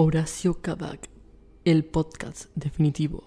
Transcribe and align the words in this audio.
Horacio 0.00 0.62
Kabak, 0.62 1.10
el 1.64 1.84
podcast 1.84 2.50
definitivo. 2.54 3.24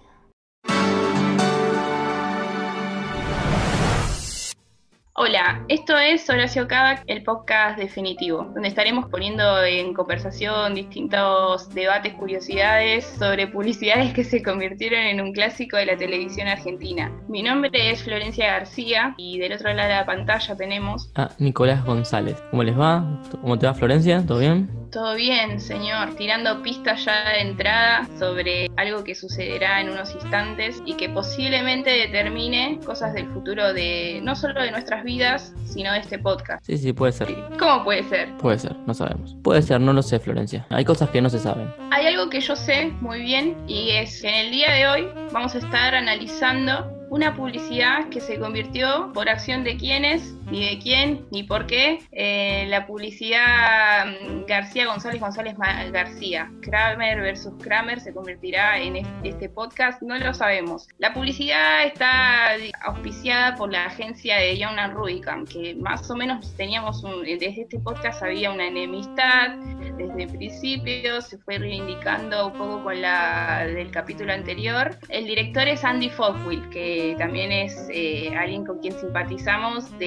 Hola, 5.12 5.66
esto 5.68 5.98
es 5.98 6.30
Horacio 6.30 6.66
Kavak, 6.66 7.04
el 7.08 7.24
podcast 7.24 7.78
definitivo, 7.78 8.44
donde 8.54 8.68
estaremos 8.68 9.10
poniendo 9.10 9.62
en 9.62 9.92
conversación 9.92 10.74
distintos 10.74 11.68
debates, 11.74 12.14
curiosidades 12.14 13.04
sobre 13.18 13.48
publicidades 13.48 14.14
que 14.14 14.24
se 14.24 14.42
convirtieron 14.42 15.00
en 15.00 15.20
un 15.20 15.34
clásico 15.34 15.76
de 15.76 15.84
la 15.84 15.98
televisión 15.98 16.48
argentina. 16.48 17.12
Mi 17.28 17.42
nombre 17.42 17.90
es 17.90 18.02
Florencia 18.02 18.46
García 18.46 19.14
y 19.18 19.38
del 19.38 19.52
otro 19.52 19.74
lado 19.74 19.90
de 19.90 19.94
la 19.96 20.06
pantalla 20.06 20.56
tenemos 20.56 21.12
a 21.16 21.32
Nicolás 21.38 21.84
González. 21.84 22.42
¿Cómo 22.50 22.62
les 22.62 22.80
va? 22.80 23.20
¿Cómo 23.42 23.58
te 23.58 23.66
va 23.66 23.74
Florencia? 23.74 24.24
¿Todo 24.26 24.38
bien? 24.38 24.81
Todo 24.92 25.14
bien, 25.14 25.58
señor, 25.58 26.16
tirando 26.16 26.60
pistas 26.60 27.06
ya 27.06 27.30
de 27.30 27.40
entrada 27.40 28.06
sobre 28.18 28.70
algo 28.76 29.02
que 29.02 29.14
sucederá 29.14 29.80
en 29.80 29.88
unos 29.88 30.14
instantes 30.14 30.82
y 30.84 30.98
que 30.98 31.08
posiblemente 31.08 31.88
determine 31.88 32.78
cosas 32.84 33.14
del 33.14 33.26
futuro 33.28 33.72
de 33.72 34.20
no 34.22 34.36
solo 34.36 34.60
de 34.60 34.70
nuestras 34.70 35.02
vidas, 35.02 35.54
sino 35.64 35.90
de 35.92 36.00
este 36.00 36.18
podcast. 36.18 36.62
Sí, 36.66 36.76
sí, 36.76 36.92
puede 36.92 37.12
ser. 37.12 37.34
¿Cómo 37.58 37.84
puede 37.84 38.02
ser? 38.02 38.36
Puede 38.36 38.58
ser, 38.58 38.76
no 38.86 38.92
sabemos. 38.92 39.34
Puede 39.42 39.62
ser, 39.62 39.80
no 39.80 39.94
lo 39.94 40.02
sé, 40.02 40.20
Florencia. 40.20 40.66
Hay 40.68 40.84
cosas 40.84 41.08
que 41.08 41.22
no 41.22 41.30
se 41.30 41.38
saben. 41.38 41.72
Hay 41.90 42.04
algo 42.04 42.28
que 42.28 42.42
yo 42.42 42.54
sé 42.54 42.92
muy 43.00 43.22
bien 43.22 43.56
y 43.66 43.92
es 43.92 44.20
que 44.20 44.28
en 44.28 44.46
el 44.46 44.52
día 44.52 44.72
de 44.72 44.88
hoy 44.88 45.08
vamos 45.32 45.54
a 45.54 45.58
estar 45.58 45.94
analizando 45.94 47.02
una 47.12 47.34
publicidad 47.34 48.08
que 48.08 48.20
se 48.20 48.38
convirtió 48.38 49.10
por 49.12 49.28
acción 49.28 49.64
de 49.64 49.76
quiénes, 49.76 50.34
ni 50.50 50.68
de 50.68 50.78
quién, 50.78 51.26
ni 51.30 51.42
por 51.42 51.66
qué. 51.66 52.00
Eh, 52.12 52.66
la 52.68 52.86
publicidad 52.86 54.06
mm, 54.06 54.44
García 54.46 54.86
González 54.86 55.20
González 55.20 55.56
García, 55.92 56.50
Kramer 56.62 57.20
versus 57.20 57.52
Kramer 57.62 58.00
se 58.00 58.12
convertirá 58.12 58.78
en 58.78 59.06
este 59.24 59.48
podcast, 59.48 60.02
no 60.02 60.16
lo 60.18 60.34
sabemos. 60.34 60.88
La 60.98 61.12
publicidad 61.12 61.84
está 61.84 62.54
auspiciada 62.84 63.54
por 63.56 63.72
la 63.72 63.86
agencia 63.86 64.36
de 64.36 64.58
John 64.62 64.78
Rubicam, 64.92 65.46
que 65.46 65.74
más 65.76 66.10
o 66.10 66.16
menos 66.16 66.54
teníamos 66.56 67.02
un, 67.04 67.22
desde 67.22 67.62
este 67.62 67.78
podcast 67.78 68.22
había 68.22 68.50
una 68.50 68.66
enemistad 68.66 69.56
desde 69.96 70.22
el 70.24 70.28
principio, 70.30 71.20
se 71.20 71.38
fue 71.38 71.58
reivindicando 71.58 72.48
un 72.48 72.52
poco 72.52 72.82
con 72.82 73.00
la 73.00 73.64
del 73.66 73.90
capítulo 73.90 74.32
anterior. 74.32 74.98
El 75.08 75.26
director 75.26 75.68
es 75.68 75.84
Andy 75.84 76.08
Fogwill, 76.10 76.68
que 76.70 77.14
también 77.18 77.52
es 77.52 77.88
eh, 77.90 78.34
alguien 78.36 78.64
con 78.64 78.78
quien 78.78 78.98
simpatizamos 78.98 79.98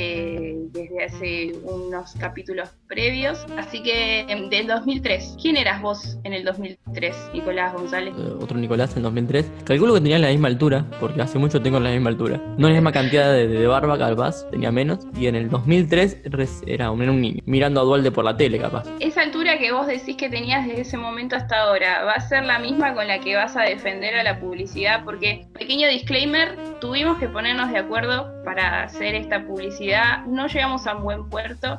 desde 0.71 1.03
hace 1.03 1.53
unos 1.63 2.13
capítulos 2.19 2.69
previos. 2.87 3.45
Así 3.57 3.81
que 3.83 4.21
em, 4.21 4.49
del 4.49 4.67
2003, 4.67 5.37
¿quién 5.41 5.57
eras 5.57 5.81
vos 5.81 6.17
en 6.23 6.33
el 6.33 6.43
2003, 6.43 7.15
Nicolás 7.33 7.73
González? 7.73 8.13
Eh, 8.17 8.33
otro 8.39 8.57
Nicolás 8.57 8.95
en 8.97 9.03
2003. 9.03 9.51
Calculo 9.63 9.93
que 9.93 10.01
tenía 10.01 10.19
la 10.19 10.29
misma 10.29 10.47
altura, 10.47 10.85
porque 10.99 11.21
hace 11.21 11.39
mucho 11.39 11.61
tengo 11.61 11.79
la 11.79 11.91
misma 11.91 12.09
altura. 12.09 12.41
No 12.57 12.67
la 12.67 12.73
misma 12.73 12.91
cantidad 12.91 13.31
de, 13.31 13.47
de 13.47 13.67
barba, 13.67 13.97
capaz, 13.97 14.49
tenía 14.49 14.71
menos. 14.71 14.99
Y 15.17 15.27
en 15.27 15.35
el 15.35 15.49
2003 15.49 16.23
era 16.65 16.91
un, 16.91 17.01
un 17.07 17.21
niño, 17.21 17.41
mirando 17.45 17.81
a 17.81 17.83
Dualde 17.83 18.11
por 18.11 18.25
la 18.25 18.35
tele, 18.35 18.59
capaz. 18.59 18.83
Esa 18.99 19.21
altura 19.21 19.57
que 19.57 19.71
vos 19.71 19.87
decís 19.87 20.15
que 20.17 20.29
tenías 20.29 20.67
desde 20.67 20.81
ese 20.81 20.97
momento 20.97 21.35
hasta 21.35 21.61
ahora, 21.61 22.03
¿va 22.03 22.13
a 22.13 22.21
ser 22.21 22.43
la 22.43 22.59
misma 22.59 22.93
con 22.93 23.07
la 23.07 23.19
que 23.19 23.35
vas 23.35 23.55
a 23.55 23.63
defender 23.63 24.15
a 24.15 24.23
la 24.23 24.39
publicidad? 24.39 25.03
Porque, 25.03 25.47
pequeño 25.53 25.87
disclaimer, 25.87 26.55
tuvimos 26.79 27.17
que 27.19 27.27
ponernos 27.27 27.71
de 27.71 27.77
acuerdo 27.77 28.34
para 28.45 28.83
hacer 28.83 29.15
esta 29.15 29.45
publicidad. 29.45 30.23
No 30.25 30.47
llegamos 30.47 30.87
a 30.87 30.95
un 30.95 31.03
buen 31.03 31.29
puerto. 31.29 31.77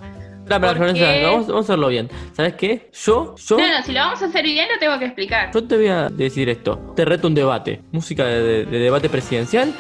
No, 0.49 0.61
pero 0.61 0.79
vamos, 0.79 1.51
a 1.51 1.59
hacerlo 1.59 1.89
bien. 1.89 2.09
¿Sabes 2.33 2.55
qué? 2.55 2.91
Yo, 2.93 3.35
yo. 3.37 3.59
No, 3.59 3.67
no, 3.67 3.83
si 3.83 3.93
lo 3.93 4.01
vamos 4.01 4.23
a 4.23 4.27
hacer 4.27 4.45
bien, 4.45 4.69
lo 4.73 4.79
tengo 4.79 4.99
que 4.99 5.07
explicar. 5.07 5.51
Yo 5.53 5.67
te 5.67 5.77
voy 5.77 5.89
a 5.89 6.09
decir 6.09 6.49
esto. 6.49 6.93
Te 6.95 7.05
reto 7.05 7.27
un 7.27 7.35
debate. 7.35 7.83
Música 7.91 8.25
de, 8.25 8.65
debate 8.65 9.09
presidencial. 9.09 9.75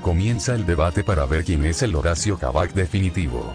Comienza 0.00 0.54
el 0.54 0.64
debate 0.64 1.04
para 1.04 1.26
ver 1.26 1.44
quién 1.44 1.64
es 1.66 1.82
el 1.82 1.94
Horacio 1.94 2.38
Cabac 2.38 2.72
definitivo. 2.72 3.54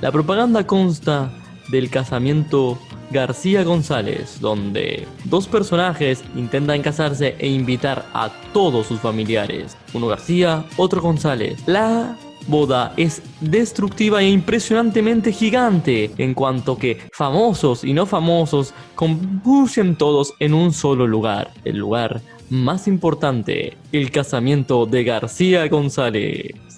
La 0.00 0.12
propaganda 0.12 0.66
consta 0.66 1.30
del 1.70 1.90
casamiento 1.90 2.78
García 3.10 3.64
González, 3.64 4.40
donde 4.40 5.06
dos 5.24 5.48
personajes 5.48 6.22
intentan 6.36 6.82
casarse 6.82 7.34
e 7.38 7.48
invitar 7.48 8.06
a 8.14 8.30
todos 8.52 8.86
sus 8.86 9.00
familiares. 9.00 9.76
Uno 9.94 10.06
García, 10.06 10.64
otro 10.76 11.00
González. 11.00 11.62
La 11.66 12.16
boda 12.46 12.92
es 12.96 13.22
destructiva 13.40 14.22
e 14.22 14.28
impresionantemente 14.28 15.32
gigante, 15.32 16.10
en 16.18 16.34
cuanto 16.34 16.76
que 16.78 16.98
famosos 17.12 17.84
y 17.84 17.92
no 17.92 18.06
famosos 18.06 18.74
convergen 18.94 19.96
todos 19.96 20.32
en 20.38 20.54
un 20.54 20.72
solo 20.72 21.06
lugar, 21.06 21.50
el 21.64 21.78
lugar 21.78 22.20
más 22.48 22.88
importante, 22.88 23.76
el 23.92 24.10
casamiento 24.10 24.86
de 24.86 25.04
García 25.04 25.68
González. 25.68 26.69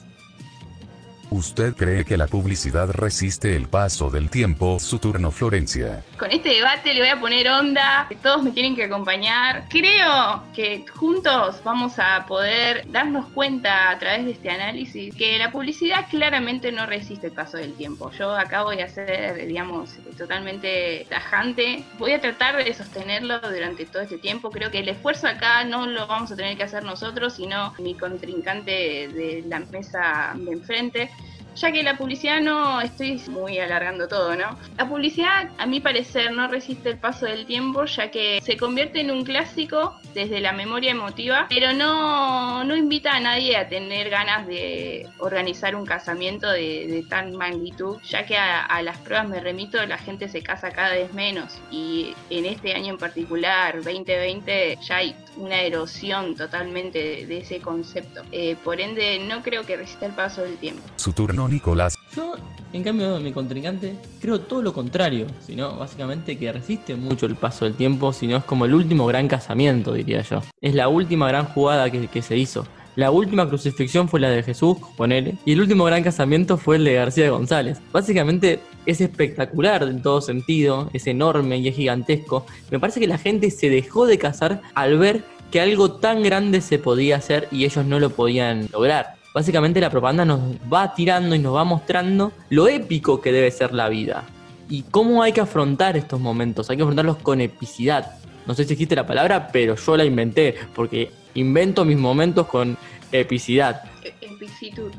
¿Usted 1.32 1.75
cree 1.75 2.04
que 2.04 2.19
la 2.19 2.26
publicidad 2.26 2.91
resiste 2.91 3.56
el 3.56 3.66
paso 3.66 4.10
del 4.10 4.28
tiempo? 4.28 4.78
Su 4.78 4.98
turno, 4.98 5.31
Florencia. 5.31 6.04
Con 6.19 6.31
este 6.31 6.50
debate 6.50 6.93
le 6.93 7.00
voy 7.00 7.09
a 7.09 7.19
poner 7.19 7.48
onda, 7.48 8.04
que 8.10 8.16
todos 8.16 8.43
me 8.43 8.50
tienen 8.50 8.76
que 8.76 8.84
acompañar. 8.84 9.65
Creo 9.71 10.42
que 10.54 10.84
juntos 10.94 11.62
vamos 11.65 11.98
a 11.98 12.26
poder 12.26 12.84
darnos 12.92 13.28
cuenta 13.31 13.88
a 13.88 13.98
través 13.98 14.26
de 14.26 14.32
este 14.32 14.50
análisis 14.50 15.15
que 15.15 15.38
la 15.38 15.50
publicidad 15.50 16.04
claramente 16.10 16.71
no 16.71 16.84
resiste 16.84 17.28
el 17.28 17.32
paso 17.32 17.56
del 17.56 17.72
tiempo. 17.72 18.10
Yo 18.10 18.37
acá 18.37 18.65
voy 18.65 18.81
a 18.81 18.88
ser, 18.91 19.47
digamos, 19.47 19.94
totalmente 20.19 21.06
tajante. 21.09 21.82
Voy 21.98 22.12
a 22.12 22.21
tratar 22.21 22.62
de 22.62 22.75
sostenerlo 22.75 23.41
durante 23.41 23.87
todo 23.87 24.03
este 24.03 24.19
tiempo. 24.19 24.50
Creo 24.50 24.71
que 24.71 24.81
el 24.81 24.88
esfuerzo 24.91 25.28
acá 25.28 25.65
no 25.65 25.87
lo 25.87 26.06
vamos 26.06 26.31
a 26.31 26.37
tener 26.37 26.59
que 26.59 26.65
hacer 26.65 26.84
nosotros, 26.84 27.32
sino 27.32 27.72
mi 27.78 27.94
contrincante 27.94 29.09
de 29.09 29.44
la 29.47 29.60
mesa 29.60 30.34
de 30.37 30.53
enfrente 30.53 31.10
ya 31.54 31.72
que 31.72 31.82
la 31.82 31.96
publicidad 31.96 32.40
no, 32.40 32.80
estoy 32.80 33.20
muy 33.30 33.58
alargando 33.58 34.08
todo, 34.08 34.34
¿no? 34.36 34.58
La 34.76 34.88
publicidad, 34.88 35.50
a 35.58 35.66
mi 35.66 35.80
parecer, 35.80 36.32
no 36.32 36.48
resiste 36.48 36.90
el 36.90 36.98
paso 36.98 37.26
del 37.26 37.46
tiempo, 37.46 37.84
ya 37.84 38.10
que 38.10 38.40
se 38.42 38.56
convierte 38.56 39.00
en 39.00 39.10
un 39.10 39.24
clásico 39.24 39.96
desde 40.14 40.41
la 40.41 40.52
memoria 40.52 40.91
emotiva, 40.91 41.46
pero 41.48 41.72
no, 41.72 42.64
no 42.64 42.76
invita 42.76 43.16
a 43.16 43.20
nadie 43.20 43.56
a 43.56 43.68
tener 43.68 44.10
ganas 44.10 44.46
de 44.46 45.08
organizar 45.18 45.74
un 45.74 45.86
casamiento 45.86 46.50
de, 46.50 46.86
de 46.86 47.02
tan 47.08 47.36
magnitud, 47.36 47.98
ya 48.02 48.26
que 48.26 48.36
a, 48.36 48.82
las 48.82 48.98
pruebas 48.98 49.28
me 49.28 49.41
remito, 49.41 49.84
la 49.86 49.98
gente 49.98 50.28
se 50.28 50.42
casa 50.42 50.70
cada 50.70 50.94
vez 50.94 51.12
menos 51.12 51.58
y 51.70 52.14
en 52.30 52.46
este 52.46 52.74
año 52.74 52.92
en 52.92 52.98
particular, 52.98 53.76
2020, 53.76 54.78
ya 54.82 54.96
hay 54.96 55.14
una 55.36 55.60
erosión 55.62 56.34
totalmente 56.34 57.26
de, 57.26 57.38
ese 57.38 57.60
concepto. 57.60 58.22
Eh, 58.30 58.56
por 58.62 58.80
ende, 58.80 59.18
no 59.26 59.42
creo 59.42 59.64
que 59.64 59.76
resista 59.76 60.06
el 60.06 60.12
paso 60.12 60.42
del 60.42 60.56
tiempo. 60.56 60.82
Su 60.96 61.12
turno, 61.12 61.41
Nicolás. 61.48 61.94
Yo, 62.16 62.34
en 62.72 62.82
cambio, 62.82 63.19
mi 63.20 63.32
contrincante, 63.32 63.94
creo 64.20 64.41
todo 64.41 64.62
lo 64.62 64.72
contrario, 64.72 65.26
sino 65.47 65.76
básicamente 65.76 66.38
que 66.38 66.53
resiste 66.53 66.97
mucho 66.97 67.26
el 67.26 67.36
paso 67.36 67.64
del 67.64 67.75
tiempo, 67.75 68.12
sino 68.12 68.38
es 68.38 68.44
como 68.44 68.64
el 68.64 68.75
último 68.75 69.06
gran 69.06 69.28
casamiento, 69.28 69.92
diría 69.92 70.22
yo. 70.22 70.42
Es 70.60 70.75
la 70.75 70.88
última 70.88 71.28
gran 71.28 71.47
jugada 71.47 71.91
que, 71.91 72.22
se 72.22 72.36
hizo. 72.36 72.66
La 72.94 73.10
última 73.10 73.48
crucifixión 73.48 74.08
fue 74.08 74.20
la 74.20 74.28
de 74.30 74.42
Jesús, 74.42 74.76
ponele, 74.97 75.36
y 75.44 75.53
el 75.53 75.60
último 75.60 75.84
gran 75.84 76.03
casamiento 76.03 76.58
fue 76.58 76.76
el 76.76 76.84
de 76.84 76.94
García 76.94 77.30
González. 77.30 77.80
Básicamente 77.91 78.60
es 78.84 79.00
espectacular 79.00 79.82
en 79.82 80.03
todo 80.03 80.20
sentido, 80.20 80.91
es 80.92 81.06
enorme 81.06 81.59
y 81.59 81.69
es 81.69 81.76
gigantesco. 81.76 82.47
Me 82.70 82.78
parece 82.78 83.00
que 83.00 83.06
la 83.06 83.19
gente 83.19 83.50
se 83.50 83.70
dejó 83.70 84.06
de 84.06 84.19
casar 84.19 84.60
al 84.74 84.98
ver 84.98 85.24
que 85.50 85.60
algo 85.60 85.92
tan 85.92 86.22
grande 86.22 86.60
se 86.62 86.78
podía 86.78 87.16
hacer 87.16 87.48
y 87.50 87.64
ellos 87.64 87.84
no 87.84 88.00
lo 88.00 88.10
podían 88.10 88.69
lograr. 88.72 89.22
Básicamente 89.34 89.81
la 89.81 89.91
propaganda 89.91 90.25
nos 90.25 90.41
va 90.72 90.94
tirando 90.94 91.34
y 91.34 91.38
nos 91.38 91.54
va 91.54 91.65
mostrando 91.65 92.32
lo 92.50 92.69
épico 92.69 93.20
que 93.20 93.32
debe 93.32 93.50
ser 93.50 93.72
la 93.72 93.88
vida 93.88 94.25
y 94.69 94.82
cómo 94.84 95.22
hay 95.22 95.32
que 95.32 95.41
afrontar 95.41 95.97
estos 95.97 96.21
momentos, 96.21 96.71
hay 96.71 96.77
que 96.77 96.83
afrontarlos 96.83 97.18
con 97.18 97.41
epicidad. 97.41 98.18
No 98.47 98.54
sé 98.54 98.65
si 98.65 98.72
existe 98.72 98.97
la 98.97 99.06
palabra, 99.06 99.48
pero 99.53 99.77
yo 99.77 99.97
la 99.97 100.04
inventé 100.04 100.54
porque 100.74 101.10
invento 101.34 101.84
mis 101.84 101.98
momentos 101.98 102.47
con 102.47 102.77
epicidad. 103.12 103.83
E-, 104.03 104.15
epicitud. 104.22 104.91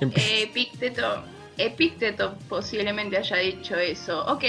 Epicteto, 0.00 1.24
Epicteto 1.58 2.36
posiblemente 2.48 3.18
haya 3.18 3.36
dicho 3.36 3.76
eso. 3.76 4.24
Ok, 4.26 4.44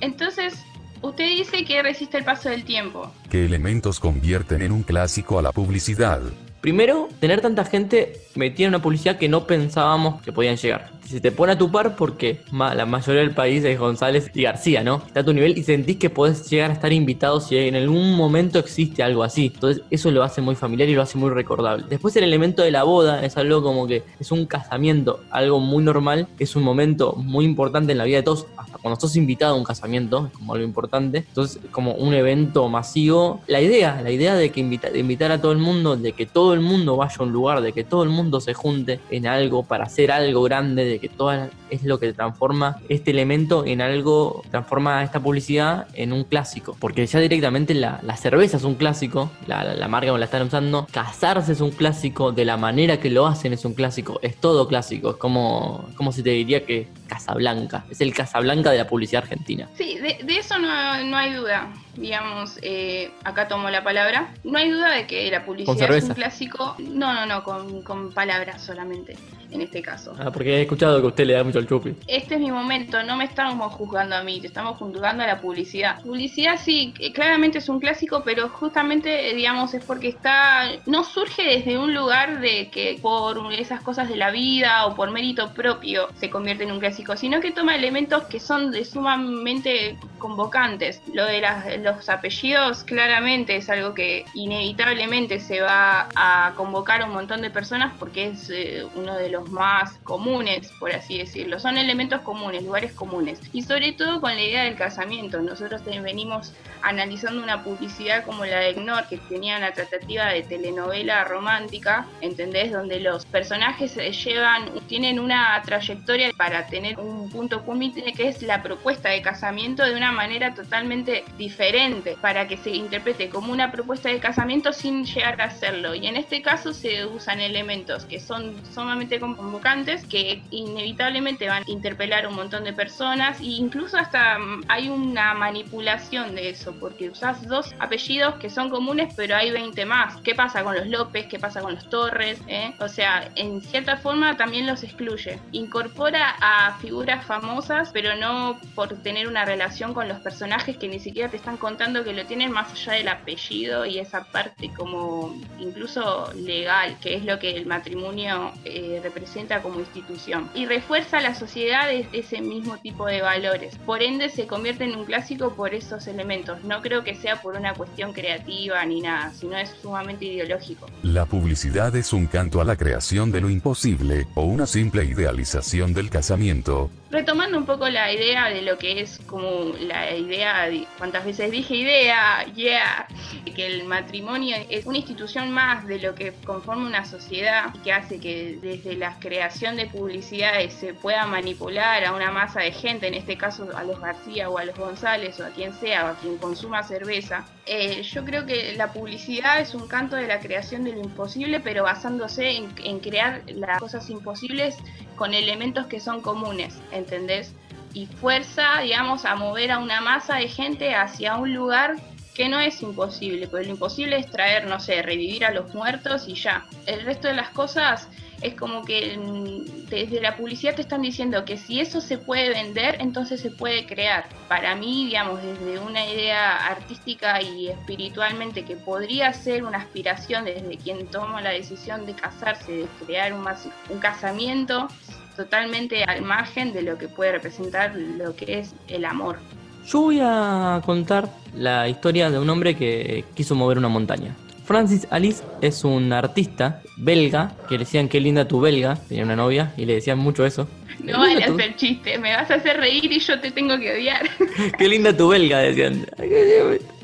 entonces 0.00 0.54
usted 1.02 1.24
dice 1.24 1.64
que 1.64 1.82
resiste 1.82 2.16
el 2.16 2.24
paso 2.24 2.48
del 2.48 2.64
tiempo. 2.64 3.12
¿Qué 3.28 3.44
elementos 3.44 4.00
convierten 4.00 4.62
en 4.62 4.72
un 4.72 4.82
clásico 4.84 5.38
a 5.38 5.42
la 5.42 5.52
publicidad? 5.52 6.22
Primero, 6.60 7.08
tener 7.20 7.40
tanta 7.40 7.64
gente 7.64 8.20
metida 8.34 8.66
en 8.66 8.74
una 8.74 8.82
publicidad 8.82 9.16
que 9.16 9.28
no 9.28 9.46
pensábamos 9.46 10.20
que 10.22 10.32
podían 10.32 10.56
llegar. 10.56 10.97
Se 11.08 11.20
te 11.20 11.32
pone 11.32 11.52
a 11.52 11.58
tu 11.58 11.70
par 11.70 11.96
porque 11.96 12.40
la 12.52 12.86
mayoría 12.86 13.22
del 13.22 13.32
país 13.32 13.64
es 13.64 13.78
González 13.78 14.30
y 14.34 14.42
García, 14.42 14.82
¿no? 14.82 15.02
Está 15.06 15.20
a 15.20 15.24
tu 15.24 15.32
nivel 15.32 15.56
y 15.56 15.62
sentís 15.62 15.96
que 15.96 16.10
podés 16.10 16.48
llegar 16.50 16.70
a 16.70 16.74
estar 16.74 16.92
invitado 16.92 17.40
si 17.40 17.56
en 17.56 17.76
algún 17.76 18.14
momento 18.14 18.58
existe 18.58 19.02
algo 19.02 19.22
así. 19.22 19.50
Entonces 19.54 19.82
eso 19.90 20.10
lo 20.10 20.22
hace 20.22 20.42
muy 20.42 20.54
familiar 20.54 20.88
y 20.88 20.94
lo 20.94 21.02
hace 21.02 21.16
muy 21.16 21.30
recordable. 21.30 21.84
Después 21.88 22.14
el 22.16 22.24
elemento 22.24 22.62
de 22.62 22.70
la 22.70 22.82
boda 22.82 23.24
es 23.24 23.36
algo 23.36 23.62
como 23.62 23.86
que 23.86 24.02
es 24.20 24.30
un 24.32 24.46
casamiento, 24.46 25.20
algo 25.30 25.60
muy 25.60 25.82
normal, 25.82 26.28
es 26.38 26.56
un 26.56 26.62
momento 26.62 27.14
muy 27.16 27.44
importante 27.44 27.92
en 27.92 27.98
la 27.98 28.04
vida 28.04 28.18
de 28.18 28.22
todos, 28.22 28.46
hasta 28.56 28.78
cuando 28.78 29.00
sos 29.00 29.16
invitado 29.16 29.54
a 29.54 29.56
un 29.56 29.64
casamiento, 29.64 30.26
es 30.26 30.38
como 30.38 30.52
algo 30.52 30.64
importante. 30.64 31.18
Entonces 31.18 31.60
como 31.70 31.92
un 31.92 32.12
evento 32.14 32.68
masivo. 32.68 33.40
La 33.46 33.60
idea, 33.60 34.00
la 34.02 34.10
idea 34.10 34.34
de 34.34 34.50
que 34.50 34.58
de 34.58 34.98
invitar 34.98 35.32
a 35.32 35.40
todo 35.40 35.52
el 35.52 35.58
mundo, 35.58 35.96
de 35.96 36.12
que 36.12 36.26
todo 36.26 36.52
el 36.52 36.60
mundo 36.60 36.96
vaya 36.96 37.16
a 37.18 37.22
un 37.22 37.32
lugar, 37.32 37.62
de 37.62 37.72
que 37.72 37.84
todo 37.84 38.02
el 38.02 38.10
mundo 38.10 38.40
se 38.40 38.52
junte 38.52 39.00
en 39.10 39.26
algo 39.26 39.62
para 39.62 39.84
hacer 39.84 40.10
algo 40.10 40.42
grande, 40.42 40.84
de 40.84 40.97
que 41.00 41.08
todo 41.08 41.30
es 41.70 41.84
lo 41.84 41.98
que 41.98 42.12
transforma 42.12 42.76
este 42.88 43.10
elemento 43.10 43.64
en 43.66 43.80
algo, 43.80 44.42
transforma 44.50 45.02
esta 45.02 45.20
publicidad 45.20 45.86
en 45.94 46.12
un 46.12 46.24
clásico. 46.24 46.76
Porque 46.78 47.06
ya 47.06 47.20
directamente 47.20 47.74
la, 47.74 48.00
cerveza 48.16 48.56
es 48.56 48.64
un 48.64 48.74
clásico, 48.74 49.30
la, 49.46 49.62
la 49.64 49.88
marca 49.88 50.08
como 50.08 50.18
la 50.18 50.24
están 50.24 50.42
usando, 50.42 50.86
casarse 50.90 51.52
es 51.52 51.60
un 51.60 51.70
clásico, 51.70 52.32
de 52.32 52.44
la 52.44 52.56
manera 52.56 52.98
que 52.98 53.10
lo 53.10 53.26
hacen 53.26 53.52
es 53.52 53.64
un 53.64 53.74
clásico, 53.74 54.18
es 54.22 54.36
todo 54.36 54.68
clásico, 54.68 55.10
es 55.10 55.16
como, 55.16 55.88
como 55.96 56.12
si 56.12 56.22
te 56.22 56.30
diría 56.30 56.64
que 56.64 56.88
Casablanca, 57.06 57.84
es 57.90 58.00
el 58.00 58.14
Casablanca 58.14 58.70
de 58.70 58.78
la 58.78 58.86
publicidad 58.86 59.22
argentina. 59.22 59.68
Sí, 59.76 59.98
de, 59.98 60.18
eso 60.28 60.58
no, 60.58 61.04
no 61.04 61.16
hay 61.16 61.34
duda 61.34 61.72
digamos, 61.96 62.60
eh, 62.62 63.10
acá 63.24 63.48
tomo 63.48 63.70
la 63.70 63.82
palabra. 63.82 64.32
No 64.44 64.58
hay 64.58 64.70
duda 64.70 64.94
de 64.94 65.06
que 65.08 65.28
la 65.32 65.44
publicidad 65.44 65.92
es 65.96 66.04
un 66.04 66.14
clásico. 66.14 66.76
No, 66.78 67.12
no, 67.12 67.26
no, 67.26 67.42
con, 67.42 67.82
con 67.82 68.12
palabras 68.12 68.62
solamente 68.62 69.16
en 69.50 69.62
este 69.62 69.82
caso. 69.82 70.14
Ah, 70.18 70.30
porque 70.30 70.58
he 70.58 70.62
escuchado 70.62 71.00
que 71.00 71.06
usted 71.06 71.26
le 71.26 71.34
da 71.34 71.44
mucho 71.44 71.57
al 71.58 71.66
chupi. 71.66 71.94
Este 72.06 72.34
es 72.34 72.40
mi 72.40 72.50
momento, 72.50 73.02
no 73.02 73.16
me 73.16 73.24
estamos 73.24 73.72
juzgando 73.74 74.16
a 74.16 74.22
mí, 74.22 74.40
te 74.40 74.46
estamos 74.46 74.76
juzgando 74.78 75.22
a 75.22 75.26
la 75.26 75.40
publicidad. 75.40 76.00
Publicidad 76.02 76.58
sí, 76.58 76.94
claramente 77.14 77.58
es 77.58 77.68
un 77.68 77.80
clásico, 77.80 78.22
pero 78.24 78.48
justamente, 78.48 79.34
digamos, 79.34 79.74
es 79.74 79.84
porque 79.84 80.08
está, 80.08 80.70
no 80.86 81.04
surge 81.04 81.42
desde 81.42 81.78
un 81.78 81.94
lugar 81.94 82.40
de 82.40 82.68
que 82.70 82.98
por 83.00 83.52
esas 83.52 83.80
cosas 83.80 84.08
de 84.08 84.16
la 84.16 84.30
vida 84.30 84.86
o 84.86 84.94
por 84.94 85.10
mérito 85.10 85.52
propio 85.52 86.08
se 86.18 86.30
convierte 86.30 86.64
en 86.64 86.72
un 86.72 86.80
clásico, 86.80 87.16
sino 87.16 87.40
que 87.40 87.52
toma 87.52 87.74
elementos 87.74 88.24
que 88.24 88.40
son 88.40 88.70
de 88.70 88.84
sumamente 88.84 89.96
convocantes. 90.18 91.00
Lo 91.12 91.24
de 91.26 91.42
los 91.82 92.08
apellidos 92.08 92.84
claramente 92.84 93.56
es 93.56 93.70
algo 93.70 93.94
que 93.94 94.24
inevitablemente 94.34 95.40
se 95.40 95.60
va 95.60 96.08
a 96.14 96.52
convocar 96.56 97.02
a 97.02 97.06
un 97.06 97.12
montón 97.12 97.40
de 97.42 97.50
personas 97.50 97.92
porque 97.98 98.28
es 98.28 98.50
eh, 98.50 98.84
uno 98.94 99.16
de 99.16 99.30
los 99.30 99.50
más 99.50 99.92
comunes, 100.04 100.70
por 100.78 100.92
así 100.92 101.18
decirlo. 101.18 101.47
Son 101.58 101.78
elementos 101.78 102.20
comunes, 102.22 102.62
lugares 102.62 102.92
comunes. 102.92 103.40
Y 103.52 103.62
sobre 103.62 103.92
todo 103.92 104.20
con 104.20 104.34
la 104.34 104.42
idea 104.42 104.64
del 104.64 104.76
casamiento. 104.76 105.40
Nosotros 105.40 105.82
venimos 105.84 106.52
analizando 106.82 107.42
una 107.42 107.64
publicidad 107.64 108.24
como 108.24 108.44
la 108.44 108.60
de 108.60 108.70
Ignor, 108.70 109.08
que 109.08 109.18
tenía 109.18 109.56
una 109.56 109.72
tratativa 109.72 110.26
de 110.26 110.42
telenovela 110.42 111.24
romántica, 111.24 112.06
¿entendés? 112.20 112.72
Donde 112.72 113.00
los 113.00 113.24
personajes 113.26 113.96
llevan, 114.24 114.70
tienen 114.86 115.18
una 115.18 115.60
trayectoria 115.64 116.30
para 116.36 116.66
tener 116.66 116.98
un 116.98 117.30
punto 117.30 117.64
culmine 117.64 118.12
que 118.12 118.28
es 118.28 118.42
la 118.42 118.62
propuesta 118.62 119.10
de 119.10 119.22
casamiento 119.22 119.84
de 119.84 119.94
una 119.94 120.12
manera 120.12 120.54
totalmente 120.54 121.24
diferente, 121.36 122.16
para 122.20 122.48
que 122.48 122.56
se 122.56 122.70
interprete 122.70 123.28
como 123.28 123.52
una 123.52 123.70
propuesta 123.70 124.08
de 124.08 124.18
casamiento 124.18 124.72
sin 124.72 125.04
llegar 125.04 125.40
a 125.40 125.44
hacerlo. 125.44 125.94
Y 125.94 126.06
en 126.06 126.16
este 126.16 126.42
caso 126.42 126.72
se 126.72 127.06
usan 127.06 127.40
elementos 127.40 128.04
que 128.04 128.20
son 128.20 128.54
sumamente 128.74 129.20
convocantes 129.20 130.04
que 130.06 130.42
inevitablemente 130.50 131.37
van 131.46 131.62
a 131.62 131.70
interpelar 131.70 132.26
un 132.26 132.34
montón 132.34 132.64
de 132.64 132.72
personas 132.72 133.40
e 133.40 133.44
incluso 133.44 133.96
hasta 133.96 134.38
mm, 134.38 134.64
hay 134.68 134.88
una 134.88 135.34
manipulación 135.34 136.34
de 136.34 136.50
eso 136.50 136.74
porque 136.80 137.10
usas 137.10 137.46
dos 137.46 137.74
apellidos 137.78 138.36
que 138.36 138.50
son 138.50 138.70
comunes 138.70 139.14
pero 139.14 139.36
hay 139.36 139.50
20 139.50 139.84
más. 139.86 140.16
¿Qué 140.22 140.34
pasa 140.34 140.64
con 140.64 140.74
los 140.74 140.86
López? 140.86 141.26
¿Qué 141.26 141.38
pasa 141.38 141.60
con 141.60 141.74
los 141.74 141.88
Torres? 141.88 142.40
¿Eh? 142.48 142.74
O 142.80 142.88
sea, 142.88 143.30
en 143.36 143.60
cierta 143.60 143.96
forma 143.98 144.36
también 144.36 144.66
los 144.66 144.82
excluye. 144.82 145.38
Incorpora 145.52 146.36
a 146.40 146.78
figuras 146.78 147.24
famosas 147.24 147.90
pero 147.92 148.16
no 148.16 148.58
por 148.74 148.88
tener 149.02 149.28
una 149.28 149.44
relación 149.44 149.94
con 149.94 150.08
los 150.08 150.18
personajes 150.20 150.76
que 150.76 150.88
ni 150.88 150.98
siquiera 150.98 151.28
te 151.28 151.36
están 151.36 151.56
contando 151.56 152.04
que 152.04 152.12
lo 152.12 152.24
tienen 152.26 152.50
más 152.50 152.72
allá 152.72 152.94
del 152.94 153.08
apellido 153.08 153.84
y 153.84 153.98
esa 153.98 154.24
parte 154.24 154.70
como 154.76 155.34
incluso 155.58 156.32
legal, 156.34 156.96
que 157.00 157.14
es 157.14 157.24
lo 157.24 157.38
que 157.38 157.56
el 157.56 157.66
matrimonio 157.66 158.52
eh, 158.64 159.00
representa 159.02 159.62
como 159.62 159.80
institución 159.80 160.50
y 160.54 160.66
refuerza 160.66 161.20
la 161.20 161.27
sociedad 161.34 161.86
de 161.86 162.06
ese 162.12 162.40
mismo 162.40 162.78
tipo 162.78 163.06
de 163.06 163.22
valores. 163.22 163.76
Por 163.86 164.02
ende 164.02 164.28
se 164.28 164.46
convierte 164.46 164.84
en 164.84 164.96
un 164.96 165.04
clásico 165.04 165.54
por 165.54 165.74
esos 165.74 166.06
elementos. 166.06 166.62
No 166.64 166.82
creo 166.82 167.04
que 167.04 167.14
sea 167.14 167.40
por 167.40 167.56
una 167.56 167.74
cuestión 167.74 168.12
creativa 168.12 168.84
ni 168.84 169.00
nada, 169.00 169.32
sino 169.34 169.56
es 169.56 169.70
sumamente 169.82 170.24
ideológico. 170.26 170.86
La 171.02 171.26
publicidad 171.26 171.94
es 171.96 172.12
un 172.12 172.26
canto 172.26 172.60
a 172.60 172.64
la 172.64 172.76
creación 172.76 173.32
de 173.32 173.40
lo 173.40 173.50
imposible 173.50 174.26
o 174.34 174.42
una 174.42 174.66
simple 174.66 175.04
idealización 175.04 175.94
del 175.94 176.10
casamiento. 176.10 176.90
Retomando 177.10 177.56
un 177.56 177.64
poco 177.64 177.88
la 177.88 178.12
idea 178.12 178.50
de 178.50 178.60
lo 178.60 178.76
que 178.76 179.00
es 179.00 179.18
como 179.26 179.72
la 179.80 180.14
idea, 180.14 180.68
de, 180.68 180.86
cuántas 180.98 181.24
veces 181.24 181.50
dije 181.50 181.74
idea, 181.74 182.44
yeah, 182.54 183.08
que 183.54 183.66
el 183.66 183.84
matrimonio 183.84 184.56
es 184.68 184.84
una 184.84 184.98
institución 184.98 185.50
más 185.50 185.86
de 185.86 186.00
lo 186.00 186.14
que 186.14 186.34
conforma 186.44 186.86
una 186.86 187.06
sociedad 187.06 187.74
y 187.74 187.78
que 187.78 187.92
hace 187.94 188.20
que 188.20 188.58
desde 188.60 188.94
la 188.94 189.18
creación 189.20 189.76
de 189.76 189.86
publicidades 189.86 190.74
se 190.74 190.92
pueda 190.92 191.26
manipular 191.26 192.04
a 192.04 192.12
una 192.12 192.30
masa 192.30 192.60
de 192.60 192.72
gente, 192.72 193.06
en 193.06 193.14
este 193.14 193.38
caso 193.38 193.66
a 193.74 193.84
los 193.84 193.98
García 194.00 194.50
o 194.50 194.58
a 194.58 194.64
los 194.66 194.76
González 194.76 195.40
o 195.40 195.46
a 195.46 195.48
quien 195.48 195.72
sea 195.72 196.04
o 196.04 196.08
a 196.08 196.14
quien 196.14 196.36
consuma 196.36 196.82
cerveza. 196.82 197.46
Eh, 197.70 198.02
yo 198.02 198.24
creo 198.24 198.46
que 198.46 198.74
la 198.76 198.94
publicidad 198.94 199.60
es 199.60 199.74
un 199.74 199.88
canto 199.88 200.16
de 200.16 200.26
la 200.26 200.40
creación 200.40 200.84
de 200.84 200.92
lo 200.92 201.00
imposible, 201.00 201.60
pero 201.60 201.82
basándose 201.82 202.52
en, 202.52 202.72
en 202.82 202.98
crear 202.98 203.42
las 203.46 203.78
cosas 203.78 204.08
imposibles 204.08 204.74
con 205.16 205.34
elementos 205.34 205.86
que 205.86 206.00
son 206.00 206.22
comunes, 206.22 206.78
¿entendés? 206.92 207.52
Y 207.92 208.06
fuerza, 208.06 208.80
digamos, 208.80 209.26
a 209.26 209.34
mover 209.34 209.70
a 209.70 209.80
una 209.80 210.00
masa 210.00 210.36
de 210.36 210.48
gente 210.48 210.94
hacia 210.94 211.36
un 211.36 211.52
lugar 211.52 211.96
que 212.34 212.48
no 212.48 212.58
es 212.58 212.80
imposible, 212.80 213.48
porque 213.48 213.66
lo 213.66 213.72
imposible 213.72 214.16
es 214.16 214.30
traer, 214.30 214.66
no 214.66 214.80
sé, 214.80 215.02
revivir 215.02 215.44
a 215.44 215.50
los 215.50 215.74
muertos 215.74 216.26
y 216.26 216.36
ya. 216.36 216.64
El 216.86 217.02
resto 217.02 217.28
de 217.28 217.34
las 217.34 217.50
cosas 217.50 218.08
es 218.40 218.54
como 218.54 218.84
que 218.84 219.16
mm, 219.16 219.88
desde 219.88 220.20
la 220.20 220.36
publicidad 220.36 220.74
te 220.74 220.82
están 220.82 221.02
diciendo 221.02 221.44
que 221.44 221.56
si 221.56 221.80
eso 221.80 222.00
se 222.00 222.18
puede 222.18 222.50
vender, 222.50 222.96
entonces 223.00 223.40
se 223.40 223.50
puede 223.50 223.86
crear. 223.86 224.28
Para 224.48 224.74
mí, 224.76 225.06
digamos, 225.06 225.42
desde 225.42 225.78
una 225.78 226.06
idea 226.06 226.66
artística 226.66 227.42
y 227.42 227.68
espiritualmente 227.68 228.64
que 228.64 228.76
podría 228.76 229.32
ser 229.32 229.64
una 229.64 229.78
aspiración 229.78 230.44
desde 230.44 230.76
quien 230.76 231.06
toma 231.08 231.40
la 231.40 231.50
decisión 231.50 232.06
de 232.06 232.14
casarse, 232.14 232.72
de 232.72 232.86
crear 233.04 233.32
un, 233.32 233.44
un 233.88 233.98
casamiento 233.98 234.88
totalmente 235.36 236.04
al 236.04 236.22
margen 236.22 236.72
de 236.72 236.82
lo 236.82 236.98
que 236.98 237.08
puede 237.08 237.32
representar 237.32 237.94
lo 237.94 238.34
que 238.34 238.58
es 238.58 238.74
el 238.88 239.04
amor. 239.04 239.38
Yo 239.86 240.00
voy 240.02 240.18
a 240.20 240.82
contar 240.84 241.30
la 241.54 241.88
historia 241.88 242.30
de 242.30 242.38
un 242.38 242.50
hombre 242.50 242.76
que 242.76 243.24
quiso 243.34 243.54
mover 243.54 243.78
una 243.78 243.88
montaña. 243.88 244.34
Francis 244.68 245.08
Alice 245.08 245.42
es 245.62 245.82
un 245.82 246.12
artista 246.12 246.82
belga 246.98 247.52
que 247.70 247.76
le 247.76 247.84
decían 247.84 248.06
qué 248.06 248.20
linda 248.20 248.46
tu 248.46 248.60
belga, 248.60 248.96
tenía 249.08 249.24
una 249.24 249.34
novia 249.34 249.72
y 249.78 249.86
le 249.86 249.94
decían 249.94 250.18
mucho 250.18 250.44
eso. 250.44 250.68
No 251.02 251.18
vale 251.18 251.42
hacer 251.42 251.74
chiste, 251.76 252.18
me 252.18 252.36
vas 252.36 252.50
a 252.50 252.56
hacer 252.56 252.76
reír 252.76 253.10
y 253.10 253.18
yo 253.18 253.40
te 253.40 253.50
tengo 253.50 253.78
que 253.78 253.94
odiar. 253.94 254.28
qué 254.78 254.86
linda 254.86 255.16
tu 255.16 255.28
belga, 255.28 255.60
decían. 255.60 256.06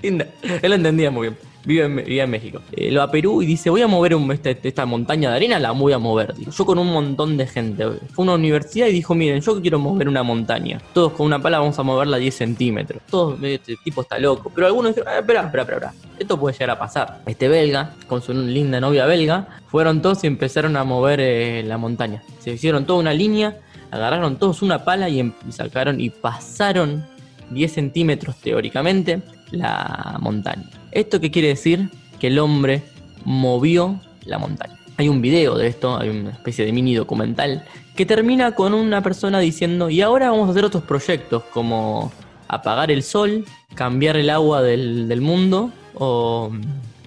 Linda. 0.02 0.26
Él 0.60 0.68
lo 0.68 0.74
entendía 0.74 1.10
muy 1.10 1.28
bien 1.28 1.53
vive 1.64 1.84
en, 1.84 2.30
México. 2.30 2.60
Eh, 2.72 2.90
lo 2.90 3.00
va 3.00 3.06
a 3.06 3.10
Perú 3.10 3.42
y 3.42 3.46
dice, 3.46 3.70
voy 3.70 3.82
a 3.82 3.86
mover 3.86 4.16
este, 4.32 4.58
esta 4.62 4.86
montaña 4.86 5.30
de 5.30 5.36
arena, 5.36 5.58
la 5.58 5.72
voy 5.72 5.92
a 5.92 5.98
mover. 5.98 6.34
yo 6.36 6.64
con 6.64 6.78
un 6.78 6.92
montón 6.92 7.36
de 7.36 7.46
gente. 7.46 7.84
Fue 8.12 8.22
a 8.22 8.26
una 8.26 8.34
universidad 8.34 8.86
y 8.86 8.92
dijo, 8.92 9.14
miren, 9.14 9.40
yo 9.40 9.60
quiero 9.60 9.78
mover 9.78 10.08
una 10.08 10.22
montaña. 10.22 10.80
Todos 10.92 11.12
con 11.12 11.26
una 11.26 11.40
pala 11.40 11.58
vamos 11.58 11.78
a 11.78 11.82
moverla 11.82 12.18
10 12.18 12.34
centímetros. 12.34 13.02
Todos, 13.10 13.42
este 13.42 13.76
tipo 13.82 14.02
está 14.02 14.18
loco. 14.18 14.50
Pero 14.54 14.66
algunos 14.66 14.94
dijeron, 14.94 15.12
ah, 15.14 15.18
espera, 15.18 15.42
espera, 15.44 15.62
espera, 15.62 15.94
Esto 16.18 16.38
puede 16.38 16.54
llegar 16.54 16.70
a 16.70 16.78
pasar. 16.78 17.22
Este 17.26 17.48
belga, 17.48 17.94
con 18.06 18.22
su 18.22 18.32
linda 18.32 18.80
novia 18.80 19.06
belga, 19.06 19.48
fueron 19.66 20.02
todos 20.02 20.24
y 20.24 20.26
empezaron 20.26 20.76
a 20.76 20.84
mover 20.84 21.20
eh, 21.20 21.62
la 21.64 21.78
montaña. 21.78 22.22
Se 22.40 22.52
hicieron 22.52 22.84
toda 22.86 22.98
una 23.00 23.12
línea, 23.12 23.58
agarraron 23.90 24.36
todos 24.36 24.62
una 24.62 24.84
pala 24.84 25.08
y, 25.08 25.20
em, 25.20 25.32
y 25.48 25.52
sacaron 25.52 26.00
y 26.00 26.10
pasaron 26.10 27.04
10 27.50 27.72
centímetros 27.72 28.36
teóricamente 28.36 29.22
la 29.50 30.16
montaña. 30.20 30.64
¿Esto 30.94 31.20
qué 31.20 31.32
quiere 31.32 31.48
decir? 31.48 31.90
Que 32.20 32.28
el 32.28 32.38
hombre 32.38 32.82
movió 33.24 34.00
la 34.24 34.38
montaña. 34.38 34.78
Hay 34.96 35.08
un 35.08 35.20
video 35.20 35.56
de 35.56 35.66
esto, 35.66 35.98
hay 35.98 36.08
una 36.08 36.30
especie 36.30 36.64
de 36.64 36.72
mini 36.72 36.94
documental 36.94 37.64
que 37.96 38.06
termina 38.06 38.52
con 38.52 38.74
una 38.74 39.02
persona 39.02 39.40
diciendo, 39.40 39.90
y 39.90 40.00
ahora 40.02 40.30
vamos 40.30 40.46
a 40.48 40.52
hacer 40.52 40.64
otros 40.64 40.84
proyectos 40.84 41.42
como 41.52 42.12
apagar 42.46 42.92
el 42.92 43.02
sol, 43.02 43.44
cambiar 43.74 44.16
el 44.16 44.30
agua 44.30 44.62
del, 44.62 45.20
mundo 45.20 45.72
o 45.94 46.52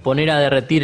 poner 0.03 0.31
a 0.31 0.39
derretir 0.39 0.83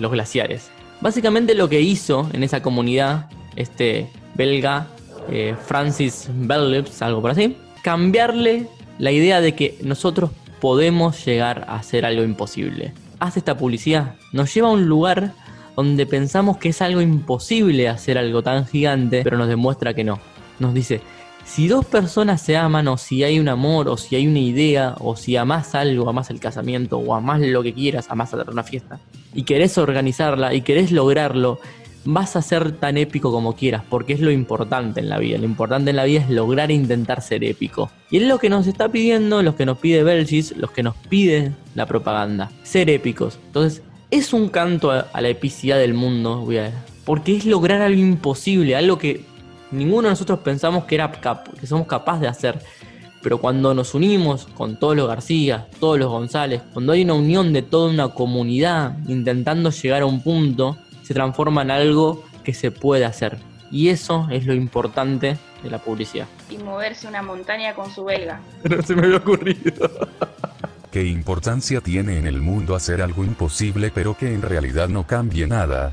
los 0.00 0.10
glaciares. 0.10 0.70
Básicamente 1.02 1.54
lo 1.54 1.68
que 1.68 1.82
hizo 1.82 2.30
en 2.32 2.42
esa 2.42 2.62
comunidad 2.62 3.28
este 3.56 4.08
belga 4.34 4.86
eh, 5.30 5.54
Francis 5.66 6.28
Bellips, 6.32 7.02
algo 7.02 7.20
por 7.20 7.32
así, 7.32 7.56
cambiarle 7.82 8.66
la 8.98 9.10
idea 9.10 9.42
de 9.42 9.54
que 9.54 9.76
nosotros 9.82 10.30
podemos 10.64 11.22
llegar 11.26 11.66
a 11.68 11.76
hacer 11.76 12.06
algo 12.06 12.22
imposible. 12.22 12.94
Hace 13.20 13.40
esta 13.40 13.54
publicidad, 13.54 14.14
nos 14.32 14.54
lleva 14.54 14.68
a 14.68 14.70
un 14.70 14.86
lugar 14.86 15.34
donde 15.76 16.06
pensamos 16.06 16.56
que 16.56 16.70
es 16.70 16.80
algo 16.80 17.02
imposible 17.02 17.86
hacer 17.86 18.16
algo 18.16 18.42
tan 18.42 18.66
gigante, 18.66 19.20
pero 19.22 19.36
nos 19.36 19.48
demuestra 19.48 19.92
que 19.92 20.04
no. 20.04 20.20
Nos 20.58 20.72
dice, 20.72 21.02
si 21.44 21.68
dos 21.68 21.84
personas 21.84 22.40
se 22.40 22.56
aman 22.56 22.88
o 22.88 22.96
si 22.96 23.24
hay 23.24 23.38
un 23.38 23.50
amor 23.50 23.90
o 23.90 23.98
si 23.98 24.16
hay 24.16 24.26
una 24.26 24.38
idea 24.38 24.94
o 25.00 25.16
si 25.16 25.36
amas 25.36 25.74
algo, 25.74 26.08
amas 26.08 26.30
el 26.30 26.40
casamiento 26.40 26.96
o 26.96 27.14
amas 27.14 27.42
lo 27.42 27.62
que 27.62 27.74
quieras, 27.74 28.06
amas 28.08 28.32
hacer 28.32 28.48
una 28.48 28.62
fiesta 28.62 28.98
y 29.34 29.42
querés 29.42 29.76
organizarla 29.76 30.54
y 30.54 30.62
querés 30.62 30.92
lograrlo, 30.92 31.60
vas 32.04 32.36
a 32.36 32.42
ser 32.42 32.72
tan 32.72 32.96
épico 32.96 33.32
como 33.32 33.54
quieras 33.54 33.82
porque 33.88 34.12
es 34.12 34.20
lo 34.20 34.30
importante 34.30 35.00
en 35.00 35.08
la 35.08 35.18
vida. 35.18 35.38
Lo 35.38 35.44
importante 35.44 35.90
en 35.90 35.96
la 35.96 36.04
vida 36.04 36.20
es 36.20 36.30
lograr 36.30 36.70
intentar 36.70 37.22
ser 37.22 37.44
épico. 37.44 37.90
Y 38.10 38.18
es 38.18 38.24
lo 38.24 38.38
que 38.38 38.48
nos 38.48 38.66
está 38.66 38.88
pidiendo, 38.88 39.42
los 39.42 39.54
que 39.54 39.66
nos 39.66 39.78
pide 39.78 40.02
Belgis, 40.02 40.56
los 40.56 40.70
que 40.70 40.82
nos 40.82 40.96
pide 41.08 41.52
la 41.74 41.86
propaganda, 41.86 42.50
ser 42.62 42.90
épicos. 42.90 43.38
Entonces, 43.46 43.82
es 44.10 44.32
un 44.32 44.48
canto 44.48 44.90
a, 44.90 45.20
la 45.20 45.28
epicidad 45.28 45.78
del 45.78 45.94
mundo, 45.94 46.46
porque 47.04 47.36
es 47.36 47.46
lograr 47.46 47.82
algo 47.82 48.00
imposible, 48.00 48.76
algo 48.76 48.98
que 48.98 49.24
ninguno 49.72 50.02
de 50.02 50.10
nosotros 50.10 50.38
pensamos 50.40 50.84
que, 50.84 50.94
era 50.94 51.10
que 51.10 51.66
somos 51.66 51.86
capaces 51.86 52.20
de 52.22 52.28
hacer. 52.28 52.58
Pero 53.22 53.38
cuando 53.38 53.72
nos 53.72 53.94
unimos 53.94 54.46
con 54.54 54.78
todos 54.78 54.94
los 54.94 55.08
García, 55.08 55.66
todos 55.80 55.98
los 55.98 56.10
González, 56.10 56.60
cuando 56.74 56.92
hay 56.92 57.02
una 57.04 57.14
unión 57.14 57.54
de 57.54 57.62
toda 57.62 57.90
una 57.90 58.08
comunidad 58.08 58.98
intentando 59.08 59.70
llegar 59.70 60.02
a 60.02 60.06
un 60.06 60.22
punto, 60.22 60.76
se 61.04 61.14
transforma 61.14 61.62
en 61.62 61.70
algo 61.70 62.24
que 62.42 62.54
se 62.54 62.70
puede 62.70 63.04
hacer. 63.04 63.38
Y 63.70 63.88
eso 63.88 64.28
es 64.30 64.46
lo 64.46 64.54
importante 64.54 65.36
de 65.62 65.70
la 65.70 65.78
publicidad. 65.78 66.26
Y 66.50 66.58
moverse 66.58 67.08
una 67.08 67.22
montaña 67.22 67.74
con 67.74 67.90
su 67.90 68.04
belga. 68.04 68.40
No 68.68 68.82
se 68.82 68.94
me 68.94 69.06
había 69.06 69.18
ocurrido. 69.18 69.90
¿Qué 70.90 71.04
importancia 71.04 71.80
tiene 71.80 72.18
en 72.18 72.26
el 72.26 72.40
mundo 72.40 72.76
hacer 72.76 73.02
algo 73.02 73.24
imposible 73.24 73.90
pero 73.92 74.16
que 74.16 74.32
en 74.32 74.42
realidad 74.42 74.88
no 74.88 75.06
cambie 75.06 75.46
nada? 75.46 75.92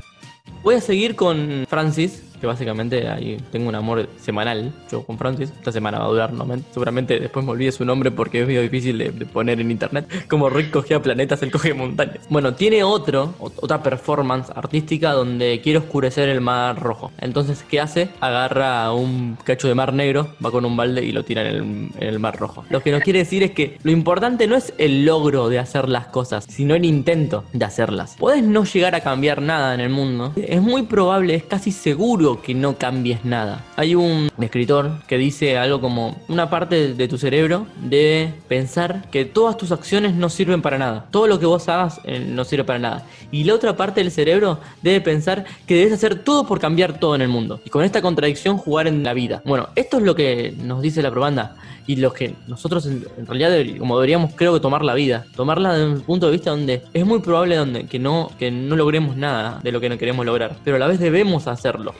Voy 0.62 0.76
a 0.76 0.80
seguir 0.80 1.16
con 1.16 1.66
Francis, 1.68 2.22
que 2.42 2.48
básicamente 2.48 3.08
ahí 3.08 3.38
tengo 3.52 3.68
un 3.68 3.74
amor 3.76 4.08
semanal, 4.20 4.72
yo 4.90 5.04
con 5.04 5.16
Francis, 5.16 5.52
esta 5.56 5.70
semana 5.70 6.00
va 6.00 6.06
a 6.06 6.08
durar, 6.08 6.32
¿no? 6.32 6.44
seguramente 6.72 7.20
después 7.20 7.46
me 7.46 7.52
olvide 7.52 7.70
su 7.70 7.84
nombre 7.84 8.10
porque 8.10 8.40
es 8.40 8.48
medio 8.48 8.62
difícil 8.62 8.98
de, 8.98 9.12
poner 9.26 9.60
en 9.60 9.70
internet, 9.70 10.08
como 10.28 10.50
Rick 10.50 10.72
cogía 10.72 11.00
planetas, 11.00 11.40
él 11.44 11.52
coge 11.52 11.72
montañas. 11.72 12.26
Bueno, 12.28 12.54
tiene 12.54 12.82
otro, 12.82 13.34
otra 13.38 13.80
performance 13.80 14.50
artística 14.50 15.12
donde 15.12 15.60
quiere 15.62 15.78
oscurecer 15.78 16.28
el 16.30 16.40
mar 16.40 16.82
rojo. 16.82 17.12
Entonces, 17.20 17.64
¿qué 17.70 17.78
hace? 17.78 18.08
Agarra 18.18 18.92
un 18.92 19.38
cacho 19.44 19.68
de 19.68 19.76
mar 19.76 19.92
negro, 19.92 20.34
va 20.44 20.50
con 20.50 20.64
un 20.64 20.76
balde 20.76 21.04
y 21.04 21.12
lo 21.12 21.24
tira 21.24 21.48
en 21.48 21.92
el, 22.00 22.18
mar 22.18 22.36
rojo. 22.36 22.64
Lo 22.70 22.80
que 22.80 22.90
nos 22.90 23.02
quiere 23.02 23.20
decir 23.20 23.44
es 23.44 23.52
que 23.52 23.78
lo 23.84 23.92
importante 23.92 24.48
no 24.48 24.56
es 24.56 24.74
el 24.78 25.04
logro 25.04 25.48
de 25.48 25.60
hacer 25.60 25.88
las 25.88 26.08
cosas, 26.08 26.44
sino 26.48 26.74
el 26.74 26.84
intento 26.84 27.44
de 27.52 27.64
hacerlas. 27.64 28.16
Puedes 28.18 28.42
no 28.42 28.64
llegar 28.64 28.96
a 28.96 29.00
cambiar 29.00 29.40
nada 29.40 29.74
en 29.74 29.80
el 29.80 29.90
mundo. 29.90 30.32
Es 30.34 30.60
muy 30.60 30.82
probable, 30.82 31.36
es 31.36 31.44
casi 31.44 31.70
seguro 31.70 32.31
que 32.40 32.54
no 32.54 32.78
cambies 32.78 33.24
nada. 33.24 33.64
Hay 33.76 33.94
un 33.94 34.30
escritor 34.40 34.92
que 35.06 35.18
dice 35.18 35.58
algo 35.58 35.80
como 35.80 36.16
una 36.28 36.48
parte 36.48 36.94
de 36.94 37.08
tu 37.08 37.18
cerebro 37.18 37.66
debe 37.82 38.32
pensar 38.48 39.10
que 39.10 39.24
todas 39.24 39.56
tus 39.56 39.72
acciones 39.72 40.14
no 40.14 40.28
sirven 40.28 40.62
para 40.62 40.78
nada. 40.78 41.06
Todo 41.10 41.26
lo 41.26 41.38
que 41.38 41.46
vos 41.46 41.68
hagas 41.68 42.00
eh, 42.04 42.24
no 42.26 42.44
sirve 42.44 42.64
para 42.64 42.78
nada. 42.78 43.06
Y 43.30 43.44
la 43.44 43.54
otra 43.54 43.76
parte 43.76 44.00
del 44.00 44.10
cerebro 44.10 44.58
debe 44.82 45.00
pensar 45.00 45.44
que 45.66 45.74
debes 45.74 45.92
hacer 45.92 46.22
todo 46.22 46.46
por 46.46 46.60
cambiar 46.60 46.98
todo 46.98 47.14
en 47.14 47.22
el 47.22 47.28
mundo. 47.28 47.60
Y 47.64 47.70
con 47.70 47.84
esta 47.84 48.00
contradicción 48.00 48.56
jugar 48.56 48.86
en 48.86 49.02
la 49.02 49.14
vida. 49.14 49.42
Bueno, 49.44 49.68
esto 49.74 49.98
es 49.98 50.04
lo 50.04 50.14
que 50.14 50.54
nos 50.58 50.82
dice 50.82 51.02
la 51.02 51.10
probanda 51.10 51.56
y 51.86 51.96
lo 51.96 52.12
que 52.12 52.34
nosotros 52.46 52.86
en, 52.86 53.04
realidad 53.26 53.52
como 53.78 53.96
deberíamos 53.96 54.34
creo 54.34 54.54
que 54.54 54.60
tomar 54.60 54.84
la 54.84 54.94
vida, 54.94 55.24
tomarla 55.34 55.74
desde 55.74 55.92
un 55.92 56.00
punto 56.02 56.26
de 56.26 56.32
vista 56.32 56.50
donde 56.50 56.82
es 56.92 57.04
muy 57.04 57.20
probable 57.20 57.56
donde 57.56 57.86
que 57.86 57.98
no 57.98 58.30
que 58.38 58.50
no 58.50 58.76
logremos 58.76 59.16
nada 59.16 59.60
de 59.62 59.72
lo 59.72 59.80
que 59.80 59.88
no 59.88 59.98
queremos 59.98 60.24
lograr, 60.24 60.56
pero 60.64 60.76
a 60.76 60.78
la 60.78 60.86
vez 60.86 61.00
debemos 61.00 61.46
hacerlo, 61.46 61.94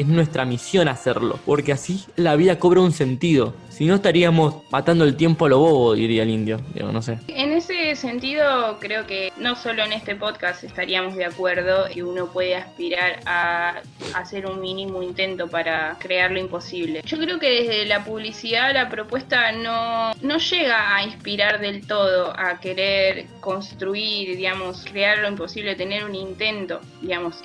misión 0.47 0.89
hacerlo, 0.89 1.39
porque 1.47 1.73
así 1.73 2.05
la 2.17 2.37
vida 2.37 2.59
cobra 2.59 2.81
un 2.81 2.93
sentido. 2.93 3.55
Si 3.71 3.87
no 3.87 3.97
estaríamos 3.97 4.63
matando 4.71 5.05
el 5.05 5.17
tiempo 5.17 5.47
a 5.47 5.49
lo 5.49 5.59
bobo, 5.59 5.95
diría 5.95 6.25
el 6.25 6.31
indio, 6.31 6.61
no 6.75 7.01
sé. 7.01 7.19
En 7.29 7.53
ese 7.53 7.97
sentido, 7.97 8.79
creo 8.81 9.07
que 9.07 9.33
no 9.39 9.57
solo 9.57 9.83
en 9.83 9.93
este 9.93 10.15
podcast 10.15 10.63
estaríamos 10.63 11.17
de 11.17 11.25
acuerdo 11.25 11.87
y 11.93 12.03
uno 12.03 12.27
puede 12.27 12.55
aspirar 12.57 13.21
a 13.25 13.81
hacer 14.15 14.47
un 14.47 14.61
mínimo 14.61 15.03
intento 15.03 15.49
para 15.49 15.97
crear 15.99 16.31
lo 16.31 16.39
imposible. 16.39 17.01
Yo 17.05 17.19
creo 17.19 17.39
que 17.39 17.63
desde 17.63 17.87
la 17.87 18.05
publicidad 18.05 18.75
la 18.75 18.91
propuesta 18.91 19.53
no 19.53 20.03
no, 20.21 20.39
llega 20.39 20.97
a 20.97 21.05
inspirar 21.05 21.61
del 21.61 21.87
todo 21.87 22.33
a 22.39 22.59
querer 22.61 23.27
construir, 23.41 24.37
digamos, 24.37 24.85
crear 24.85 25.19
lo 25.19 25.29
imposible, 25.29 25.75
tener 25.75 26.05
un 26.05 26.15
intento, 26.15 26.81
digamos. 27.01 27.43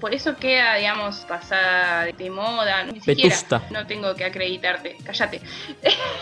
por 0.00 0.14
eso 0.14 0.36
queda, 0.36 0.74
digamos, 0.76 1.24
pasada 1.28 1.89
de 2.16 2.30
moda. 2.30 2.84
Ni 2.84 3.00
siquiera, 3.00 3.36
no 3.70 3.86
tengo 3.86 4.14
que 4.14 4.24
acreditarte, 4.24 4.96
cállate. 5.04 5.40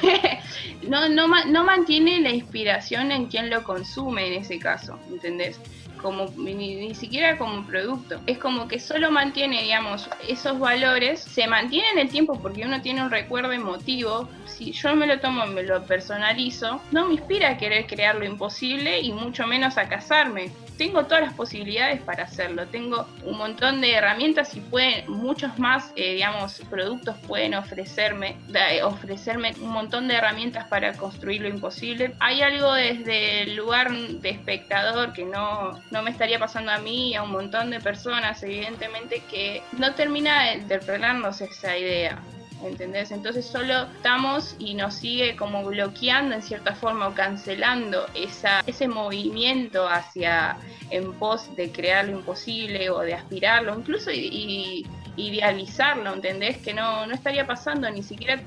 no, 0.88 1.08
no, 1.08 1.28
no 1.46 1.64
mantiene 1.64 2.20
la 2.20 2.30
inspiración 2.30 3.12
en 3.12 3.26
quien 3.26 3.50
lo 3.50 3.62
consume 3.62 4.26
en 4.28 4.42
ese 4.42 4.58
caso, 4.58 4.98
¿entendés? 5.10 5.58
como 5.98 6.26
ni, 6.36 6.94
siquiera 6.94 7.36
como 7.36 7.66
producto. 7.66 8.20
Es 8.26 8.38
como 8.38 8.68
que 8.68 8.78
solo 8.78 9.10
mantiene, 9.10 9.62
digamos, 9.62 10.08
esos 10.26 10.58
valores, 10.58 11.20
se 11.20 11.46
mantiene 11.46 11.88
en 11.92 11.98
el 11.98 12.08
tiempo 12.08 12.40
porque 12.40 12.64
uno 12.64 12.80
tiene 12.80 13.02
un 13.02 13.10
recuerdo 13.10 13.52
emotivo. 13.52 14.28
Si 14.46 14.72
yo 14.72 14.96
me 14.96 15.06
lo 15.06 15.20
tomo, 15.20 15.46
me 15.46 15.62
lo 15.62 15.84
personalizo, 15.84 16.80
no 16.90 17.06
me 17.06 17.14
inspira 17.14 17.50
a 17.50 17.58
querer 17.58 17.86
crear 17.86 18.16
lo 18.16 18.24
imposible 18.24 19.00
y 19.00 19.12
mucho 19.12 19.46
menos 19.46 19.76
a 19.76 19.88
casarme 19.88 20.50
tengo 20.78 21.04
todas 21.04 21.24
las 21.24 21.34
posibilidades 21.34 22.00
para 22.00 22.24
hacerlo. 22.24 22.66
Tengo 22.68 23.06
un 23.24 23.36
montón 23.36 23.80
de 23.80 23.92
herramientas 23.92 24.56
y 24.56 24.60
pueden, 24.60 25.10
muchos 25.10 25.58
más, 25.58 25.92
eh, 25.96 26.14
digamos, 26.14 26.62
productos 26.70 27.16
pueden 27.26 27.54
ofrecerme, 27.54 28.36
ofrecerme 28.84 29.54
un 29.60 29.70
montón 29.70 30.08
de 30.08 30.14
herramientas 30.14 30.66
para 30.68 30.92
construir 30.94 31.42
lo 31.42 31.48
imposible. 31.48 32.14
Hay 32.20 32.40
algo 32.40 32.72
desde 32.72 33.42
el 33.42 33.56
lugar 33.56 33.90
de 33.92 34.30
espectador 34.30 35.12
que 35.12 35.24
no, 35.24 35.72
no 35.90 36.02
me 36.02 36.10
estaría 36.10 36.38
pasando 36.38 36.70
a 36.70 36.78
mí 36.78 37.10
y 37.10 37.14
a 37.16 37.24
un 37.24 37.32
montón 37.32 37.70
de 37.70 37.80
personas, 37.80 38.42
evidentemente, 38.44 39.22
que 39.28 39.62
no 39.72 39.94
termina 39.94 40.44
de 40.44 40.54
interpretarnos 40.58 41.40
esa 41.40 41.76
idea. 41.76 42.22
¿Entendés? 42.62 43.10
Entonces 43.10 43.46
solo 43.46 43.84
estamos 43.96 44.56
y 44.58 44.74
nos 44.74 44.94
sigue 44.94 45.36
como 45.36 45.64
bloqueando 45.64 46.34
en 46.34 46.42
cierta 46.42 46.74
forma 46.74 47.08
o 47.08 47.14
cancelando 47.14 48.06
esa, 48.14 48.60
ese 48.66 48.88
movimiento 48.88 49.88
hacia 49.88 50.56
en 50.90 51.12
pos 51.14 51.54
de 51.56 51.70
crear 51.70 52.06
lo 52.06 52.18
imposible 52.18 52.90
o 52.90 53.00
de 53.00 53.14
aspirarlo, 53.14 53.78
incluso 53.78 54.10
y, 54.10 54.86
idealizarlo, 55.16 56.14
¿entendés? 56.14 56.58
Que 56.58 56.72
no, 56.72 57.04
no 57.04 57.12
estaría 57.12 57.44
pasando, 57.44 57.90
ni 57.90 58.04
siquiera 58.04 58.40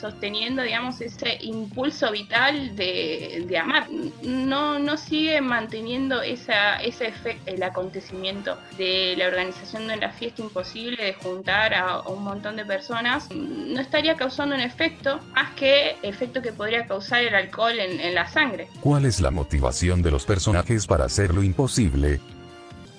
sosteniendo, 0.00 0.62
digamos, 0.62 1.00
ese 1.00 1.38
impulso 1.40 2.10
vital 2.10 2.76
de, 2.76 3.44
de 3.46 3.58
amar. 3.58 3.86
No, 4.22 4.78
no 4.78 4.96
sigue 4.96 5.40
manteniendo 5.40 6.22
esa, 6.22 6.76
ese 6.76 7.06
efecto, 7.06 7.50
el 7.50 7.62
acontecimiento 7.62 8.58
de 8.76 9.14
la 9.16 9.28
organización 9.28 9.88
de 9.88 9.96
la 9.96 10.10
fiesta 10.10 10.42
imposible, 10.42 11.02
de 11.02 11.14
juntar 11.14 11.74
a, 11.74 12.00
un 12.00 12.24
montón 12.24 12.56
de 12.56 12.64
personas, 12.64 13.30
no 13.30 13.80
estaría 13.80 14.16
causando 14.16 14.54
un 14.54 14.60
efecto 14.60 15.20
más 15.32 15.52
que 15.54 15.96
el 16.02 16.10
efecto 16.14 16.42
que 16.42 16.52
podría 16.52 16.86
causar 16.86 17.22
el 17.22 17.34
alcohol 17.34 17.78
en, 17.78 18.00
en 18.00 18.14
la 18.14 18.28
sangre. 18.28 18.68
¿Cuál 18.80 19.04
es 19.06 19.20
la 19.20 19.30
motivación 19.30 20.02
de 20.02 20.10
los 20.10 20.24
personajes 20.24 20.86
para 20.86 21.04
hacer 21.04 21.34
lo 21.34 21.42
imposible? 21.42 22.20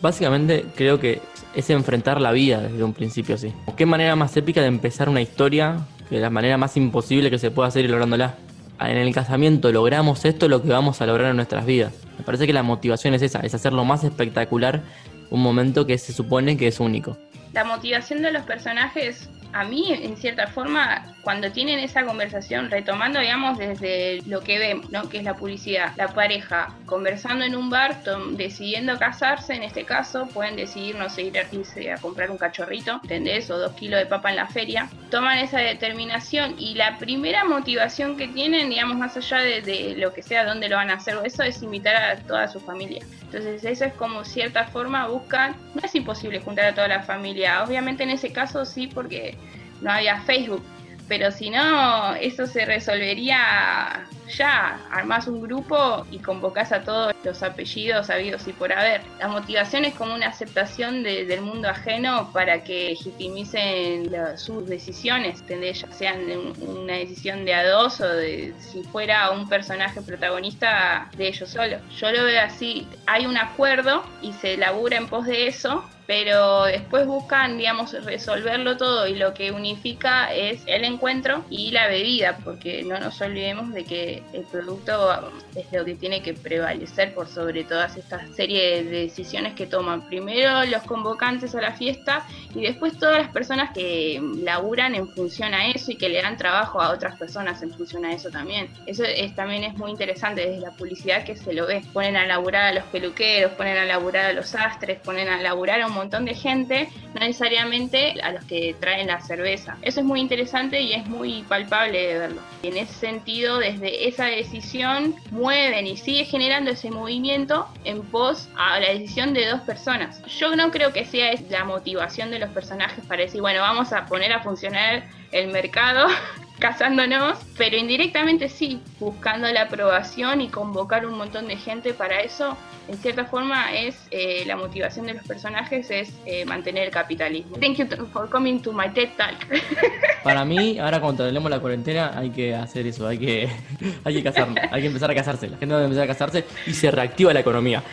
Básicamente 0.02 0.66
creo 0.76 1.00
que 1.00 1.22
es 1.56 1.70
enfrentar 1.70 2.20
la 2.22 2.32
vida 2.32 2.62
desde 2.62 2.84
un 2.84 2.94
principio 2.94 3.36
así. 3.36 3.54
¿Qué 3.78 3.86
manera 3.86 4.16
más 4.16 4.36
épica 4.38 4.62
de 4.62 4.68
empezar 4.68 5.10
una 5.10 5.22
historia 5.22 5.80
que 6.10 6.20
la 6.20 6.30
manera 6.30 6.58
más 6.58 6.78
imposible 6.78 7.30
que 7.30 7.40
se 7.40 7.52
puede 7.52 7.68
hacer 7.68 7.86
y 7.86 7.88
lográndola. 7.88 8.36
En 8.80 8.98
el 8.98 9.14
casamiento 9.14 9.72
logramos 9.72 10.26
esto, 10.26 10.50
lo 10.50 10.62
que 10.62 10.70
vamos 10.70 11.02
a 11.02 11.06
lograr 11.06 11.30
en 11.30 11.38
nuestras 11.38 11.66
vidas. 11.66 11.94
Me 12.18 12.26
parece 12.26 12.46
que 12.46 12.54
la 12.54 12.64
motivación 12.64 13.14
es 13.14 13.22
esa, 13.22 13.40
es 13.40 13.54
hacer 13.54 13.74
lo 13.74 13.86
más 13.86 14.04
espectacular 14.04 14.82
un 15.30 15.42
momento 15.42 15.86
que 15.86 15.98
se 15.98 16.14
supone 16.14 16.58
que 16.58 16.68
es 16.68 16.80
único. 16.80 17.18
La 17.54 17.64
motivación 17.64 18.22
de 18.22 18.32
los 18.32 18.44
personajes 18.44 19.30
a 19.56 19.64
mí, 19.64 19.86
en 19.90 20.18
cierta 20.18 20.48
forma, 20.48 21.16
cuando 21.22 21.50
tienen 21.50 21.80
esa 21.80 22.06
conversación, 22.06 22.70
retomando, 22.70 23.22
digamos, 23.22 23.58
desde 23.58 24.22
lo 24.28 24.42
que 24.42 24.60
vemos, 24.60 24.92
¿no? 24.92 25.08
Que 25.08 25.20
es 25.20 25.24
la 25.24 25.36
publicidad, 25.36 25.94
la 25.96 26.10
pareja 26.10 26.76
conversando 26.86 27.46
en 27.46 27.56
un 27.56 27.70
bar, 27.70 28.04
decidiendo 28.32 29.00
casarse, 29.00 29.54
en 29.54 29.64
este 29.64 29.86
caso, 29.86 30.28
pueden 30.28 30.58
decidir, 30.58 30.98
no 30.98 31.10
sé, 31.10 31.32
a, 31.40 31.56
irse 31.56 31.90
a 31.90 31.98
comprar 32.00 32.32
un 32.32 32.38
cachorrito, 32.38 33.00
¿entendés? 33.04 33.50
O 33.50 33.58
dos 33.58 33.72
kilos 33.76 33.98
de 33.98 34.08
papa 34.08 34.30
en 34.30 34.36
la 34.36 34.48
feria. 34.48 34.90
Toman 35.10 35.38
esa 35.38 35.60
determinación 35.60 36.56
y 36.60 36.76
la 36.76 36.98
primera 36.98 37.46
motivación 37.46 38.18
que 38.18 38.28
tienen, 38.28 38.70
digamos, 38.70 38.98
más 38.98 39.16
allá 39.16 39.38
de, 39.38 39.62
de 39.62 39.96
lo 39.96 40.12
que 40.12 40.22
sea, 40.22 40.44
dónde 40.44 40.68
lo 40.68 40.76
van 40.76 40.90
a 40.90 40.96
hacer, 40.96 41.18
eso 41.24 41.44
es 41.44 41.64
invitar 41.64 41.96
a 41.96 42.18
toda 42.18 42.50
su 42.50 42.60
familia. 42.60 43.06
Entonces, 43.22 43.64
eso 43.64 43.86
es 43.86 43.94
como 43.94 44.26
cierta 44.26 44.66
forma 44.66 45.08
buscan, 45.08 45.56
no 45.74 45.82
es 45.82 45.96
imposible 45.96 46.42
juntar 46.42 46.66
a 46.66 46.76
toda 46.76 46.90
la 46.90 47.04
familia, 47.04 47.64
obviamente 47.64 48.04
en 48.04 48.10
ese 48.10 48.34
caso 48.34 48.66
sí, 48.66 48.88
porque 48.88 49.38
no 49.82 49.92
había 49.92 50.20
Facebook, 50.22 50.64
pero 51.08 51.32
si 51.32 51.50
no, 51.50 52.16
eso 52.16 52.48
se 52.48 52.66
resolvería 52.66 54.08
ya. 54.36 54.80
Armás 54.92 55.28
un 55.28 55.42
grupo 55.42 56.06
y 56.12 56.20
convocás 56.20 56.72
a 56.72 56.82
todos 56.84 57.14
los 57.24 57.44
apellidos 57.44 58.10
habidos 58.10 58.48
y 58.48 58.54
por 58.54 58.74
haber. 58.74 59.02
La 59.20 59.28
motivación 59.28 59.86
es 59.86 59.94
como 59.94 60.16
una 60.16 60.28
aceptación 60.28 61.04
del 61.04 61.42
mundo 61.42 61.70
ajeno 61.70 62.32
para 62.34 62.64
que 62.64 62.90
legitimicen 62.90 64.12
sus 64.38 64.68
decisiones, 64.68 65.44
ya 65.48 65.92
sean 65.92 66.22
una 66.60 66.94
decisión 66.94 67.46
de 67.46 67.54
a 67.54 67.68
dos 67.68 68.02
o 68.02 68.08
de 68.08 68.54
si 68.60 68.84
fuera 68.84 69.30
un 69.32 69.48
personaje 69.48 70.02
protagonista 70.02 71.10
de 71.18 71.28
ellos 71.28 71.50
solos. 71.50 71.82
Yo 71.98 72.12
lo 72.12 72.24
veo 72.24 72.42
así, 72.42 72.88
hay 73.06 73.26
un 73.26 73.38
acuerdo 73.38 74.04
y 74.22 74.34
se 74.34 74.58
labura 74.58 74.98
en 74.98 75.08
pos 75.08 75.26
de 75.26 75.48
eso, 75.48 75.84
pero 76.08 76.66
después 76.66 77.06
buscan, 77.06 77.58
digamos, 77.58 77.94
resolverlo 78.04 78.78
todo 78.78 79.08
y 79.08 79.16
lo 79.16 79.34
que 79.34 79.52
unifica 79.52 80.34
es 80.34 80.62
el 80.68 80.84
encuentro 80.84 81.44
y 81.50 81.72
la 81.72 81.88
bebida, 81.88 82.38
porque 82.44 82.84
no 82.84 83.00
nos 83.00 83.20
olvidemos 83.22 83.74
de 83.74 83.84
que 83.84 84.24
el 84.34 84.44
producto 84.44 85.32
es 85.56 85.66
lo 85.72 85.84
que 85.84 85.96
tiene 85.96 86.22
que 86.22 86.34
prevalecer 86.34 87.14
por 87.14 87.28
sobre 87.28 87.64
todas 87.64 87.98
estas 87.98 88.36
series 88.36 88.86
de 88.86 89.02
decisiones 89.04 89.54
que 89.54 89.66
toman. 89.66 90.08
Primero 90.08 90.64
los 90.66 90.84
convocantes 90.84 91.56
a 91.56 91.62
la 91.62 91.74
fiesta 91.74 92.26
y 92.54 92.62
después 92.62 92.98
todas 92.98 93.18
las 93.18 93.30
personas 93.30 93.72
que 93.74 94.22
laburan 94.44 94.96
en 94.96 95.08
función 95.10 95.54
a 95.54 95.68
eso 95.68 95.92
y 95.92 95.96
que 95.96 96.10
le 96.10 96.22
dan 96.22 96.38
trabajo 96.38 96.82
a 96.82 96.92
otras 96.92 97.18
personas 97.18 97.62
en 97.64 97.72
función 97.72 98.06
a 98.06 98.14
eso 98.14 98.30
también. 98.30 98.70
Eso 98.86 99.04
es, 99.04 99.36
también 99.36 99.64
es 99.64 99.76
muy 99.76 99.92
interesante 99.92 100.48
desde 100.48 100.62
la 100.62 100.72
publicidad 100.72 101.24
que 101.24 101.36
se 101.36 101.54
lo 101.54 101.68
ve. 101.68 101.82
Ponen 101.94 102.16
a 102.16 102.26
laburar 102.26 102.64
a 102.64 102.74
los 102.74 102.84
peluqueros, 102.86 103.54
ponen 103.54 103.78
a 103.78 103.86
laburar 103.86 104.26
a 104.26 104.34
los 104.34 104.54
astres, 104.56 105.00
ponen 105.00 105.30
a 105.30 105.42
laburar 105.42 105.82
a 105.82 105.88
un 105.88 105.95
montón 105.96 106.26
de 106.26 106.36
gente, 106.36 106.90
no 107.14 107.22
necesariamente 107.22 108.22
a 108.22 108.32
los 108.32 108.46
que 108.46 108.76
traen 108.80 109.08
la 109.08 109.22
cerveza. 109.22 109.78
Eso 109.82 110.02
es 110.02 110.06
muy 110.06 110.20
interesante 110.20 110.82
y 110.82 110.94
es 110.94 111.06
muy 111.08 111.44
palpable 111.44 112.08
de 112.08 112.18
verlo. 112.20 112.42
Y 112.64 112.68
en 112.68 112.78
ese 112.78 112.94
sentido, 112.94 113.60
desde 113.60 114.08
esa 114.08 114.26
decisión, 114.26 115.16
mueven 115.32 115.88
y 115.88 115.98
sigue 115.98 116.26
generando 116.26 116.72
ese 116.72 116.92
movimiento 116.92 117.68
en 117.84 118.02
pos 118.04 118.50
a 118.58 118.80
la 118.80 118.90
decisión 118.90 119.34
de 119.34 119.48
dos 119.48 119.62
personas. 119.62 120.22
Yo 120.26 120.56
no 120.56 120.72
creo 120.72 120.94
que 120.94 121.06
sea 121.06 121.34
la 121.50 121.64
motivación 121.64 122.32
de 122.32 122.40
los 122.40 122.50
personajes 122.52 123.06
para 123.06 123.24
decir, 123.24 123.42
bueno, 123.42 123.62
vamos 123.62 123.94
a 123.94 124.06
poner 124.06 124.34
a 124.34 124.42
funcionar 124.42 125.04
el 125.32 125.48
mercado 125.48 126.08
casándonos, 126.60 127.38
pero 127.58 127.78
indirectamente 127.78 128.50
sí, 128.50 128.80
buscando 129.00 129.52
la 129.52 129.64
aprobación 129.64 130.42
y 130.42 130.50
convocar 130.50 131.06
un 131.06 131.18
montón 131.18 131.48
de 131.48 131.58
gente 131.58 131.94
para 131.94 132.22
eso, 132.22 132.58
en 132.88 132.98
cierta 132.98 133.26
forma 133.26 133.74
es 133.74 133.96
eh, 134.12 134.44
la 134.46 134.56
motivación 134.56 135.08
de 135.08 135.16
los 135.16 135.26
personajes 135.26 135.90
es 135.90 136.14
eh, 136.26 136.46
mantener 136.46 136.84
el 136.84 136.92
capitalismo. 136.92 137.58
Thank 137.58 137.78
you 137.78 137.88
for 138.14 138.30
coming 138.30 138.60
to 138.62 138.72
my 138.72 138.90
TED 138.90 139.10
Talk. 139.18 139.36
Para 140.24 140.46
mí, 140.46 140.80
ahora 140.80 141.00
cuando 141.02 141.26
tenemos 141.26 141.50
la 141.50 141.60
cuarentena, 141.60 142.18
hay 142.18 142.30
que 142.30 142.56
hacer 142.56 142.88
eso, 142.88 143.08
hay 143.08 143.18
que, 143.18 143.50
hay 144.04 144.14
que 144.14 144.24
casarnos, 144.24 144.58
hay 144.72 144.82
que 144.82 144.88
empezar 144.88 145.12
a 145.12 145.16
casarse, 145.16 145.48
la 145.48 145.58
gente 145.58 145.74
debe 145.74 145.86
empezar 145.86 146.04
a 146.06 146.08
casarse 146.08 146.46
y 146.66 146.74
se 146.74 146.92
reactiva 146.92 147.34
la 147.34 147.40
economía. 147.40 147.84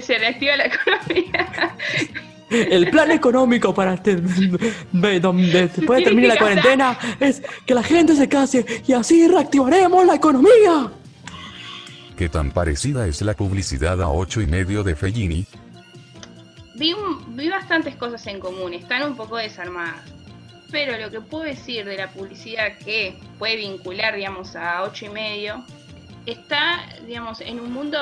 Se 0.00 0.18
reactiva 0.18 0.56
la 0.56 0.66
economía. 0.66 1.74
El 2.48 2.90
plan 2.90 3.10
económico 3.10 3.74
para 3.74 3.94
este, 3.94 4.16
donde 5.20 5.68
después 5.68 5.98
de 5.98 6.04
terminar 6.04 6.34
la 6.34 6.38
cuarentena 6.38 6.98
es 7.18 7.42
que 7.66 7.74
la 7.74 7.82
gente 7.82 8.14
se 8.14 8.28
case 8.28 8.64
y 8.86 8.92
así 8.92 9.26
reactivaremos 9.26 10.06
la 10.06 10.14
economía. 10.14 10.92
¿Qué 12.16 12.28
tan 12.28 12.52
parecida 12.52 13.06
es 13.06 13.20
la 13.22 13.34
publicidad 13.34 14.00
a 14.00 14.08
8 14.08 14.42
y 14.42 14.46
medio 14.46 14.84
de 14.84 14.94
Fellini? 14.94 15.44
Vi, 16.76 16.94
vi 17.28 17.48
bastantes 17.48 17.96
cosas 17.96 18.24
en 18.28 18.38
común, 18.38 18.74
están 18.74 19.02
un 19.02 19.16
poco 19.16 19.36
desarmadas. 19.36 20.02
Pero 20.70 20.98
lo 20.98 21.10
que 21.10 21.20
puedo 21.20 21.44
decir 21.44 21.84
de 21.84 21.96
la 21.96 22.10
publicidad 22.10 22.78
que 22.78 23.18
puede 23.38 23.56
vincular, 23.56 24.14
digamos, 24.14 24.54
a 24.56 24.82
8 24.84 25.06
y 25.06 25.08
medio, 25.08 25.64
está, 26.26 26.86
digamos, 27.06 27.40
en 27.40 27.60
un 27.60 27.72
mundo 27.72 27.98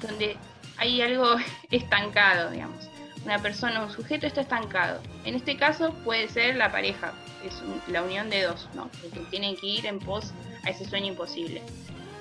donde 0.00 0.36
hay 0.78 1.02
algo 1.02 1.36
estancado, 1.70 2.50
digamos 2.50 2.95
una 3.26 3.40
persona 3.40 3.80
o 3.80 3.86
un 3.86 3.90
sujeto 3.90 4.26
está 4.26 4.40
estancado. 4.40 5.00
En 5.24 5.34
este 5.34 5.56
caso 5.56 5.92
puede 6.04 6.28
ser 6.28 6.54
la 6.54 6.70
pareja, 6.70 7.12
es 7.44 7.60
la 7.88 8.02
unión 8.02 8.30
de 8.30 8.42
dos, 8.42 8.68
¿no? 8.74 8.88
que 9.02 9.20
tienen 9.30 9.56
que 9.56 9.66
ir 9.66 9.86
en 9.86 9.98
pos 9.98 10.32
a 10.64 10.70
ese 10.70 10.84
sueño 10.84 11.08
imposible. 11.08 11.60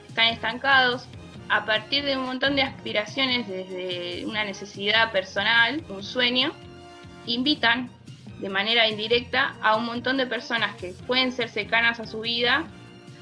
Están 0.08 0.30
estancados 0.30 1.08
a 1.48 1.64
partir 1.66 2.04
de 2.06 2.18
un 2.18 2.26
montón 2.26 2.56
de 2.56 2.64
aspiraciones 2.64 3.48
desde 3.48 4.26
una 4.26 4.44
necesidad 4.44 5.12
personal, 5.12 5.84
un 5.90 6.02
sueño, 6.02 6.52
invitan 7.28 7.92
de 8.40 8.50
manera 8.50 8.90
indirecta 8.90 9.56
a 9.62 9.76
un 9.76 9.86
montón 9.86 10.18
de 10.18 10.26
personas 10.26 10.76
que 10.76 10.96
pueden 11.06 11.32
ser 11.32 11.50
cercanas 11.50 12.00
a 12.00 12.08
su 12.08 12.22
vida, 12.22 12.66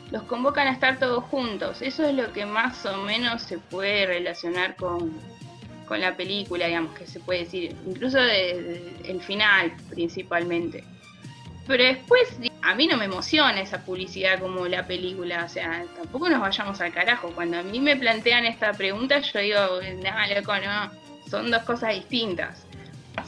los 0.10 0.24
convocan 0.24 0.68
a 0.68 0.72
estar 0.72 1.00
todos 1.00 1.26
juntos. 1.26 1.82
Eso 1.82 2.06
es 2.06 2.16
lo 2.16 2.32
que 2.32 2.46
más 2.46 2.86
o 2.86 2.98
menos 3.00 3.42
se 3.42 3.58
puede 3.58 4.06
relacionar 4.06 4.78
con, 4.78 5.12
con 5.94 6.02
la 6.02 6.18
película, 6.18 6.66
digamos, 6.66 6.98
que 6.98 7.06
se 7.06 7.20
puede 7.20 7.42
decir, 7.42 7.76
incluso 7.86 8.18
el 8.18 9.22
final 9.22 9.74
principalmente. 9.92 10.84
Pero 11.68 11.84
después, 11.84 12.36
a 12.64 12.74
mí 12.74 12.88
no 12.88 12.98
me 12.98 13.06
emociona 13.06 13.62
esa 13.62 13.86
publicidad 13.86 14.40
como 14.40 14.68
la 14.68 14.88
película, 14.88 15.46
o 15.46 15.50
sea, 15.50 15.86
tampoco 15.96 16.30
nos 16.30 16.42
vayamos 16.42 16.82
al 16.82 16.92
carajo. 16.92 17.32
Cuando 17.36 17.60
a 17.60 17.62
mí 17.62 17.80
me 17.80 17.96
plantean 17.96 18.48
esta 18.48 18.74
pregunta, 18.74 19.20
yo 19.20 19.40
digo, 19.40 19.60
no, 20.02 20.36
loco, 20.36 20.54
no, 20.56 20.92
son 21.30 21.52
dos 21.52 21.62
cosas 21.62 21.94
distintas. 21.94 22.66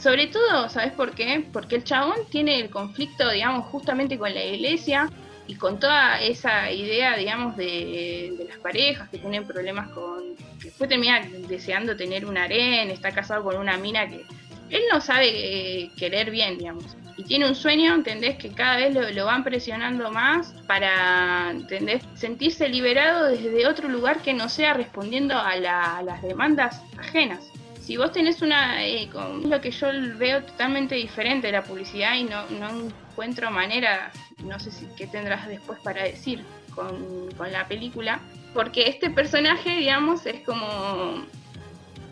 Sobre 0.00 0.26
todo, 0.26 0.68
¿sabes 0.68 0.90
por 0.90 1.12
qué? 1.12 1.46
Porque 1.52 1.76
el 1.76 1.84
chabón 1.84 2.18
tiene 2.32 2.58
el 2.58 2.68
conflicto, 2.68 3.30
digamos, 3.30 3.66
justamente 3.66 4.18
con 4.18 4.34
la 4.34 4.42
iglesia 4.42 5.08
y 5.46 5.54
con 5.54 5.78
toda 5.78 6.20
esa 6.20 6.70
idea, 6.70 7.16
digamos, 7.16 7.56
de, 7.56 8.34
de 8.36 8.44
las 8.44 8.58
parejas 8.58 9.08
que 9.08 9.18
tienen 9.18 9.46
problemas 9.46 9.88
con 9.90 10.36
después 10.62 10.88
termina 10.88 11.20
deseando 11.48 11.96
tener 11.96 12.26
un 12.26 12.36
harén, 12.36 12.90
está 12.90 13.12
casado 13.12 13.44
con 13.44 13.56
una 13.56 13.76
mina 13.76 14.08
que 14.08 14.24
él 14.70 14.82
no 14.92 15.00
sabe 15.00 15.28
eh, 15.28 15.90
querer 15.96 16.30
bien, 16.30 16.58
digamos. 16.58 16.96
Y 17.16 17.22
tiene 17.22 17.46
un 17.46 17.54
sueño, 17.54 17.94
¿entendés? 17.94 18.36
Que 18.36 18.50
cada 18.50 18.76
vez 18.76 19.14
lo, 19.14 19.24
van 19.24 19.42
presionando 19.42 20.10
más 20.10 20.52
para, 20.66 21.50
¿entendés? 21.50 22.02
Sentirse 22.14 22.68
liberado 22.68 23.28
desde 23.28 23.66
otro 23.66 23.88
lugar 23.88 24.20
que 24.20 24.34
no 24.34 24.48
sea 24.48 24.74
respondiendo 24.74 25.34
a, 25.34 25.56
las 25.56 26.22
demandas 26.22 26.82
ajenas. 26.98 27.50
Si 27.86 27.96
vos 27.96 28.10
tenés 28.10 28.42
una, 28.42 28.84
eh, 28.84 29.08
con 29.12 29.48
lo 29.48 29.60
que 29.60 29.70
yo 29.70 29.86
veo 30.16 30.42
totalmente 30.42 30.96
diferente 30.96 31.46
de 31.46 31.52
la 31.52 31.62
publicidad 31.62 32.16
y 32.16 32.24
no, 32.24 32.44
no 32.50 32.68
encuentro 32.68 33.48
manera, 33.52 34.10
no 34.42 34.58
sé 34.58 34.72
si 34.72 34.88
qué 34.96 35.06
tendrás 35.06 35.46
después 35.46 35.78
para 35.78 36.02
decir 36.02 36.44
con, 36.74 37.30
con 37.36 37.52
la 37.52 37.68
película, 37.68 38.18
porque 38.54 38.88
este 38.88 39.08
personaje, 39.08 39.70
digamos, 39.76 40.26
es 40.26 40.40
como, 40.44 41.24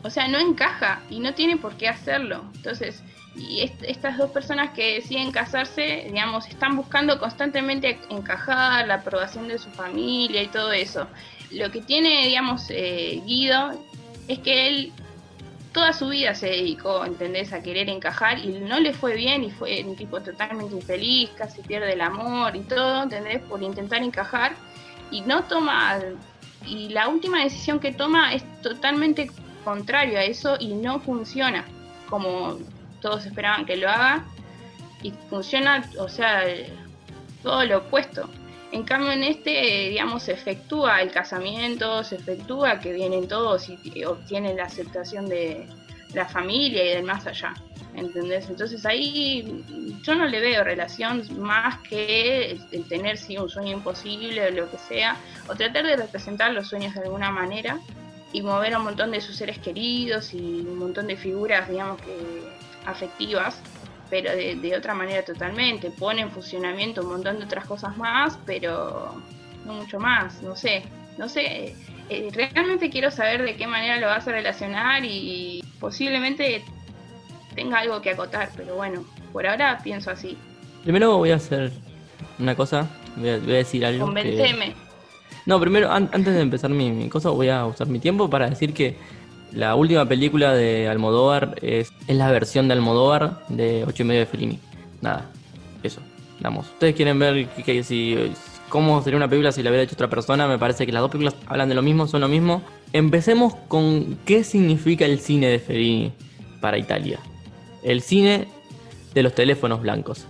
o 0.04 0.10
sea, 0.10 0.28
no 0.28 0.38
encaja 0.38 1.02
y 1.10 1.18
no 1.18 1.34
tiene 1.34 1.56
por 1.56 1.76
qué 1.76 1.88
hacerlo. 1.88 2.44
Entonces, 2.54 3.02
y 3.34 3.68
estas 3.82 4.16
dos 4.16 4.30
personas 4.30 4.70
que 4.74 4.94
deciden 4.94 5.32
casarse, 5.32 6.04
digamos, 6.06 6.46
están 6.46 6.76
buscando 6.76 7.18
constantemente 7.18 7.98
encajar, 8.10 8.86
la 8.86 8.94
aprobación 8.94 9.48
de 9.48 9.58
su 9.58 9.70
familia 9.70 10.40
y 10.40 10.46
todo 10.46 10.70
eso. 10.70 11.08
Lo 11.50 11.72
que 11.72 11.80
tiene, 11.80 12.28
digamos, 12.28 12.66
eh, 12.70 13.20
Guido 13.26 13.72
es 14.28 14.38
que 14.38 14.68
él 14.68 14.92
toda 15.74 15.92
su 15.92 16.08
vida 16.08 16.34
se 16.34 16.46
dedicó, 16.46 17.04
¿entendés?, 17.04 17.52
a 17.52 17.60
querer 17.60 17.90
encajar 17.90 18.38
y 18.38 18.60
no 18.60 18.80
le 18.80 18.94
fue 18.94 19.14
bien 19.14 19.44
y 19.44 19.50
fue 19.50 19.84
un 19.84 19.96
tipo 19.96 20.22
totalmente 20.22 20.74
infeliz, 20.74 21.30
casi 21.36 21.60
pierde 21.60 21.92
el 21.92 22.00
amor 22.00 22.56
y 22.56 22.60
todo, 22.60 23.02
¿entendés?, 23.02 23.42
por 23.42 23.62
intentar 23.62 24.02
encajar 24.02 24.54
y 25.10 25.20
no 25.22 25.42
toma 25.44 25.98
y 26.66 26.88
la 26.88 27.08
última 27.08 27.42
decisión 27.42 27.78
que 27.78 27.92
toma 27.92 28.32
es 28.32 28.42
totalmente 28.62 29.30
contrario 29.64 30.18
a 30.18 30.22
eso 30.22 30.56
y 30.58 30.74
no 30.74 31.00
funciona 31.00 31.64
como 32.08 32.58
todos 33.02 33.26
esperaban 33.26 33.66
que 33.66 33.76
lo 33.76 33.90
haga 33.90 34.24
y 35.02 35.12
funciona, 35.28 35.90
o 35.98 36.08
sea, 36.08 36.44
todo 37.42 37.64
lo 37.64 37.78
opuesto. 37.78 38.30
En 38.74 38.82
cambio 38.82 39.12
en 39.12 39.22
este, 39.22 39.88
digamos, 39.90 40.24
se 40.24 40.32
efectúa 40.32 41.00
el 41.00 41.12
casamiento, 41.12 42.02
se 42.02 42.16
efectúa 42.16 42.80
que 42.80 42.92
vienen 42.92 43.28
todos 43.28 43.68
y 43.68 44.04
obtienen 44.04 44.56
la 44.56 44.64
aceptación 44.64 45.28
de 45.28 45.68
la 46.12 46.26
familia 46.26 46.84
y 46.84 46.88
del 46.88 47.04
más 47.04 47.24
allá. 47.24 47.54
¿entendés? 47.94 48.48
Entonces 48.48 48.84
ahí 48.84 49.64
yo 50.02 50.16
no 50.16 50.26
le 50.26 50.40
veo 50.40 50.64
relación 50.64 51.22
más 51.40 51.78
que 51.88 52.58
el, 52.72 52.88
tener 52.88 53.16
sí 53.16 53.38
un 53.38 53.48
sueño 53.48 53.72
imposible 53.72 54.48
o 54.48 54.50
lo 54.50 54.68
que 54.68 54.78
sea, 54.78 55.16
o 55.48 55.54
tratar 55.54 55.86
de 55.86 55.96
representar 55.96 56.52
los 56.52 56.68
sueños 56.68 56.94
de 56.94 57.02
alguna 57.02 57.30
manera 57.30 57.78
y 58.32 58.42
mover 58.42 58.74
a 58.74 58.78
un 58.78 58.84
montón 58.86 59.12
de 59.12 59.20
sus 59.20 59.36
seres 59.36 59.58
queridos 59.58 60.34
y 60.34 60.38
un 60.38 60.78
montón 60.78 61.06
de 61.06 61.16
figuras, 61.16 61.68
digamos 61.68 62.00
que 62.02 62.42
afectivas, 62.86 63.60
pero 64.10 64.30
de, 64.34 64.74
otra 64.76 64.94
manera 64.94 65.24
totalmente. 65.24 65.90
Pone 65.90 66.22
en 66.22 66.30
funcionamiento 66.30 67.02
un 67.02 67.08
montón 67.08 67.38
de 67.38 67.44
otras 67.44 67.64
cosas 67.66 67.96
más, 67.96 68.38
pero 68.46 69.14
no 69.64 69.74
mucho 69.74 69.98
más, 69.98 70.42
no 70.42 70.54
sé. 70.56 70.82
No 71.18 71.28
sé, 71.28 71.74
eh, 72.08 72.28
realmente 72.32 72.90
quiero 72.90 73.10
saber 73.10 73.42
de 73.44 73.56
qué 73.56 73.66
manera 73.68 73.98
lo 73.98 74.06
vas 74.08 74.26
a 74.26 74.32
relacionar 74.32 75.04
y 75.04 75.62
posiblemente 75.78 76.64
tenga 77.54 77.78
algo 77.78 78.02
que 78.02 78.10
acotar, 78.10 78.50
pero 78.56 78.74
bueno, 78.74 79.04
por 79.32 79.46
ahora 79.46 79.78
pienso 79.82 80.10
así. 80.10 80.36
Primero 80.82 81.16
voy 81.18 81.30
a 81.30 81.36
hacer 81.36 81.70
una 82.38 82.56
cosa, 82.56 82.88
voy 83.16 83.28
a, 83.30 83.38
voy 83.38 83.52
a 83.52 83.56
decir 83.58 83.86
algo. 83.86 84.06
que- 84.06 84.22
Convenceme. 84.22 84.74
No, 85.46 85.60
primero, 85.60 85.90
an- 85.92 86.10
antes 86.12 86.34
de 86.34 86.40
empezar 86.40 86.70
mi, 86.70 86.90
mi 86.90 87.08
cosa, 87.08 87.30
voy 87.30 87.48
a 87.48 87.64
usar 87.66 87.86
mi 87.86 88.00
tiempo 88.00 88.28
para 88.28 88.48
decir 88.50 88.74
que 88.74 88.96
la 89.52 89.74
última 89.74 90.06
película 90.06 90.52
de 90.54 90.88
Almodóvar 90.88 91.56
es, 91.62 91.92
la 92.08 92.30
versión 92.30 92.68
de 92.68 92.74
Almodóvar 92.74 93.44
de 93.48 93.84
8 93.86 94.02
y 94.02 94.06
medio 94.06 94.20
de 94.20 94.26
Fellini. 94.26 94.58
Nada, 95.00 95.30
eso, 95.82 96.00
vamos. 96.40 96.66
Ustedes 96.66 96.94
quieren 96.94 97.18
ver 97.18 97.48
si, 97.84 98.32
cómo 98.68 99.02
sería 99.02 99.16
una 99.16 99.28
película 99.28 99.52
si 99.52 99.62
la 99.62 99.70
hubiera 99.70 99.84
hecho 99.84 99.94
otra 99.94 100.08
persona, 100.08 100.46
me 100.46 100.58
parece 100.58 100.86
que 100.86 100.92
las 100.92 101.02
dos 101.02 101.10
películas 101.10 101.36
hablan 101.46 101.68
de 101.68 101.74
lo 101.74 101.82
mismo, 101.82 102.06
son 102.06 102.20
lo 102.20 102.28
mismo. 102.28 102.62
Empecemos 102.92 103.54
con 103.68 104.18
qué 104.24 104.44
significa 104.44 105.04
el 105.04 105.20
cine 105.20 105.48
de 105.48 105.58
Fellini 105.58 106.12
para 106.60 106.78
Italia. 106.78 107.20
El 107.82 108.00
cine 108.02 108.48
de 109.14 109.22
los 109.22 109.34
teléfonos 109.34 109.82
blancos. 109.82 110.26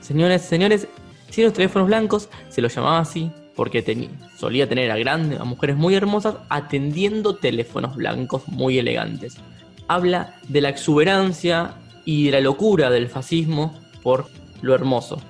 Señores, 0.00 0.42
señores, 0.42 0.88
de 1.36 1.44
los 1.44 1.52
teléfonos 1.52 1.88
blancos 1.88 2.28
se 2.48 2.60
lo 2.60 2.68
llamaba 2.68 2.98
así 2.98 3.30
porque 3.58 4.08
solía 4.36 4.68
tener 4.68 4.88
a 4.92 4.96
grandes, 4.96 5.40
a 5.40 5.44
mujeres 5.44 5.74
muy 5.76 5.96
hermosas 5.96 6.36
atendiendo 6.48 7.34
teléfonos 7.34 7.96
blancos 7.96 8.46
muy 8.46 8.78
elegantes. 8.78 9.36
Habla 9.88 10.36
de 10.46 10.60
la 10.60 10.68
exuberancia 10.68 11.72
y 12.04 12.26
de 12.26 12.30
la 12.30 12.40
locura 12.40 12.88
del 12.88 13.08
fascismo 13.08 13.76
por 14.04 14.28
lo 14.62 14.76
hermoso. 14.76 15.20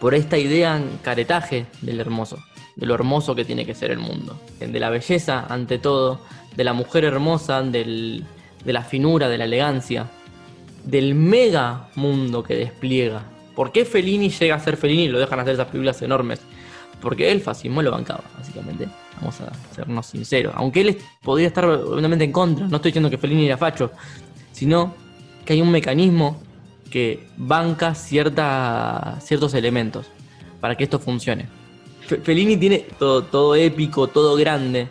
Por 0.00 0.14
esta 0.14 0.38
idea 0.38 0.78
en 0.78 0.88
caretaje 1.02 1.66
del 1.82 2.00
hermoso, 2.00 2.38
de 2.76 2.86
lo 2.86 2.94
hermoso 2.94 3.34
que 3.34 3.44
tiene 3.44 3.66
que 3.66 3.74
ser 3.74 3.90
el 3.90 3.98
mundo, 3.98 4.40
de 4.58 4.80
la 4.80 4.88
belleza 4.88 5.44
ante 5.50 5.78
todo, 5.78 6.22
de 6.56 6.64
la 6.64 6.72
mujer 6.72 7.04
hermosa, 7.04 7.60
del- 7.60 8.24
de 8.64 8.72
la 8.72 8.84
finura, 8.84 9.28
de 9.28 9.36
la 9.36 9.44
elegancia, 9.44 10.06
del 10.82 11.14
mega 11.14 11.88
mundo 11.94 12.42
que 12.42 12.56
despliega. 12.56 13.24
¿Por 13.54 13.70
qué 13.70 13.84
Fellini 13.84 14.30
llega 14.30 14.54
a 14.54 14.60
ser 14.60 14.78
Fellini 14.78 15.02
y 15.04 15.08
lo 15.08 15.18
dejan 15.18 15.40
hacer 15.40 15.52
esas 15.52 15.66
películas 15.66 16.00
enormes? 16.00 16.40
Porque 17.02 17.30
el 17.30 17.40
fascismo 17.42 17.82
lo 17.82 17.90
bancaba, 17.90 18.22
básicamente. 18.38 18.88
Vamos 19.18 19.40
a 19.42 19.52
sernos 19.74 20.06
sinceros. 20.06 20.54
Aunque 20.56 20.80
él 20.80 20.98
podría 21.22 21.48
estar 21.48 21.64
obviamente 21.66 22.24
en 22.24 22.32
contra, 22.32 22.66
no 22.66 22.76
estoy 22.76 22.90
diciendo 22.92 23.10
que 23.10 23.18
Fellini 23.18 23.44
era 23.46 23.58
facho, 23.58 23.90
sino 24.52 24.94
que 25.44 25.52
hay 25.52 25.60
un 25.60 25.70
mecanismo 25.70 26.40
que 26.90 27.26
banca 27.36 27.94
cierta, 27.94 29.18
ciertos 29.20 29.52
elementos 29.54 30.06
para 30.60 30.76
que 30.76 30.84
esto 30.84 30.98
funcione. 30.98 31.46
Fe- 32.06 32.18
Fellini 32.18 32.56
tiene 32.56 32.86
todo, 32.98 33.24
todo 33.24 33.54
épico, 33.56 34.06
todo 34.08 34.36
grande, 34.36 34.88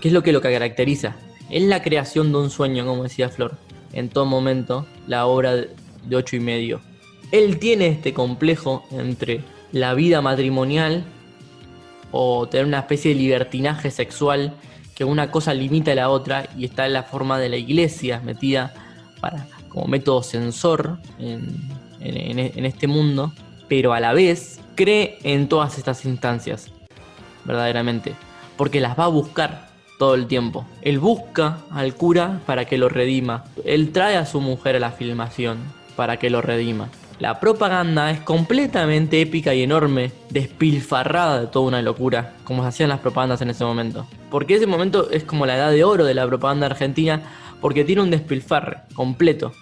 que 0.00 0.08
es 0.08 0.14
lo 0.14 0.22
que 0.22 0.32
lo 0.32 0.40
caracteriza. 0.40 1.16
Es 1.50 1.62
la 1.62 1.82
creación 1.82 2.32
de 2.32 2.38
un 2.38 2.50
sueño, 2.50 2.84
como 2.84 3.04
decía 3.04 3.28
Flor, 3.28 3.56
en 3.92 4.08
todo 4.08 4.26
momento, 4.26 4.86
la 5.06 5.26
obra 5.26 5.54
de 5.54 6.16
ocho 6.16 6.34
y 6.36 6.40
medio. 6.40 6.80
Él 7.30 7.58
tiene 7.58 7.88
este 7.88 8.12
complejo 8.12 8.84
entre 8.90 9.42
la 9.72 9.94
vida 9.94 10.20
matrimonial 10.20 11.04
o 12.16 12.46
tener 12.48 12.64
una 12.66 12.78
especie 12.78 13.12
de 13.12 13.20
libertinaje 13.20 13.90
sexual 13.90 14.52
que 14.94 15.04
una 15.04 15.30
cosa 15.32 15.52
limita 15.52 15.90
a 15.90 15.94
la 15.96 16.08
otra 16.10 16.46
y 16.56 16.64
está 16.64 16.86
en 16.86 16.92
la 16.92 17.02
forma 17.02 17.38
de 17.40 17.48
la 17.48 17.56
iglesia 17.56 18.20
metida 18.24 18.72
como 19.68 19.86
método 19.88 20.22
censor 20.22 20.98
en, 21.18 21.48
en- 22.00 22.38
en- 22.38 22.52
en 22.58 22.64
este 22.64 22.86
mundo, 22.86 23.32
pero 23.68 23.92
a 23.92 23.98
la 24.00 24.12
vez 24.12 24.60
cree 24.76 25.18
en 25.24 25.48
todas 25.48 25.76
estas 25.78 26.04
instancias, 26.04 26.70
verdaderamente, 27.44 28.14
porque 28.56 28.80
las 28.80 28.96
va 28.98 29.04
a 29.04 29.08
buscar 29.08 29.68
todo 29.98 30.14
el 30.14 30.26
tiempo. 30.26 30.64
Él 30.82 30.98
busca 31.00 31.58
al 31.70 31.94
cura 31.94 32.40
para 32.46 32.64
que 32.66 32.78
lo 32.78 32.88
redima, 32.88 33.44
él 33.64 33.90
trae 33.92 34.16
a 34.16 34.26
su 34.26 34.40
mujer 34.40 34.76
a 34.76 34.80
la 34.80 34.92
filmación 34.92 35.58
para 35.96 36.18
que 36.18 36.30
lo 36.30 36.40
redima. 36.42 36.88
La 37.20 37.38
propaganda 37.38 38.10
es 38.10 38.20
completamente 38.20 39.20
épica 39.20 39.54
y 39.54 39.62
enorme, 39.62 40.10
despilfarrada 40.30 41.40
de 41.40 41.46
toda 41.46 41.68
una 41.68 41.80
locura, 41.80 42.34
como 42.42 42.62
se 42.62 42.68
hacían 42.68 42.88
las 42.88 42.98
propagandas 42.98 43.40
en 43.40 43.50
ese 43.50 43.64
momento. 43.64 44.06
Porque 44.30 44.56
ese 44.56 44.66
momento 44.66 45.08
es 45.10 45.22
como 45.22 45.46
la 45.46 45.56
edad 45.56 45.70
de 45.70 45.84
oro 45.84 46.04
de 46.04 46.14
la 46.14 46.26
propaganda 46.26 46.66
argentina, 46.66 47.22
porque 47.60 47.84
tiene 47.84 48.02
un 48.02 48.10
despilfarre 48.10 48.78
completo. 48.94 49.52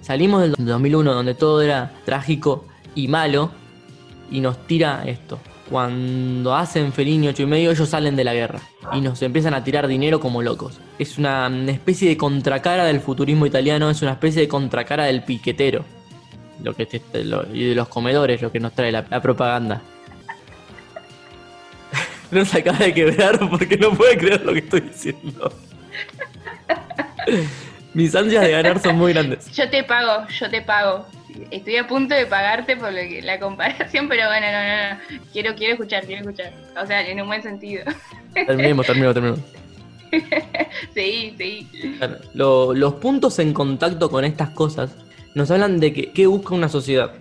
Salimos 0.00 0.40
del 0.40 0.54
2001, 0.56 1.12
donde 1.12 1.34
todo 1.34 1.60
era 1.60 1.92
trágico 2.06 2.64
y 2.94 3.08
malo, 3.08 3.50
y 4.30 4.40
nos 4.40 4.66
tira 4.66 5.02
esto. 5.06 5.38
Cuando 5.68 6.54
hacen 6.54 6.94
Fellini 6.94 7.28
8 7.28 7.42
y 7.42 7.46
medio, 7.46 7.70
ellos 7.70 7.90
salen 7.90 8.16
de 8.16 8.24
la 8.24 8.34
guerra 8.34 8.60
y 8.92 9.00
nos 9.02 9.20
empiezan 9.20 9.52
a 9.54 9.62
tirar 9.62 9.86
dinero 9.86 10.18
como 10.18 10.42
locos. 10.42 10.80
Es 10.98 11.18
una 11.18 11.50
especie 11.68 12.08
de 12.08 12.16
contracara 12.16 12.84
del 12.84 13.00
futurismo 13.00 13.44
italiano, 13.44 13.90
es 13.90 14.00
una 14.00 14.12
especie 14.12 14.40
de 14.40 14.48
contracara 14.48 15.04
del 15.04 15.22
piquetero 15.22 15.84
lo 16.62 16.74
que 16.74 16.86
te- 16.86 17.24
lo- 17.24 17.46
y 17.52 17.68
de 17.70 17.74
los 17.74 17.88
comedores, 17.88 18.40
lo 18.42 18.50
que 18.52 18.60
nos 18.60 18.72
trae 18.74 18.90
la, 18.92 19.04
la 19.08 19.20
propaganda. 19.20 19.82
no 22.30 22.44
se 22.44 22.58
acaba 22.60 22.78
de 22.78 22.94
quebrar 22.94 23.38
porque 23.50 23.76
no 23.76 23.90
puede 23.92 24.16
creer 24.16 24.44
lo 24.44 24.52
que 24.52 24.60
estoy 24.60 24.80
diciendo. 24.80 25.52
Mis 27.94 28.14
ansias 28.14 28.42
de 28.44 28.50
ganar 28.52 28.80
son 28.80 28.96
muy 28.96 29.12
grandes. 29.12 29.50
Yo 29.52 29.68
te 29.68 29.84
pago, 29.84 30.26
yo 30.28 30.48
te 30.50 30.62
pago. 30.62 31.06
Estoy 31.50 31.76
a 31.76 31.86
punto 31.86 32.14
de 32.14 32.26
pagarte 32.26 32.76
por 32.76 32.90
lo 32.92 32.98
que, 33.00 33.20
la 33.22 33.38
comparación, 33.38 34.08
pero 34.08 34.26
bueno, 34.28 34.46
no, 34.50 34.62
no, 34.62 34.94
no. 35.18 35.22
Quiero, 35.32 35.54
quiero 35.54 35.74
escuchar, 35.74 36.04
quiero 36.06 36.22
escuchar. 36.22 36.52
O 36.82 36.86
sea, 36.86 37.06
en 37.06 37.20
un 37.20 37.26
buen 37.26 37.42
sentido. 37.42 37.84
Terminemos, 38.34 38.86
terminemos, 38.86 39.14
terminemos. 39.14 39.40
sí, 40.94 41.34
sí. 41.38 41.98
Lo- 42.34 42.74
los 42.74 42.94
puntos 42.94 43.38
en 43.38 43.52
contacto 43.54 44.10
con 44.10 44.24
estas 44.24 44.50
cosas 44.50 44.94
nos 45.34 45.50
hablan 45.50 45.80
de 45.80 45.92
que, 45.92 46.12
qué 46.12 46.26
busca 46.26 46.54
una 46.54 46.68
sociedad, 46.68 47.12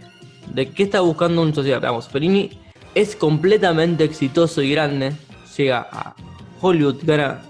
de 0.53 0.69
qué 0.69 0.83
está 0.83 1.01
buscando 1.01 1.41
una 1.41 1.53
sociedad. 1.53 1.81
Vamos, 1.81 2.07
Fellini 2.09 2.51
es 2.95 3.15
completamente 3.15 4.03
exitoso 4.03 4.61
y 4.61 4.71
grande, 4.71 5.13
llega 5.57 5.87
a 5.91 6.15
Hollywood, 6.59 6.97
gana 7.03 7.41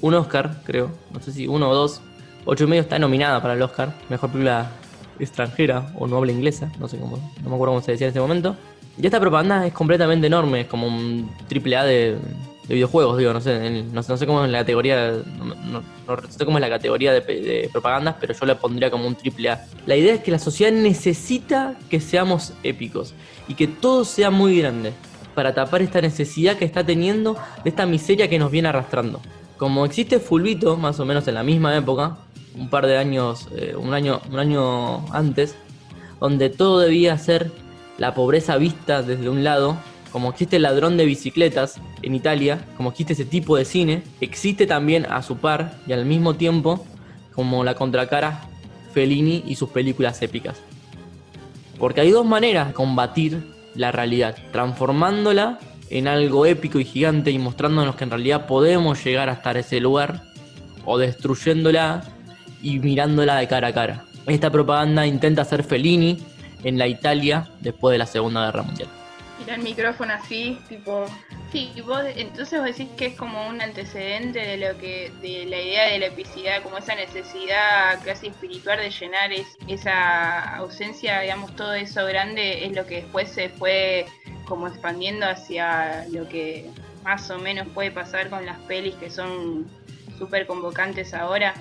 un 0.00 0.14
Oscar, 0.14 0.62
creo, 0.64 0.90
no 1.12 1.20
sé 1.20 1.32
si 1.32 1.46
uno 1.46 1.70
o 1.70 1.74
dos. 1.74 2.00
Ocho 2.44 2.64
y 2.64 2.66
medio 2.68 2.82
está 2.82 2.98
nominada 2.98 3.42
para 3.42 3.54
el 3.54 3.62
Oscar, 3.62 3.92
mejor 4.08 4.30
película 4.30 4.70
extranjera 5.18 5.92
o 5.98 6.06
no 6.06 6.16
habla 6.16 6.30
inglesa, 6.30 6.70
no 6.78 6.86
sé 6.86 6.98
cómo, 6.98 7.16
no 7.42 7.48
me 7.48 7.54
acuerdo 7.54 7.74
cómo 7.74 7.82
se 7.82 7.92
decía 7.92 8.06
en 8.06 8.12
ese 8.12 8.20
momento. 8.20 8.56
Y 8.98 9.04
esta 9.04 9.20
propaganda 9.20 9.66
es 9.66 9.72
completamente 9.72 10.28
enorme, 10.28 10.62
es 10.62 10.66
como 10.68 10.86
un 10.86 11.28
triple 11.48 11.76
A 11.76 11.84
de, 11.84 12.16
de 12.68 12.74
videojuegos, 12.74 13.18
digo, 13.18 13.32
no 13.32 13.40
sé, 13.40 13.66
en- 13.66 13.92
no, 13.94 14.02
no 14.06 14.16
sé 14.16 14.26
cómo 14.26 14.44
es 14.44 14.50
la 14.50 14.58
categoría, 14.58 15.12
no, 15.38 15.54
no- 15.54 15.82
sé 16.28 16.44
cómo 16.44 16.58
es 16.58 16.62
la 16.62 16.68
categoría 16.68 17.12
de, 17.12 17.20
de 17.20 17.68
propagandas, 17.72 18.16
pero 18.20 18.34
yo 18.34 18.46
la 18.46 18.58
pondría 18.58 18.90
como 18.90 19.06
un 19.06 19.14
triple 19.14 19.50
A. 19.50 19.64
La 19.86 19.96
idea 19.96 20.14
es 20.14 20.20
que 20.20 20.30
la 20.30 20.38
sociedad 20.38 20.72
necesita 20.72 21.74
que 21.90 22.00
seamos 22.00 22.52
épicos 22.62 23.14
y 23.48 23.54
que 23.54 23.66
todo 23.68 24.04
sea 24.04 24.30
muy 24.30 24.58
grande 24.58 24.92
para 25.34 25.54
tapar 25.54 25.82
esta 25.82 26.00
necesidad 26.00 26.56
que 26.56 26.64
está 26.64 26.84
teniendo 26.84 27.36
de 27.62 27.70
esta 27.70 27.86
miseria 27.86 28.28
que 28.28 28.38
nos 28.38 28.50
viene 28.50 28.68
arrastrando. 28.68 29.20
Como 29.58 29.84
existe 29.84 30.18
Fulvito, 30.18 30.76
más 30.76 30.98
o 31.00 31.04
menos 31.04 31.28
en 31.28 31.34
la 31.34 31.42
misma 31.42 31.76
época, 31.76 32.16
un 32.56 32.68
par 32.70 32.86
de 32.86 32.96
años, 32.96 33.48
eh, 33.56 33.74
un 33.76 33.92
año, 33.94 34.20
un 34.30 34.38
año 34.38 35.06
antes, 35.14 35.54
donde 36.20 36.48
todo 36.50 36.78
debía 36.80 37.16
ser 37.18 37.52
la 37.98 38.14
pobreza 38.14 38.56
vista 38.56 39.02
desde 39.02 39.28
un 39.28 39.44
lado, 39.44 39.76
como 40.16 40.30
existe 40.30 40.56
el 40.56 40.62
ladrón 40.62 40.96
de 40.96 41.04
bicicletas 41.04 41.78
en 42.00 42.14
Italia, 42.14 42.64
como 42.78 42.88
existe 42.88 43.12
ese 43.12 43.26
tipo 43.26 43.54
de 43.54 43.66
cine, 43.66 44.02
existe 44.22 44.66
también 44.66 45.04
a 45.10 45.20
su 45.20 45.36
par 45.36 45.74
y 45.86 45.92
al 45.92 46.06
mismo 46.06 46.32
tiempo 46.36 46.86
como 47.34 47.62
la 47.64 47.74
contracara 47.74 48.48
Fellini 48.94 49.44
y 49.46 49.56
sus 49.56 49.68
películas 49.68 50.22
épicas. 50.22 50.56
Porque 51.78 52.00
hay 52.00 52.12
dos 52.12 52.24
maneras 52.24 52.68
de 52.68 52.72
combatir 52.72 53.46
la 53.74 53.92
realidad, 53.92 54.34
transformándola 54.52 55.58
en 55.90 56.08
algo 56.08 56.46
épico 56.46 56.80
y 56.80 56.86
gigante 56.86 57.30
y 57.30 57.38
mostrándonos 57.38 57.94
que 57.96 58.04
en 58.04 58.10
realidad 58.10 58.46
podemos 58.46 59.04
llegar 59.04 59.28
hasta 59.28 59.50
ese 59.50 59.80
lugar, 59.80 60.22
o 60.86 60.96
destruyéndola 60.96 62.04
y 62.62 62.78
mirándola 62.78 63.36
de 63.36 63.48
cara 63.48 63.68
a 63.68 63.74
cara. 63.74 64.06
Esta 64.26 64.48
propaganda 64.48 65.06
intenta 65.06 65.42
hacer 65.42 65.62
Fellini 65.62 66.16
en 66.64 66.78
la 66.78 66.86
Italia 66.86 67.50
después 67.60 67.92
de 67.92 67.98
la 67.98 68.06
Segunda 68.06 68.46
Guerra 68.46 68.62
Mundial. 68.62 68.88
Mira 69.38 69.54
el 69.54 69.62
micrófono 69.62 70.12
así, 70.14 70.58
tipo. 70.68 71.06
Sí, 71.52 71.72
vos, 71.86 72.02
entonces 72.16 72.58
vos 72.58 72.66
decís 72.68 72.88
que 72.96 73.06
es 73.06 73.16
como 73.16 73.46
un 73.48 73.60
antecedente 73.60 74.40
de 74.40 74.56
lo 74.56 74.78
que, 74.78 75.12
de 75.22 75.46
la 75.46 75.60
idea 75.60 75.84
de 75.86 75.98
la 75.98 76.06
epicidad, 76.06 76.62
como 76.62 76.78
esa 76.78 76.94
necesidad 76.94 78.02
casi 78.04 78.28
espiritual 78.28 78.78
de 78.78 78.90
llenar 78.90 79.32
es- 79.32 79.56
esa 79.68 80.56
ausencia, 80.56 81.20
digamos, 81.20 81.54
todo 81.54 81.72
eso 81.74 82.04
grande 82.06 82.64
es 82.66 82.72
lo 82.74 82.84
que 82.86 82.96
después 83.02 83.28
se 83.30 83.48
fue 83.48 84.06
como 84.46 84.66
expandiendo 84.68 85.26
hacia 85.26 86.06
lo 86.10 86.28
que 86.28 86.70
más 87.04 87.30
o 87.30 87.38
menos 87.38 87.68
puede 87.68 87.90
pasar 87.90 88.28
con 88.28 88.44
las 88.44 88.58
pelis 88.60 88.94
que 88.96 89.10
son 89.10 89.66
súper 90.18 90.46
convocantes 90.46 91.14
ahora. 91.14 91.54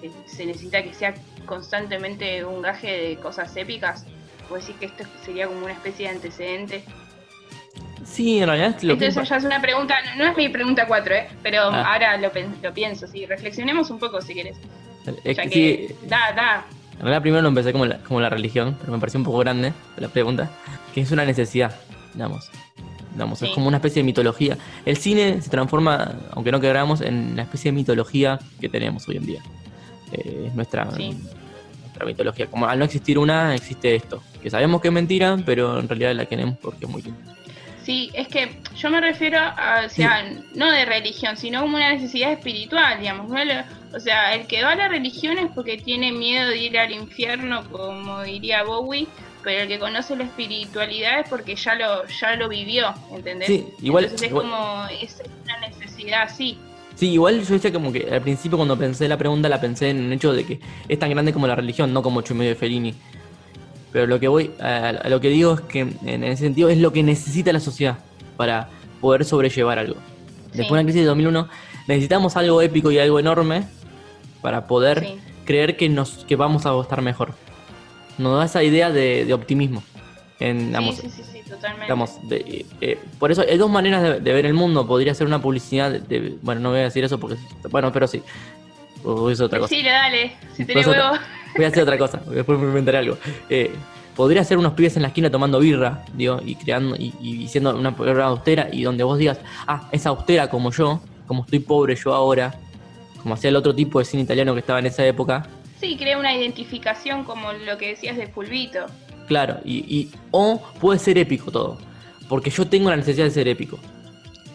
que 0.00 0.10
Se 0.26 0.46
necesita 0.46 0.82
que 0.82 0.94
sea 0.94 1.14
constantemente 1.46 2.44
un 2.44 2.62
gaje 2.62 2.90
de 3.08 3.16
cosas 3.16 3.54
épicas. 3.56 4.04
Vos 4.48 4.60
decís 4.66 4.76
que 4.80 4.86
esto 4.86 5.04
sería 5.24 5.46
como 5.46 5.60
una 5.64 5.72
especie 5.74 6.06
de 6.08 6.14
antecedente. 6.14 6.84
Sí, 8.04 8.38
en 8.40 8.46
realidad 8.46 8.74
es 8.76 8.84
lo 8.84 8.96
que... 8.98 9.06
Entonces 9.06 9.28
ya 9.28 9.36
es 9.36 9.44
una 9.44 9.60
pregunta, 9.60 9.94
no 10.16 10.24
es 10.26 10.36
mi 10.36 10.48
pregunta 10.48 10.86
4, 10.86 11.14
¿eh? 11.14 11.28
pero 11.42 11.62
Ah. 11.64 11.92
ahora 11.94 12.16
lo, 12.16 12.30
lo 12.62 12.74
pienso, 12.74 13.06
sí, 13.06 13.26
reflexionemos 13.26 13.90
un 13.90 13.98
poco 13.98 14.20
si 14.20 14.34
querés. 14.34 14.56
es 15.24 15.36
Ya 15.36 15.42
que 15.44 15.50
que, 15.50 15.86
sí, 16.00 16.06
da, 16.08 16.32
da, 16.34 16.64
En 16.94 17.00
realidad 17.00 17.22
primero 17.22 17.42
lo 17.42 17.48
empecé 17.48 17.72
como 17.72 17.86
la, 17.86 17.98
como 17.98 18.20
la 18.20 18.28
religión, 18.30 18.76
pero 18.80 18.92
me 18.92 18.98
pareció 18.98 19.18
un 19.18 19.24
poco 19.24 19.38
grande 19.38 19.72
la 19.96 20.08
pregunta, 20.08 20.50
que 20.94 21.00
es 21.02 21.10
una 21.10 21.24
necesidad. 21.24 21.74
digamos. 22.14 22.50
digamos 23.12 23.40
Es 23.42 23.48
Sí. 23.48 23.54
como 23.54 23.68
una 23.68 23.76
especie 23.78 24.02
de 24.02 24.04
mitología. 24.06 24.56
El 24.84 24.96
cine 24.96 25.40
se 25.42 25.48
transforma, 25.50 26.12
aunque 26.32 26.50
no 26.52 26.60
queramos, 26.60 27.00
en 27.00 27.36
la 27.36 27.42
especie 27.42 27.70
de 27.70 27.76
mitología 27.76 28.38
que 28.60 28.68
tenemos 28.68 29.06
hoy 29.08 29.16
en 29.18 29.26
día. 29.26 29.40
Eh, 30.12 30.46
es 30.48 30.54
nuestra, 30.54 30.90
Sí. 30.96 31.16
nuestra 31.82 32.04
mitología. 32.04 32.46
Como 32.46 32.66
al 32.66 32.78
no 32.78 32.84
existir 32.84 33.18
una, 33.18 33.54
existe 33.54 33.94
esto. 33.94 34.22
Que 34.42 34.50
sabemos 34.50 34.80
que 34.80 34.88
es 34.88 34.94
mentira, 34.94 35.36
pero 35.46 35.78
en 35.78 35.88
realidad 35.88 36.14
la 36.14 36.26
queremos 36.26 36.56
porque 36.58 36.84
es 36.86 36.90
muy 36.90 37.02
linda. 37.02 37.20
Sí, 37.90 38.08
es 38.14 38.28
que 38.28 38.48
yo 38.76 38.88
me 38.88 39.00
refiero 39.00 39.38
a, 39.40 39.82
o 39.84 39.88
sea, 39.88 40.24
no 40.54 40.70
de 40.70 40.84
religión, 40.84 41.36
sino 41.36 41.60
como 41.62 41.76
una 41.76 41.92
necesidad 41.92 42.30
espiritual, 42.30 43.00
digamos. 43.00 43.28
O 43.92 43.98
sea, 43.98 44.32
el 44.36 44.46
que 44.46 44.62
va 44.62 44.70
a 44.72 44.76
la 44.76 44.86
religión 44.86 45.38
es 45.38 45.50
porque 45.52 45.76
tiene 45.76 46.12
miedo 46.12 46.48
de 46.50 46.56
ir 46.58 46.78
al 46.78 46.92
infierno, 46.92 47.64
como 47.72 48.22
diría 48.22 48.62
Bowie, 48.62 49.08
pero 49.42 49.62
el 49.62 49.66
que 49.68 49.80
conoce 49.80 50.14
la 50.14 50.22
espiritualidad 50.22 51.18
es 51.20 51.28
porque 51.28 51.56
ya 51.56 51.74
lo, 51.74 52.06
ya 52.06 52.36
lo 52.36 52.48
vivió, 52.48 52.94
¿entendés? 53.12 53.48
Sí, 53.48 53.66
igual- 53.82 54.04
Entonces 54.04 54.26
es 54.26 54.30
igual- 54.30 54.44
como, 54.48 54.84
es 55.02 55.22
una 55.42 55.58
necesidad 55.68 56.22
así. 56.22 56.56
Sí, 56.94 57.10
igual 57.10 57.42
yo 57.44 57.54
decía 57.54 57.72
como 57.72 57.90
que 57.92 58.06
al 58.12 58.20
principio 58.22 58.56
cuando 58.56 58.78
pensé 58.78 59.08
la 59.08 59.16
pregunta 59.18 59.48
la 59.48 59.60
pensé 59.60 59.90
en 59.90 60.04
el 60.04 60.12
hecho 60.12 60.32
de 60.32 60.44
que 60.46 60.60
es 60.86 60.98
tan 60.98 61.10
grande 61.10 61.32
como 61.32 61.48
la 61.48 61.56
religión, 61.56 61.92
no 61.92 62.02
como 62.02 62.20
ocho 62.20 62.34
y 62.34 62.36
medio 62.36 62.50
de 62.50 62.56
Fellini. 62.56 62.94
Pero 63.92 64.06
lo 64.06 64.20
que 64.20 64.28
voy, 64.28 64.52
a, 64.60 64.88
a 64.90 65.08
lo 65.08 65.20
que 65.20 65.28
digo 65.28 65.54
es 65.54 65.60
que 65.62 65.80
en 65.80 66.24
ese 66.24 66.44
sentido 66.44 66.68
es 66.68 66.78
lo 66.78 66.92
que 66.92 67.02
necesita 67.02 67.52
la 67.52 67.60
sociedad 67.60 67.98
para 68.36 68.68
poder 69.00 69.24
sobrellevar 69.24 69.78
algo. 69.78 69.96
Después 70.54 70.70
de 70.70 70.76
la 70.76 70.82
crisis 70.84 71.00
de 71.02 71.06
2001 71.06 71.48
necesitamos 71.88 72.36
algo 72.36 72.62
épico 72.62 72.90
y 72.90 72.98
algo 72.98 73.18
enorme 73.18 73.64
para 74.42 74.66
poder 74.66 75.00
Sí. 75.00 75.18
creer 75.44 75.76
que 75.76 75.88
nos 75.88 76.24
que 76.24 76.36
vamos 76.36 76.66
a 76.66 76.78
estar 76.80 77.02
mejor. 77.02 77.34
Nos 78.18 78.38
da 78.38 78.44
esa 78.44 78.62
idea 78.62 78.90
de, 78.90 79.24
de 79.24 79.32
optimismo. 79.34 79.82
En, 80.38 80.68
digamos, 80.68 80.96
sí, 80.96 81.10
sí, 81.10 81.22
sí, 81.22 81.22
sí, 81.32 81.50
totalmente. 81.50 81.84
Digamos, 81.84 82.28
de- 82.28 82.64
eh, 82.80 82.98
por 83.18 83.30
eso 83.32 83.42
hay 83.48 83.58
dos 83.58 83.70
maneras 83.70 84.02
de, 84.02 84.20
de 84.20 84.32
ver 84.32 84.46
el 84.46 84.54
mundo. 84.54 84.86
Podría 84.86 85.14
ser 85.14 85.26
una 85.26 85.40
publicidad 85.42 85.90
de, 85.90 86.36
bueno, 86.42 86.60
no 86.60 86.70
voy 86.70 86.80
a 86.80 86.84
decir 86.84 87.02
eso 87.04 87.18
porque, 87.18 87.36
bueno, 87.70 87.92
pero 87.92 88.06
sí. 88.06 88.22
O 89.04 89.30
es 89.30 89.40
otra 89.40 89.58
cosa. 89.58 89.74
Sí, 89.74 89.82
dale, 89.82 90.32
si 90.56 90.64
tenés 90.64 90.82
es 90.82 90.88
otra- 90.88 91.12
huevo. 91.12 91.24
Voy 91.56 91.64
a 91.64 91.68
hacer 91.68 91.82
otra 91.82 91.98
cosa. 91.98 92.20
Después 92.30 92.58
me 92.58 92.66
inventaré 92.66 92.98
algo. 92.98 93.16
Eh, 93.48 93.70
podría 94.16 94.44
ser 94.44 94.58
unos 94.58 94.72
pibes 94.74 94.96
en 94.96 95.02
la 95.02 95.08
esquina 95.08 95.30
tomando 95.30 95.58
birra, 95.60 96.04
digo, 96.14 96.40
y 96.44 96.54
creando 96.56 96.96
y, 96.96 97.12
y 97.20 97.36
diciendo 97.38 97.74
una 97.76 97.94
palabra 97.96 98.26
austera 98.26 98.68
y 98.72 98.82
donde 98.82 99.04
vos 99.04 99.18
digas, 99.18 99.38
ah, 99.66 99.88
es 99.92 100.06
austera 100.06 100.48
como 100.50 100.70
yo, 100.70 101.00
como 101.26 101.44
estoy 101.44 101.60
pobre 101.60 101.96
yo 101.96 102.12
ahora, 102.14 102.54
como 103.22 103.34
hacía 103.34 103.50
el 103.50 103.56
otro 103.56 103.74
tipo 103.74 103.98
de 103.98 104.04
cine 104.04 104.22
italiano 104.22 104.52
que 104.54 104.60
estaba 104.60 104.78
en 104.78 104.86
esa 104.86 105.04
época. 105.06 105.46
Sí, 105.80 105.96
crea 105.96 106.18
una 106.18 106.34
identificación 106.36 107.24
como 107.24 107.52
lo 107.52 107.78
que 107.78 107.88
decías 107.88 108.16
de 108.16 108.26
Fulvito. 108.26 108.80
Claro, 109.26 109.58
y, 109.64 109.78
y- 109.94 110.10
o 110.32 110.60
puede 110.80 110.98
ser 110.98 111.16
épico 111.16 111.50
todo, 111.50 111.78
porque 112.28 112.50
yo 112.50 112.66
tengo 112.66 112.90
la 112.90 112.96
necesidad 112.96 113.24
de 113.26 113.30
ser 113.30 113.48
épico. 113.48 113.78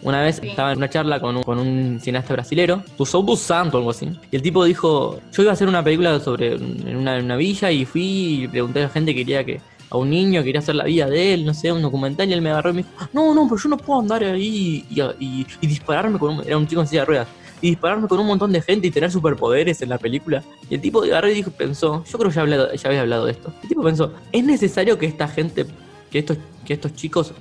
Una 0.06 0.22
vez 0.22 0.36
Sí. 0.36 0.48
estaba 0.48 0.70
en 0.70 0.78
una 0.78 0.88
charla 0.88 1.18
con 1.20 1.36
un, 1.36 1.42
con 1.42 1.58
un 1.58 1.98
cineasta 2.00 2.32
brasilero, 2.32 2.82
Gustavo 2.96 3.24
dos 3.24 3.40
Santo 3.40 3.76
o 3.76 3.80
algo 3.80 3.90
así, 3.90 4.08
y 4.30 4.36
el 4.36 4.40
tipo 4.42 4.64
dijo, 4.64 5.18
yo 5.32 5.42
iba 5.42 5.50
a 5.50 5.54
hacer 5.54 5.66
una 5.68 5.82
película 5.82 6.20
sobre 6.20 6.54
en 6.54 6.96
una, 6.96 7.18
en 7.18 7.24
una 7.24 7.34
villa 7.36 7.72
y 7.72 7.84
fui 7.84 8.44
y 8.44 8.48
pregunté 8.48 8.78
a 8.78 8.82
la 8.84 8.88
gente 8.88 9.12
que 9.14 9.24
quería 9.24 9.44
que 9.44 9.60
a 9.90 9.96
un 9.96 10.08
niño 10.10 10.44
quería 10.44 10.60
hacer 10.60 10.76
la 10.76 10.84
vida 10.84 11.06
de 11.10 11.34
él, 11.34 11.44
no 11.44 11.52
sé, 11.54 11.72
un 11.72 11.82
documental 11.82 12.28
y 12.28 12.32
él 12.34 12.40
me 12.40 12.50
agarró 12.50 12.70
y 12.70 12.74
me 12.74 12.82
dijo, 12.82 12.90
no, 13.12 13.34
no, 13.34 13.48
pero 13.48 13.60
yo 13.60 13.68
no 13.68 13.76
puedo 13.78 13.98
andar 14.00 14.22
ahí 14.22 14.84
y, 14.88 15.00
y- 15.18 15.46
y 15.60 15.66
dispararme 15.66 16.18
con 16.20 16.38
un, 16.38 16.44
era 16.46 16.56
un 16.56 16.68
chico 16.68 16.80
en 16.82 16.86
silla 16.86 17.00
de 17.02 17.06
ruedas, 17.06 17.28
y 17.60 17.70
dispararme 17.70 18.06
con 18.06 18.20
un 18.20 18.26
montón 18.28 18.52
de 18.52 18.62
gente 18.62 18.86
y 18.86 18.90
tener 18.92 19.10
superpoderes 19.10 19.82
en 19.82 19.88
la 19.88 19.98
película. 19.98 20.42
Y 20.70 20.74
el 20.76 20.80
tipo 20.80 21.02
agarró 21.02 21.28
y 21.30 21.34
dijo, 21.34 21.50
pensó, 21.50 22.04
yo 22.04 22.18
creo 22.18 22.30
que 22.30 22.36
ya, 22.36 22.42
hablado, 22.42 22.72
ya 22.72 22.88
había 22.88 23.00
hablado 23.00 23.24
de 23.26 23.32
esto. 23.32 23.52
El 23.62 23.68
tipo 23.68 23.82
pensó, 23.82 24.12
¿es 24.30 24.44
necesario 24.44 24.98
que 24.98 25.06
esta 25.06 25.26
gente, 25.26 25.66
que 26.10 26.18
estos, 26.20 26.36
que 26.64 26.74
estos 26.74 26.94
chicos 26.94 27.32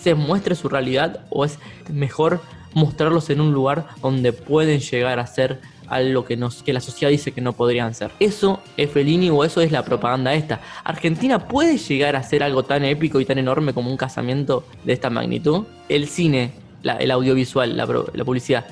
se 0.00 0.14
muestre 0.14 0.54
su 0.54 0.68
realidad 0.68 1.20
o 1.30 1.44
es 1.44 1.58
mejor 1.92 2.40
mostrarlos 2.74 3.30
en 3.30 3.40
un 3.40 3.52
lugar 3.52 3.86
donde 4.02 4.32
pueden 4.32 4.80
llegar 4.80 5.18
a 5.18 5.26
ser 5.26 5.60
algo 5.88 6.24
que, 6.24 6.36
nos, 6.36 6.62
que 6.62 6.72
la 6.72 6.80
sociedad 6.80 7.10
dice 7.10 7.32
que 7.32 7.40
no 7.40 7.52
podrían 7.52 7.94
ser? 7.94 8.10
Eso 8.20 8.60
es 8.76 8.90
Fellini 8.90 9.30
o 9.30 9.44
eso 9.44 9.60
es 9.60 9.72
la 9.72 9.84
propaganda 9.84 10.34
esta. 10.34 10.60
¿Argentina 10.84 11.48
puede 11.48 11.78
llegar 11.78 12.16
a 12.16 12.22
ser 12.22 12.42
algo 12.42 12.62
tan 12.62 12.84
épico 12.84 13.20
y 13.20 13.24
tan 13.24 13.38
enorme 13.38 13.72
como 13.72 13.90
un 13.90 13.96
casamiento 13.96 14.64
de 14.84 14.92
esta 14.92 15.10
magnitud? 15.10 15.64
El 15.88 16.08
cine, 16.08 16.52
el 16.82 17.10
audiovisual, 17.10 17.76
la, 17.76 17.86
publicidad. 17.86 18.66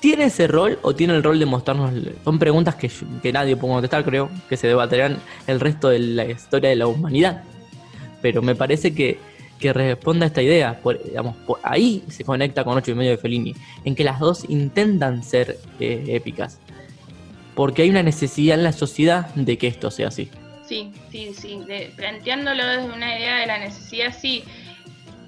¿Tiene 0.00 0.24
ese 0.24 0.46
rol 0.46 0.78
o 0.82 0.94
tiene 0.94 1.14
el 1.14 1.22
rol 1.22 1.38
de 1.38 1.46
mostrarnos? 1.46 1.90
Son 2.24 2.38
preguntas 2.38 2.74
que, 2.74 2.90
que 3.22 3.32
nadie 3.32 3.56
puede 3.56 3.74
contestar, 3.74 4.04
creo, 4.04 4.30
que 4.48 4.56
se 4.56 4.66
debatirán 4.66 5.18
el 5.46 5.60
resto 5.60 5.88
de 5.88 5.98
la 5.98 6.24
historia 6.24 6.70
de 6.70 6.76
la 6.76 6.86
humanidad. 6.86 7.42
Pero 8.22 8.42
me 8.42 8.54
parece 8.54 8.94
que, 8.94 9.18
que 9.58 9.72
responde 9.72 10.24
a 10.24 10.28
esta 10.28 10.42
idea. 10.42 10.78
Por, 10.82 11.02
digamos, 11.02 11.36
por 11.46 11.58
ahí 11.62 12.02
se 12.08 12.24
conecta 12.24 12.64
con 12.64 12.76
8 12.76 12.90
y 12.90 12.94
medio 12.94 13.10
de 13.12 13.18
Fellini, 13.18 13.54
en 13.84 13.94
que 13.94 14.04
las 14.04 14.18
dos 14.20 14.44
intentan 14.48 15.22
ser 15.22 15.58
eh, 15.80 16.04
épicas. 16.08 16.58
Porque 17.54 17.82
hay 17.82 17.90
una 17.90 18.02
necesidad 18.02 18.58
en 18.58 18.64
la 18.64 18.72
sociedad 18.72 19.34
de 19.34 19.56
que 19.56 19.66
esto 19.66 19.90
sea 19.90 20.08
así. 20.08 20.30
Sí, 20.68 20.92
sí, 21.10 21.32
sí. 21.32 21.60
de- 21.66 21.92
planteándolo 21.96 22.66
desde 22.66 22.84
una 22.92 23.18
idea 23.18 23.36
de 23.38 23.46
la 23.46 23.58
necesidad, 23.58 24.14
sí. 24.18 24.44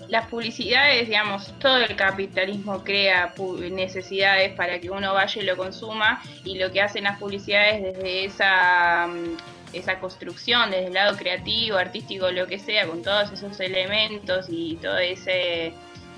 Las 0.09 0.27
publicidades, 0.29 1.07
digamos, 1.07 1.53
todo 1.59 1.77
el 1.79 1.95
capitalismo 1.95 2.83
crea 2.83 3.35
necesidades 3.71 4.53
para 4.55 4.79
que 4.81 4.89
uno 4.91 5.13
vaya 5.13 5.43
y 5.43 5.45
lo 5.45 5.55
consuma 5.57 6.23
y 6.45 6.59
lo 6.59 6.73
que 6.73 6.81
hacen 6.81 7.05
las 7.05 7.19
publicidades 7.19 7.83
desde 7.83 8.25
esa, 8.25 9.07
mm, 9.07 9.58
esa 9.73 10.01
construcción, 10.01 10.71
desde 10.71 10.87
el 10.87 10.95
lado 10.95 11.17
creativo, 11.17 11.77
artístico, 11.77 12.31
lo 12.31 12.47
que 12.47 12.59
sea, 12.59 12.87
con 12.87 13.03
todos 13.03 13.31
esos 13.33 13.59
elementos 13.61 14.47
y 14.49 14.77
todo 14.77 14.99
ese 14.99 15.73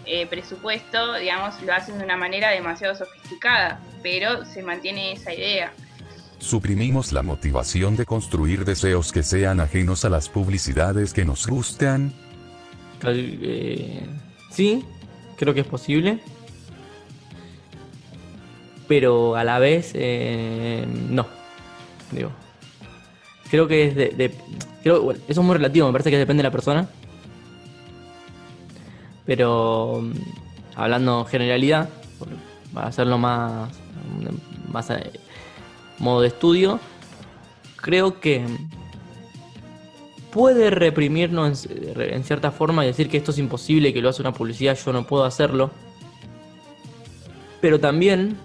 eh, 0.06 0.26
presupuesto, 0.26 1.14
digamos, 1.14 1.60
lo 1.62 1.72
hacen 1.72 1.98
de 1.98 2.04
una 2.04 2.16
manera 2.16 2.50
demasiado 2.50 2.94
sofisticada, 2.94 3.80
pero 4.02 4.44
se 4.44 4.62
mantiene 4.62 5.12
esa 5.12 5.32
idea. 5.32 5.72
Suprimimos 6.38 7.12
la 7.12 7.22
motivación 7.22 7.96
de 7.96 8.06
construir 8.06 8.64
deseos 8.64 9.12
que 9.12 9.22
sean 9.22 9.60
ajenos 9.60 10.04
a 10.04 10.08
las 10.08 10.28
publicidades 10.28 11.12
que 11.12 11.24
nos 11.24 11.46
gustan. 11.46 12.14
Eh, 13.04 14.06
sí, 14.50 14.84
creo 15.36 15.52
que 15.52 15.60
es 15.60 15.66
posible. 15.66 16.18
Pero 18.88 19.36
a 19.36 19.44
la 19.44 19.58
vez, 19.58 19.92
eh, 19.94 20.86
no. 20.88 21.28
Digo. 22.10 22.32
Creo 23.50 23.66
que 23.66 23.86
es 23.86 23.94
de. 23.96 24.34
creo, 24.82 25.02
bueno, 25.02 25.20
eso 25.28 25.40
es 25.40 25.46
muy 25.46 25.56
relativo, 25.56 25.86
me 25.86 25.92
parece 25.92 26.10
que 26.10 26.18
depende 26.18 26.42
de 26.42 26.48
la 26.48 26.52
persona. 26.52 26.88
Pero 29.26 30.00
mm, 30.02 30.12
hablando 30.76 31.24
generalidad, 31.24 31.88
para 32.72 32.88
hacerlo 32.88 33.18
más, 33.18 33.70
más 34.72 34.90
a 34.90 35.00
modo 35.98 36.22
de 36.22 36.28
estudio, 36.28 36.80
creo 37.76 38.20
que 38.20 38.44
puede 40.32 40.70
reprimirnos 40.70 41.66
en, 41.66 42.00
en 42.00 42.24
cierta 42.24 42.52
forma 42.52 42.84
y 42.84 42.88
decir 42.88 43.08
que 43.08 43.16
esto 43.16 43.32
es 43.32 43.38
imposible, 43.38 43.92
que 43.92 44.00
lo 44.00 44.08
hace 44.08 44.22
una 44.22 44.32
publicidad, 44.32 44.78
yo 44.84 44.92
no 44.92 45.06
puedo 45.06 45.24
hacerlo. 45.24 45.70
Pero 47.60 47.78
también 47.78 48.38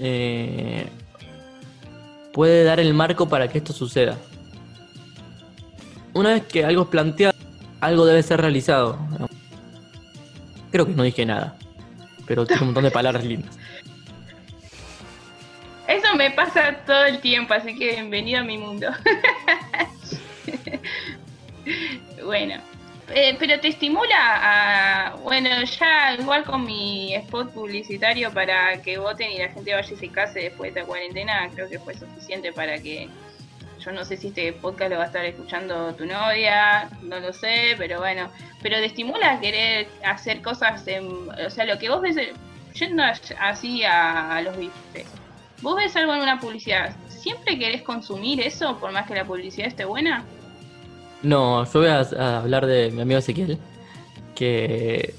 eh, 0.00 0.86
puede 2.32 2.64
dar 2.64 2.80
el 2.80 2.94
marco 2.94 3.28
para 3.28 3.48
que 3.48 3.58
esto 3.58 3.72
suceda. 3.72 4.16
Una 6.14 6.30
vez 6.30 6.44
que 6.44 6.64
algo 6.64 6.82
es 6.82 6.88
planteado, 6.88 7.34
algo 7.80 8.06
debe 8.06 8.22
ser 8.22 8.40
realizado. 8.40 8.98
Creo 10.70 10.86
que 10.86 10.92
no 10.92 11.02
dije 11.02 11.24
nada, 11.24 11.56
pero 12.26 12.46
tiene 12.46 12.62
un 12.62 12.68
montón 12.68 12.84
de 12.84 12.90
palabras 12.90 13.24
lindas. 13.24 13.56
Eso 15.86 16.14
me 16.16 16.30
pasa 16.30 16.76
todo 16.86 17.06
el 17.06 17.20
tiempo, 17.20 17.54
así 17.54 17.78
que 17.78 17.92
bienvenido 17.92 18.40
a 18.40 18.44
mi 18.44 18.58
mundo. 18.58 18.88
bueno, 22.24 22.60
eh, 23.14 23.36
pero 23.38 23.58
te 23.58 23.68
estimula 23.68 24.16
a, 24.16 25.16
bueno, 25.16 25.48
ya 25.64 26.14
igual 26.14 26.44
con 26.44 26.64
mi 26.64 27.14
spot 27.14 27.52
publicitario 27.52 28.32
para 28.32 28.80
que 28.82 28.98
voten 28.98 29.30
y 29.32 29.38
la 29.38 29.48
gente 29.48 29.74
vaya 29.74 29.92
y 29.92 29.96
se 29.96 30.08
case 30.08 30.40
después 30.40 30.74
de 30.74 30.80
esta 30.80 30.88
cuarentena, 30.88 31.48
creo 31.54 31.68
que 31.68 31.78
fue 31.78 31.94
suficiente 31.94 32.52
para 32.52 32.78
que, 32.78 33.08
yo 33.80 33.92
no 33.92 34.04
sé 34.04 34.16
si 34.16 34.28
este 34.28 34.52
podcast 34.52 34.90
lo 34.90 34.98
va 34.98 35.04
a 35.04 35.06
estar 35.06 35.24
escuchando 35.24 35.94
tu 35.94 36.04
novia, 36.04 36.90
no 37.02 37.18
lo 37.20 37.32
sé, 37.32 37.74
pero 37.78 38.00
bueno, 38.00 38.30
pero 38.60 38.76
te 38.76 38.86
estimula 38.86 39.32
a 39.32 39.40
querer 39.40 39.88
hacer 40.04 40.42
cosas, 40.42 40.86
en, 40.86 41.30
o 41.30 41.50
sea, 41.50 41.64
lo 41.64 41.78
que 41.78 41.88
vos 41.88 42.02
ves, 42.02 42.16
yendo 42.74 43.02
así 43.40 43.84
a, 43.84 44.36
a 44.36 44.42
los 44.42 44.56
bifes. 44.56 45.06
Vos 45.62 45.76
ves 45.76 45.96
algo 45.96 46.14
en 46.14 46.20
una 46.20 46.38
publicidad, 46.38 46.94
¿siempre 47.08 47.58
querés 47.58 47.82
consumir 47.82 48.40
eso 48.40 48.78
por 48.78 48.92
más 48.92 49.06
que 49.06 49.14
la 49.14 49.24
publicidad 49.24 49.68
esté 49.68 49.84
buena? 49.84 50.24
No, 51.22 51.64
yo 51.64 51.80
voy 51.80 51.88
a, 51.88 52.00
a 52.00 52.38
hablar 52.38 52.66
de 52.66 52.90
mi 52.90 53.02
amigo 53.02 53.18
Ezequiel, 53.18 53.58
que 54.34 55.14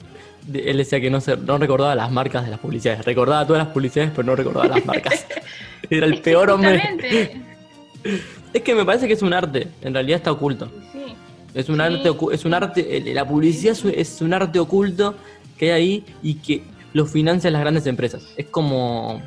él 0.54 0.78
decía 0.78 1.00
que 1.02 1.10
no, 1.10 1.20
se, 1.22 1.36
no 1.38 1.58
recordaba 1.58 1.94
las 1.96 2.12
marcas 2.12 2.46
de 2.46 2.52
las 2.52 2.60
publicidades. 2.60 3.06
Recordaba 3.06 3.46
todas 3.46 3.64
las 3.66 3.74
publicidades, 3.74 4.12
pero 4.16 4.24
no 4.26 4.36
recordaba 4.36 4.68
las 4.68 4.86
marcas. 4.86 5.26
Era 5.90 6.06
el 6.06 6.14
Es 6.14 6.20
que 6.20 6.24
peor 6.32 6.50
hombre. 6.52 7.42
Es 8.54 8.62
que 8.64 8.74
me 8.74 8.86
parece 8.86 9.08
que 9.08 9.14
es 9.14 9.22
un 9.22 9.34
arte, 9.34 9.68
en 9.82 9.94
realidad 9.94 10.18
está 10.18 10.32
oculto. 10.32 10.72
sí. 10.94 11.14
Es 11.54 11.68
un 11.68 11.76
Sí. 11.76 11.82
arte, 11.82 12.12
es 12.32 12.46
un 12.46 12.54
arte, 12.54 12.98
eh, 12.98 13.14
la 13.14 13.28
publicidad 13.28 13.74
es 13.74 13.84
un- 13.84 13.94
es 13.96 14.22
un 14.22 14.34
arte 14.34 14.58
oculto 14.60 15.16
que 15.58 15.72
hay 15.74 15.82
ahí 15.82 16.06
y 16.24 16.36
que 16.36 16.64
lo 16.94 17.06
financian 17.06 17.54
las 17.54 17.62
grandes 17.62 17.86
empresas. 17.88 18.24
Es 18.38 18.46
como, 18.48 19.22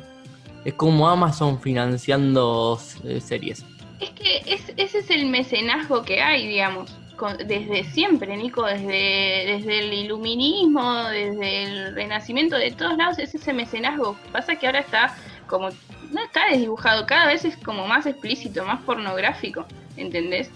es 0.65 0.73
como 0.73 1.07
Amazon 1.07 1.61
financiando 1.61 2.79
eh, 3.03 3.21
series. 3.21 3.63
Es 3.99 4.09
que 4.11 4.41
es- 4.45 4.73
ese 4.77 4.99
es 4.99 5.09
el 5.09 5.25
mecenazgo 5.27 6.03
que 6.03 6.21
hay, 6.21 6.47
digamos, 6.47 6.91
con- 7.15 7.37
desde 7.37 7.83
siempre, 7.85 8.35
Nico, 8.35 8.65
desde, 8.65 9.43
desde 9.45 9.79
el 9.79 9.93
iluminismo, 9.93 11.03
desde 11.05 11.63
el 11.63 11.95
renacimiento, 11.95 12.57
de 12.57 12.71
todos 12.71 12.97
lados 12.97 13.19
es 13.19 13.33
ese 13.35 13.53
mecenazgo. 13.53 14.17
Pasa 14.31 14.55
que 14.55 14.65
ahora 14.65 14.79
está 14.79 15.15
como, 15.47 15.69
no 16.11 16.23
está 16.23 16.45
desdibujado, 16.49 17.05
cada 17.05 17.27
vez 17.27 17.45
es 17.45 17.55
como 17.57 17.87
más 17.87 18.05
explícito, 18.05 18.65
más 18.65 18.81
pornográfico, 18.81 19.65
¿entendés? 19.95 20.49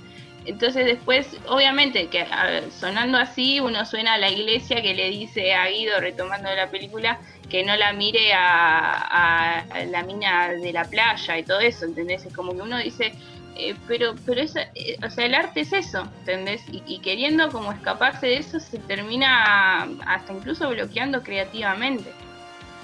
Entonces 0.47 0.85
después, 0.85 1.37
obviamente, 1.47 2.07
que 2.07 2.25
sonando 2.71 3.17
así, 3.17 3.59
uno 3.59 3.85
suena 3.85 4.13
a 4.13 4.17
la 4.17 4.29
iglesia 4.29 4.81
que 4.81 4.95
le 4.95 5.09
dice 5.09 5.53
a 5.53 5.67
Guido, 5.67 5.99
retomando 5.99 6.49
la 6.55 6.71
película, 6.71 7.19
que 7.49 7.63
no 7.63 7.75
la 7.75 7.93
mire 7.93 8.31
a 8.33 9.63
la 9.89 10.03
mina 10.03 10.49
de 10.53 10.73
la 10.73 10.85
playa 10.85 11.37
y 11.37 11.43
todo 11.43 11.59
eso, 11.59 11.85
¿entendés? 11.85 12.25
Es 12.25 12.33
como 12.33 12.53
que 12.53 12.61
uno 12.61 12.77
dice, 12.77 13.13
eh, 13.59 13.75
pero, 13.87 14.13
pero 14.25 14.41
eso, 14.41 14.59
eh, 14.75 14.97
o 15.03 15.09
sea, 15.09 15.25
el 15.25 15.33
arte 15.33 15.61
es 15.61 15.73
eso, 15.73 16.03
¿entendés? 16.19 16.61
Y, 16.71 16.83
y 16.85 16.99
queriendo 16.99 17.49
como 17.49 17.71
escaparse 17.71 18.27
de 18.27 18.37
eso 18.37 18.59
se 18.59 18.77
termina 18.77 19.83
hasta 20.05 20.33
incluso 20.33 20.69
bloqueando 20.69 21.23
creativamente. 21.23 22.11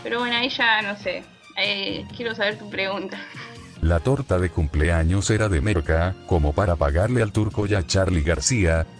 Pero 0.02 0.20
bueno, 0.20 0.36
ahí 0.36 0.50
ya 0.50 0.82
no 0.82 0.98
sé. 0.98 1.24
Eh, 1.58 2.06
quiero 2.16 2.34
saber 2.34 2.58
tu 2.58 2.70
pregunta. 2.70 3.20
La 3.84 4.00
torta 4.00 4.40
de 4.40 4.50
cumpleaños 4.50 5.30
era 5.30 5.50
de 5.50 5.60
merca, 5.60 6.16
como 6.26 6.54
para 6.54 6.78
pagarle 6.78 7.22
al 7.22 7.34
turco 7.34 7.68
y 7.68 7.76
a 7.76 7.86
Charlie 7.86 8.22
García. 8.22 8.86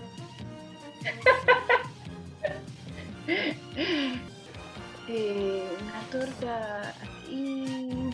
Eh, 5.16 5.64
una 5.80 6.02
torta 6.12 6.96
y... 7.30 8.10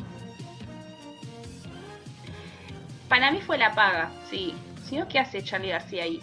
Para 3.07 3.31
mí 3.31 3.39
fue 3.39 3.57
la 3.57 3.73
paga, 3.73 4.11
sí. 4.29 4.53
Si 4.83 4.97
no, 4.97 5.07
¿qué 5.07 5.19
hace 5.19 5.41
Charlie 5.41 5.69
García 5.69 6.03
ahí? 6.03 6.19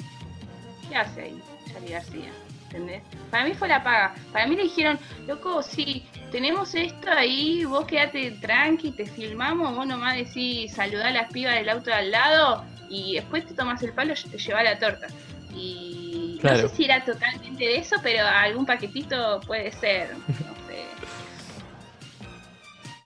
¿Qué 0.87 0.97
hace 0.97 1.23
ahí 1.23 1.43
Charlie 1.73 1.93
García? 1.93 2.31
¿Entendés? 2.77 3.03
Para 3.31 3.45
mí 3.45 3.55
fue 3.55 3.69
la 3.69 3.83
paga. 3.83 4.15
Para 4.33 4.47
mí 4.47 4.55
le 4.55 4.65
dijeron, 4.65 4.99
loco, 5.27 5.63
sí, 5.63 6.05
tenemos 6.31 6.75
esto 6.75 7.11
ahí, 7.11 7.65
vos 7.65 7.87
quedate 7.87 8.33
tranqui, 8.33 8.91
te 8.93 9.07
filmamos, 9.07 9.75
vos 9.75 9.87
nomás 9.87 10.17
decís 10.17 10.73
saludá 10.75 11.09
a 11.09 11.13
las 11.13 11.33
pibas 11.33 11.55
del 11.55 11.69
auto 11.71 11.87
de 11.87 11.95
al 11.95 12.11
lado 12.11 12.65
y 12.91 13.15
después 13.15 13.47
te 13.47 13.55
tomas 13.55 13.83
el 13.83 13.93
palo 13.93 14.13
y 14.13 14.29
te 14.29 14.37
lleva 14.39 14.63
la 14.63 14.79
torta. 14.79 15.07
Y 15.55 16.39
Claro. 16.43 16.63
no 16.63 16.69
sé 16.69 16.77
si 16.77 16.85
era 16.85 17.03
totalmente 17.03 17.65
de 17.65 17.77
eso, 17.79 17.97
pero 18.03 18.27
algún 18.27 18.67
paquetito 18.67 19.41
puede 19.47 19.73
ser. 19.73 20.11
No 20.13 20.25
sé. 20.69 20.85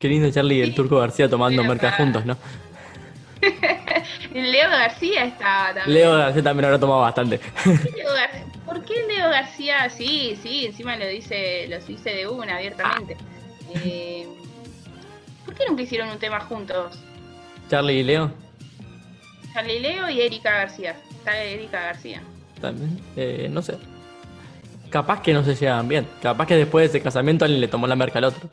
Qué 0.01 0.09
lindo 0.09 0.31
Charlie 0.33 0.57
y 0.57 0.63
el 0.63 0.75
Turco 0.75 0.99
García 0.99 1.29
tomando 1.31 1.63
merca 1.63 1.91
para- 1.91 1.97
juntos, 1.99 2.27
¿no? 2.27 2.37
Leo 4.35 4.69
García 4.69 5.25
estaba 5.25 5.75
también. 5.75 5.95
Leo 5.95 6.17
García 6.19 6.43
también 6.43 6.65
habrá 6.67 6.79
tomado 6.81 7.01
bastante. 7.03 7.39
¿Por 8.67 8.85
qué 8.85 8.95
Leo 9.21 9.31
García? 9.31 9.91
Sí, 9.91 10.39
sí, 10.43 10.67
encima 10.67 10.97
lo 10.97 11.07
dice, 11.07 11.67
lo 11.69 11.79
dice 11.81 12.11
de 12.11 12.27
una 12.27 12.57
abiertamente. 12.57 13.17
Eh, 13.85 14.27
¿Por 15.45 15.55
qué 15.55 15.65
nunca 15.69 15.83
hicieron 15.83 16.09
un 16.09 16.19
tema 16.19 16.41
juntos? 16.41 16.99
Charlie 17.69 18.01
y 18.01 18.03
Leo 18.03 18.33
Charlie 19.53 19.81
Leo 19.81 20.09
y 20.09 20.23
Erika 20.23 20.51
García. 20.51 20.97
Está 21.11 21.37
Erika 21.43 21.81
García. 21.81 22.23
también. 22.61 22.99
eh, 23.17 23.49
no 23.51 23.61
sé. 23.63 23.77
Capaz 24.89 25.21
que 25.23 25.33
no 25.35 25.45
se 25.45 25.55
llevan 25.55 25.87
bien. 25.87 26.07
Capaz 26.23 26.47
que 26.47 26.57
después 26.57 26.83
de 26.91 26.99
ese 26.99 27.05
casamiento 27.05 27.45
alguien 27.45 27.61
le 27.61 27.69
tomó 27.69 27.87
la 27.87 27.97
merca 27.97 28.19
al 28.19 28.25
otro. 28.25 28.49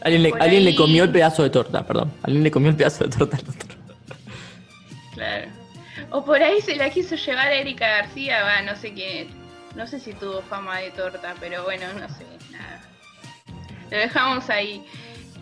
Alguien 0.00 0.22
le, 0.24 0.32
alguien 0.40 0.64
le 0.64 0.74
comió 0.74 1.04
el 1.04 1.10
pedazo 1.12 1.42
de 1.44 1.50
torta, 1.50 1.86
perdón. 1.86 2.10
Alguien 2.22 2.42
le 2.42 2.50
comió 2.50 2.70
el 2.70 2.76
pedazo 2.76 3.04
de 3.04 3.10
torta 3.10 3.36
al 3.36 3.42
otro. 3.42 3.76
Claro. 5.14 5.61
O 6.12 6.22
por 6.22 6.42
ahí 6.42 6.60
se 6.60 6.76
la 6.76 6.90
quiso 6.90 7.16
llevar 7.16 7.48
a 7.48 7.54
Erika 7.54 7.88
García, 7.88 8.42
va, 8.44 8.60
no 8.62 8.76
sé 8.76 8.92
qué. 8.94 9.28
No 9.74 9.86
sé 9.86 9.98
si 9.98 10.12
tuvo 10.12 10.42
fama 10.42 10.78
de 10.78 10.90
torta, 10.90 11.34
pero 11.40 11.64
bueno, 11.64 11.86
no 11.94 12.06
sé, 12.10 12.26
nada. 12.50 12.82
Lo 13.90 13.96
dejamos 13.96 14.50
ahí. 14.50 14.84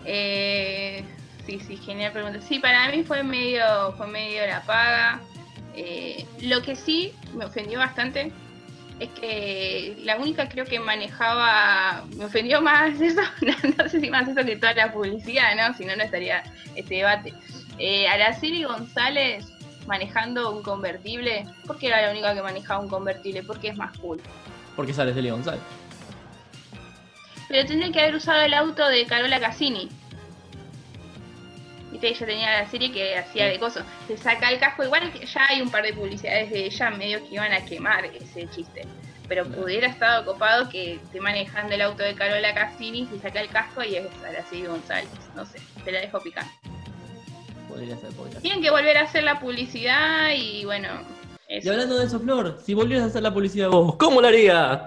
Eh, 0.05 1.05
sí, 1.45 1.59
sí, 1.59 1.77
genial 1.77 2.13
pregunta. 2.13 2.41
Sí, 2.41 2.61
para 2.61 2.89
mí 2.89 3.03
fue 3.03 3.25
medio, 3.25 3.93
fue 3.97 4.07
medio 4.07 4.47
la 4.47 4.63
paga. 4.63 5.21
Eh, 5.75 6.25
lo 6.43 6.63
que 6.63 6.77
sí 6.77 7.13
me 7.35 7.47
ofendió 7.47 7.81
bastante 7.81 8.33
es 9.01 9.09
que 9.09 9.97
la 10.05 10.19
única 10.19 10.49
creo 10.49 10.67
que 10.67 10.79
manejaba, 10.79 12.05
me 12.17 12.27
ofendió 12.27 12.63
más 12.63 13.01
eso, 13.01 13.23
no, 13.77 13.89
sé 13.89 14.01
si 14.01 14.09
más 14.09 14.29
eso 14.29 14.45
que 14.45 14.55
toda 14.55 14.75
la 14.75 14.93
publicidad, 14.93 15.57
¿no? 15.57 15.77
Si 15.77 15.85
no, 15.85 15.97
no 15.97 16.05
estaría 16.05 16.45
este 16.77 16.97
debate. 16.97 17.35
Eh, 17.79 18.07
Araceli 18.07 18.63
González 18.63 19.47
manejando 19.91 20.53
un 20.53 20.63
convertible, 20.63 21.47
¿por 21.67 21.77
qué 21.77 21.89
era 21.89 22.01
la 22.01 22.13
única 22.13 22.33
que 22.33 22.43
manejaba 22.43 22.81
un 22.81 22.89
convertible? 22.89 23.43
Porque 23.43 23.69
es 23.69 23.77
más 23.77 23.99
cool. 23.99 24.21
Porque 24.77 24.95
sale 24.95 25.13
Celia 25.13 25.33
González. 25.33 25.61
Pero 27.49 27.67
tendría 27.67 27.91
que 27.91 28.01
haber 28.01 28.15
usado 28.15 28.41
el 28.41 28.55
auto 28.55 28.87
de 28.87 29.05
Carola 29.07 29.41
Cassini. 29.41 29.89
Viste, 31.91 32.09
ella 32.09 32.27
tenía 32.27 32.61
la 32.61 32.71
serie 32.71 32.93
que 32.93 33.19
hacía 33.19 33.47
de 33.47 33.59
cosas. 33.59 33.85
Se 34.07 34.17
saca 34.17 34.49
el 34.53 34.61
casco, 34.61 34.85
igual 34.85 35.13
que 35.13 35.27
ya 35.27 35.45
hay 35.49 35.61
un 35.61 35.71
par 35.71 35.83
de 35.83 35.93
publicidades 35.93 36.51
de 36.51 36.67
ella 36.67 36.91
medio 36.91 37.19
que 37.29 37.35
iban 37.35 37.53
a 37.53 37.65
quemar 37.65 38.05
ese 38.05 38.49
chiste. 38.51 38.87
Pero 39.27 39.45
pudiera 39.45 39.89
estado 39.89 40.25
copado 40.25 40.69
que 40.69 40.95
esté 40.95 41.21
manejando 41.21 41.75
el 41.75 41.83
auto 41.83 42.05
de 42.05 42.15
Carola 42.15 42.55
Cassini, 42.55 43.09
se 43.09 43.19
saca 43.19 43.41
el 43.41 43.49
casco 43.49 43.83
y 43.83 43.97
es 43.97 44.07
Araceli 44.25 44.67
González. 44.67 45.11
No 45.35 45.45
sé, 45.45 45.59
te 45.85 45.91
la 45.91 46.01
dejo 46.01 46.21
picar. 46.21 46.47
Podría 47.71 47.97
ser, 47.97 48.11
podría 48.11 48.33
ser. 48.35 48.43
Tienen 48.43 48.63
que 48.63 48.71
volver 48.71 48.97
a 48.99 49.03
hacer 49.03 49.23
la 49.25 49.41
publicidad 49.41 50.31
y 50.37 50.65
bueno. 50.65 50.89
Y 51.49 51.69
hablando 51.69 51.99
de 51.99 52.05
eso, 52.07 52.21
Flor, 52.21 52.59
si 52.65 52.75
volvieras 52.75 53.07
a 53.07 53.09
hacer 53.09 53.23
la 53.23 53.33
publicidad 53.35 53.71
vos, 53.71 53.97
¿cómo 53.97 54.21
lo 54.21 54.29
harías? 54.29 54.79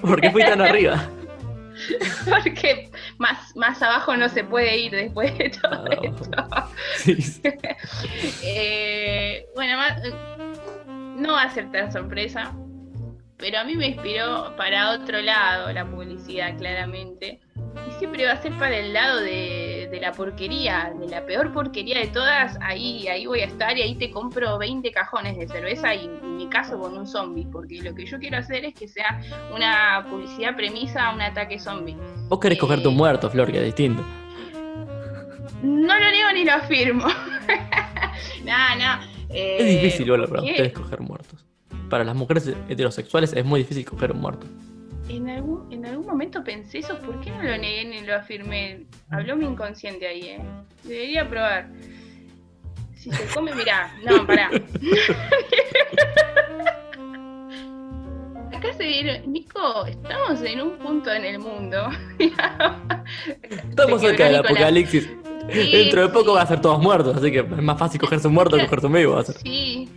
¿Por 0.00 0.20
qué 0.20 0.30
fui 0.30 0.42
tan 0.44 0.60
arriba? 0.60 1.08
Porque 2.30 2.90
más, 3.18 3.54
más 3.56 3.82
abajo 3.82 4.16
no 4.16 4.28
se 4.28 4.44
puede 4.44 4.78
ir 4.78 4.92
después 4.92 5.36
de 5.38 5.50
todo 5.50 5.84
Ah, 5.90 5.98
esto. 6.02 6.30
Sí, 6.98 7.20
sí. 7.20 7.42
Eh, 8.42 9.44
bueno, 9.54 9.76
más- 9.76 10.00
no 10.86 11.32
va 11.32 11.42
a 11.42 11.50
ser 11.50 11.70
tan 11.72 11.92
sorpresa, 11.92 12.52
pero 13.36 13.58
a 13.58 13.64
mí 13.64 13.74
me 13.74 13.88
inspiró 13.88 14.54
para 14.56 14.92
otro 14.92 15.20
lado 15.20 15.72
la 15.72 15.84
publicidad, 15.84 16.56
claramente. 16.56 17.40
Y 17.88 17.92
siempre 17.98 18.24
va 18.26 18.32
a 18.32 18.42
ser 18.42 18.52
para 18.58 18.76
el 18.78 18.92
lado 18.92 19.20
de, 19.20 19.88
de 19.90 20.00
la 20.00 20.12
porquería, 20.12 20.92
de 20.98 21.08
la 21.08 21.24
peor 21.24 21.52
porquería 21.52 21.98
de 22.00 22.08
todas. 22.08 22.56
Ahí, 22.60 23.06
ahí 23.08 23.26
voy 23.26 23.40
a 23.40 23.44
estar 23.46 23.76
y 23.78 23.82
ahí 23.82 23.94
te 23.94 24.10
compro 24.10 24.58
20 24.58 24.90
cajones 24.92 25.38
de 25.38 25.46
cerveza 25.48 25.94
y 25.94 26.06
en 26.06 26.36
mi 26.36 26.48
caso 26.48 26.78
con 26.78 26.96
un 26.96 27.06
zombie, 27.06 27.46
porque 27.50 27.80
lo 27.82 27.94
que 27.94 28.04
yo 28.06 28.18
quiero 28.18 28.38
hacer 28.38 28.64
es 28.64 28.74
que 28.74 28.88
sea 28.88 29.20
una 29.54 30.04
publicidad 30.08 30.56
premisa 30.56 31.06
a 31.08 31.14
un 31.14 31.20
ataque 31.22 31.58
zombie. 31.58 31.96
Vos 32.28 32.40
querés 32.40 32.58
cogerte 32.58 32.88
un 32.88 32.94
Eh. 32.94 32.98
muerto, 32.98 33.30
Flor, 33.30 33.50
que 33.52 33.58
es 33.58 33.64
distinto. 33.64 34.02
No 35.62 35.98
lo 35.98 36.10
niego 36.10 36.32
ni 36.34 36.44
lo 36.44 36.52
afirmo. 36.52 37.06
no, 38.44 38.76
no. 38.78 39.02
eh, 39.30 39.56
Es 39.60 39.82
difícil, 39.82 40.08
bueno, 40.08 40.26
para 40.26 40.42
¿qué? 40.42 40.50
ustedes 40.50 40.72
coger 40.72 41.00
muertos. 41.00 41.44
Para 41.88 42.04
las 42.04 42.14
mujeres 42.16 42.52
heterosexuales 42.68 43.32
es 43.32 43.44
muy 43.44 43.60
difícil 43.60 43.84
coger 43.84 44.12
un 44.12 44.20
muerto. 44.20 44.46
En 45.08 45.28
algún, 45.30 45.72
en 45.72 45.86
algún 45.86 46.06
momento 46.06 46.42
pensé 46.42 46.78
eso, 46.78 46.98
¿por 46.98 47.20
qué 47.20 47.30
no 47.30 47.42
lo 47.42 47.56
negué 47.56 47.84
ni 47.84 48.00
lo 48.00 48.16
afirmé? 48.16 48.86
Habló 49.10 49.36
mi 49.36 49.44
inconsciente 49.46 50.06
ahí, 50.06 50.22
¿eh? 50.22 50.40
Debería 50.82 51.28
probar. 51.28 51.68
Si 52.94 53.10
se 53.12 53.24
come, 53.34 53.54
mirá, 53.54 53.92
no, 54.04 54.26
pará. 54.26 54.50
Acá 58.52 58.72
se 58.72 58.84
vieron, 58.86 59.32
Nico, 59.32 59.86
estamos 59.86 60.40
en 60.42 60.60
un 60.62 60.78
punto 60.78 61.12
en 61.12 61.24
el 61.24 61.38
mundo. 61.38 61.88
Estamos 63.42 64.00
cerca 64.00 64.24
del 64.26 64.36
apocalipsis. 64.36 65.08
Sí, 65.52 65.70
Dentro 65.70 66.00
de 66.02 66.08
poco 66.08 66.30
sí. 66.30 66.34
van 66.34 66.42
a 66.42 66.46
ser 66.46 66.60
todos 66.60 66.80
muertos, 66.82 67.16
así 67.16 67.30
que 67.30 67.38
es 67.40 67.48
más 67.62 67.78
fácil 67.78 68.00
cogerse 68.00 68.26
un 68.26 68.34
muerto 68.34 68.56
que 68.56 68.64
cogerse 68.64 68.86
un 68.86 68.92
vivo. 68.94 69.14
va 69.14 69.20
a 69.20 69.24
ser. 69.24 69.36
Sí. 69.36 69.88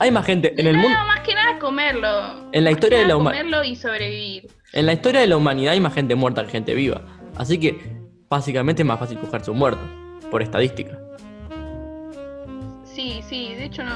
Hay 0.00 0.10
más 0.10 0.26
gente 0.26 0.52
en 0.60 0.66
el 0.66 0.76
no, 0.76 0.82
mundo. 0.82 0.98
más 1.06 1.20
que 1.20 1.34
nada 1.34 1.58
comerlo. 1.58 2.50
En 2.52 2.64
la 2.64 2.70
Más 2.70 2.76
historia 2.76 2.98
que 2.98 3.02
de 3.04 3.08
la 3.08 3.14
nada 3.14 3.16
huma- 3.20 3.30
comerlo 3.30 3.64
y 3.64 3.74
sobrevivir. 3.76 4.48
En 4.72 4.84
la 4.84 4.92
historia 4.92 5.22
de 5.22 5.26
la 5.26 5.38
humanidad 5.38 5.72
hay 5.72 5.80
más 5.80 5.94
gente 5.94 6.14
muerta 6.14 6.44
que 6.44 6.50
gente 6.50 6.74
viva. 6.74 7.00
Así 7.36 7.58
que 7.58 7.78
básicamente 8.28 8.82
es 8.82 8.86
más 8.86 8.98
fácil 8.98 9.18
cogerse 9.18 9.50
un 9.50 9.58
muerto, 9.58 9.80
por 10.30 10.42
estadística. 10.42 10.98
Sí, 12.84 13.22
sí, 13.26 13.54
de 13.54 13.64
hecho 13.64 13.82
no, 13.82 13.94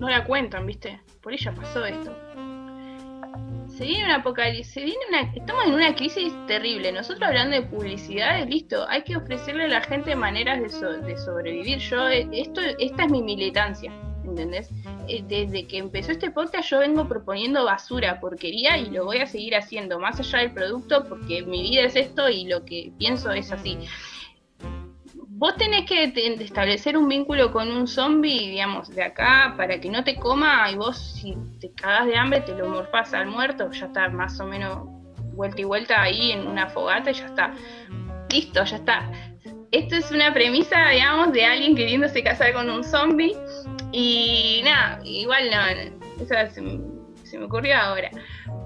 no 0.00 0.08
la 0.08 0.24
cuentan, 0.24 0.66
¿viste? 0.66 1.00
Por 1.22 1.32
ella 1.32 1.54
pasó 1.54 1.84
esto. 1.86 2.12
se 3.68 3.84
viene 3.84 4.06
una 4.06 4.16
apocalipsis, 4.16 4.74
se 4.74 4.82
viene 4.82 4.98
una, 5.10 5.32
estamos 5.32 5.64
en 5.66 5.74
una 5.74 5.94
crisis 5.94 6.32
terrible. 6.48 6.90
Nosotros 6.90 7.28
hablando 7.28 7.54
de 7.54 7.62
publicidad, 7.62 8.44
listo, 8.48 8.84
hay 8.88 9.02
que 9.02 9.16
ofrecerle 9.16 9.66
a 9.66 9.68
la 9.68 9.80
gente 9.82 10.16
maneras 10.16 10.60
de, 10.60 11.02
de 11.02 11.16
sobrevivir. 11.18 11.78
Yo, 11.78 12.08
eh, 12.08 12.28
esto, 12.32 12.60
esta 12.80 13.04
es 13.04 13.12
mi 13.12 13.22
militancia, 13.22 13.92
¿entendés? 14.30 14.70
Eh, 15.08 15.24
desde 15.26 15.66
que 15.66 15.78
empezó 15.78 16.12
este 16.12 16.30
podcast 16.30 16.70
yo 16.70 16.78
vengo 16.78 17.08
proponiendo 17.08 17.64
basura, 17.64 18.20
porquería 18.20 18.78
y 18.78 18.90
lo 18.90 19.04
voy 19.04 19.18
a 19.18 19.26
seguir 19.26 19.56
haciendo, 19.56 19.98
más 19.98 20.20
allá 20.20 20.38
del 20.38 20.52
producto, 20.52 21.04
porque 21.08 21.42
mi 21.42 21.62
vida 21.62 21.82
es 21.82 21.96
esto 21.96 22.28
y 22.28 22.44
lo 22.44 22.64
que 22.64 22.92
pienso 22.98 23.30
es 23.32 23.52
así 23.52 23.78
vos 25.38 25.56
tenés 25.56 25.86
que 25.86 26.12
establecer 26.42 26.96
un 26.98 27.08
vínculo 27.08 27.52
con 27.52 27.70
un 27.70 27.86
zombie, 27.86 28.50
digamos, 28.50 28.88
de 28.88 29.04
acá, 29.04 29.54
para 29.56 29.80
que 29.80 29.88
no 29.88 30.02
te 30.02 30.16
coma 30.16 30.68
y 30.70 30.74
vos 30.74 30.98
si 30.98 31.36
te 31.60 31.70
cagas 31.70 32.06
de 32.06 32.16
hambre 32.16 32.40
te 32.40 32.56
lo 32.56 32.68
morfás 32.68 33.14
al 33.14 33.28
muerto, 33.28 33.70
ya 33.70 33.86
está 33.86 34.08
más 34.08 34.40
o 34.40 34.46
menos 34.46 34.88
vuelta 35.34 35.60
y 35.60 35.64
vuelta 35.64 36.02
ahí 36.02 36.32
en 36.32 36.48
una 36.48 36.66
fogata 36.66 37.12
y 37.12 37.14
ya 37.14 37.26
está. 37.26 37.54
Listo, 38.30 38.64
ya 38.64 38.76
está. 38.76 39.08
Esto 39.70 39.96
es 39.96 40.10
una 40.10 40.32
premisa, 40.32 40.88
digamos, 40.88 41.32
de 41.32 41.44
alguien 41.44 41.76
queriéndose 41.76 42.22
casar 42.22 42.52
con 42.54 42.70
un 42.70 42.82
zombie 42.82 43.36
y 43.92 44.62
nada, 44.64 45.00
igual 45.04 45.50
no, 45.50 46.22
eso 46.22 46.34
se, 46.54 46.80
se 47.24 47.38
me 47.38 47.44
ocurrió 47.44 47.76
ahora. 47.76 48.10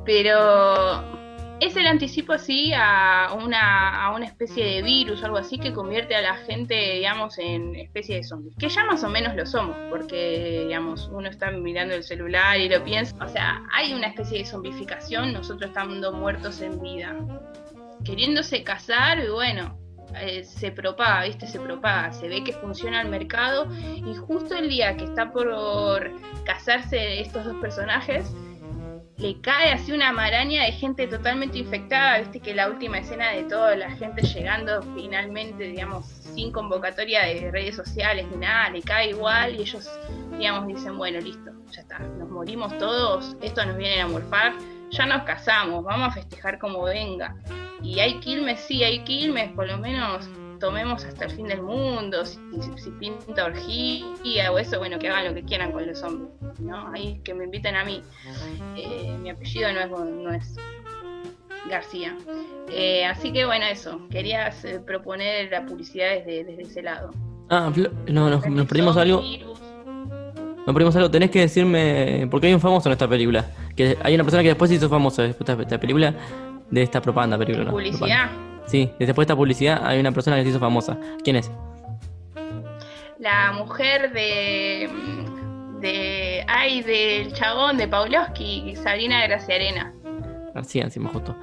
Pero 0.04 1.22
es 1.62 1.76
el 1.76 1.86
anticipo 1.86 2.32
así 2.32 2.72
a 2.74 3.36
una, 3.40 4.04
a 4.04 4.14
una 4.14 4.26
especie 4.26 4.64
de 4.64 4.82
virus 4.82 5.22
o 5.22 5.26
algo 5.26 5.38
así 5.38 5.58
que 5.58 5.72
convierte 5.72 6.16
a 6.16 6.20
la 6.20 6.34
gente, 6.34 6.74
digamos, 6.74 7.38
en 7.38 7.76
especie 7.76 8.16
de 8.16 8.24
zombies. 8.24 8.56
Que 8.56 8.68
ya 8.68 8.84
más 8.84 9.04
o 9.04 9.08
menos 9.08 9.36
lo 9.36 9.46
somos, 9.46 9.76
porque, 9.88 10.64
digamos, 10.66 11.08
uno 11.12 11.28
está 11.28 11.52
mirando 11.52 11.94
el 11.94 12.02
celular 12.02 12.58
y 12.58 12.68
lo 12.68 12.82
piensa. 12.82 13.16
O 13.24 13.28
sea, 13.28 13.62
hay 13.72 13.94
una 13.94 14.08
especie 14.08 14.38
de 14.38 14.44
zombificación, 14.44 15.32
nosotros 15.32 15.70
estando 15.70 16.12
muertos 16.12 16.60
en 16.60 16.80
vida. 16.80 17.16
Queriéndose 18.04 18.64
casar, 18.64 19.20
y 19.20 19.28
bueno, 19.28 19.78
eh, 20.20 20.44
se 20.44 20.70
propaga, 20.70 21.24
¿viste? 21.24 21.46
Se 21.46 21.60
propaga, 21.60 22.12
se 22.12 22.28
ve 22.28 22.44
que 22.44 22.52
funciona 22.52 23.00
el 23.02 23.08
mercado 23.08 23.66
y 23.96 24.14
justo 24.14 24.54
el 24.54 24.68
día 24.68 24.96
que 24.96 25.04
está 25.04 25.32
por 25.32 26.10
casarse 26.44 27.20
estos 27.20 27.44
dos 27.44 27.56
personajes, 27.56 28.32
le 29.18 29.40
cae 29.40 29.72
así 29.72 29.92
una 29.92 30.12
maraña 30.12 30.64
de 30.64 30.72
gente 30.72 31.06
totalmente 31.06 31.58
infectada, 31.58 32.18
viste 32.18 32.40
que 32.40 32.54
la 32.54 32.68
última 32.68 32.98
escena 32.98 33.30
de 33.30 33.44
toda 33.44 33.76
la 33.76 33.90
gente 33.92 34.22
llegando 34.22 34.82
finalmente, 34.94 35.64
digamos, 35.64 36.06
sin 36.06 36.50
convocatoria 36.50 37.26
de 37.26 37.50
redes 37.50 37.76
sociales 37.76 38.26
ni 38.30 38.38
nada, 38.38 38.70
le 38.70 38.82
cae 38.82 39.10
igual 39.10 39.54
y 39.54 39.62
ellos, 39.62 39.88
digamos, 40.36 40.66
dicen, 40.66 40.98
bueno, 40.98 41.20
listo, 41.20 41.52
ya 41.70 41.82
está, 41.82 41.98
nos 42.00 42.30
morimos 42.30 42.76
todos, 42.78 43.36
esto 43.42 43.64
nos 43.64 43.76
viene 43.76 44.00
a 44.00 44.08
morfar, 44.08 44.54
ya 44.92 45.06
nos 45.06 45.22
casamos, 45.22 45.84
vamos 45.84 46.08
a 46.08 46.10
festejar 46.12 46.58
como 46.58 46.84
venga. 46.84 47.34
Y 47.82 47.98
hay 47.98 48.20
quilmes, 48.20 48.60
sí, 48.60 48.84
hay 48.84 49.00
quilmes, 49.00 49.50
por 49.52 49.66
lo 49.66 49.78
menos 49.78 50.28
tomemos 50.60 51.04
hasta 51.04 51.24
el 51.24 51.32
fin 51.32 51.48
del 51.48 51.60
mundo, 51.62 52.24
si, 52.24 52.38
pinta 53.00 53.46
orgía 53.46 54.52
o 54.52 54.58
eso, 54.58 54.78
bueno, 54.78 54.98
que 55.00 55.08
hagan 55.08 55.24
lo 55.24 55.34
que 55.34 55.42
quieran 55.42 55.72
con 55.72 55.84
los 55.84 56.00
hombres, 56.04 56.60
¿no? 56.60 56.92
Ahí 56.92 57.20
que 57.24 57.34
me 57.34 57.44
inviten 57.44 57.74
a 57.74 57.84
mí. 57.84 58.00
Eh, 58.76 59.16
mi 59.20 59.30
apellido 59.30 59.72
no 59.72 59.80
es, 59.80 59.90
no 59.90 60.32
es 60.32 60.56
García. 61.68 62.16
Eh, 62.70 63.04
así 63.04 63.32
que 63.32 63.44
bueno, 63.44 63.66
eso, 63.66 64.06
querías 64.08 64.64
eh, 64.64 64.78
proponer 64.78 65.50
la 65.50 65.66
publicidad 65.66 66.10
desde, 66.10 66.44
desde 66.44 66.62
ese 66.62 66.82
lado. 66.82 67.10
Ah, 67.50 67.72
no, 68.06 68.30
nos, 68.30 68.42
perdimos 68.66 68.96
algo. 68.96 69.22
Nos 70.66 70.74
perdimos 70.74 70.94
algo, 70.96 71.10
tenés 71.10 71.30
que 71.30 71.40
decirme, 71.40 72.28
porque 72.30 72.46
hay 72.46 72.54
un 72.54 72.60
famoso 72.60 72.88
en 72.88 72.92
esta 72.92 73.08
película, 73.08 73.46
que 73.74 73.98
hay 74.02 74.14
una 74.14 74.22
persona 74.22 74.42
que 74.42 74.50
después 74.50 74.70
hizo 74.70 74.88
famoso 74.88 75.22
de 75.22 75.30
esta 75.30 75.78
película, 75.78 76.14
de 76.70 76.82
esta 76.82 77.02
propaganda 77.02 77.36
película. 77.36 77.70
¿Publicidad? 77.70 78.30
Sí, 78.66 78.90
después 78.98 79.16
de 79.16 79.22
esta 79.22 79.36
publicidad 79.36 79.84
hay 79.84 79.98
una 79.98 80.12
persona 80.12 80.36
que 80.36 80.44
se 80.44 80.50
hizo 80.50 80.60
famosa. 80.60 80.96
¿Quién 81.24 81.36
es? 81.36 81.50
La 83.18 83.52
mujer 83.52 84.12
de. 84.12 84.88
de. 85.80 86.44
ay, 86.48 86.82
del 86.82 87.32
chabón 87.32 87.76
de 87.76 87.88
Paulowski, 87.88 88.74
Sabrina 88.76 89.22
Graciarena. 89.22 89.92
García, 90.54 90.84
encima 90.84 91.10
justo. 91.10 91.36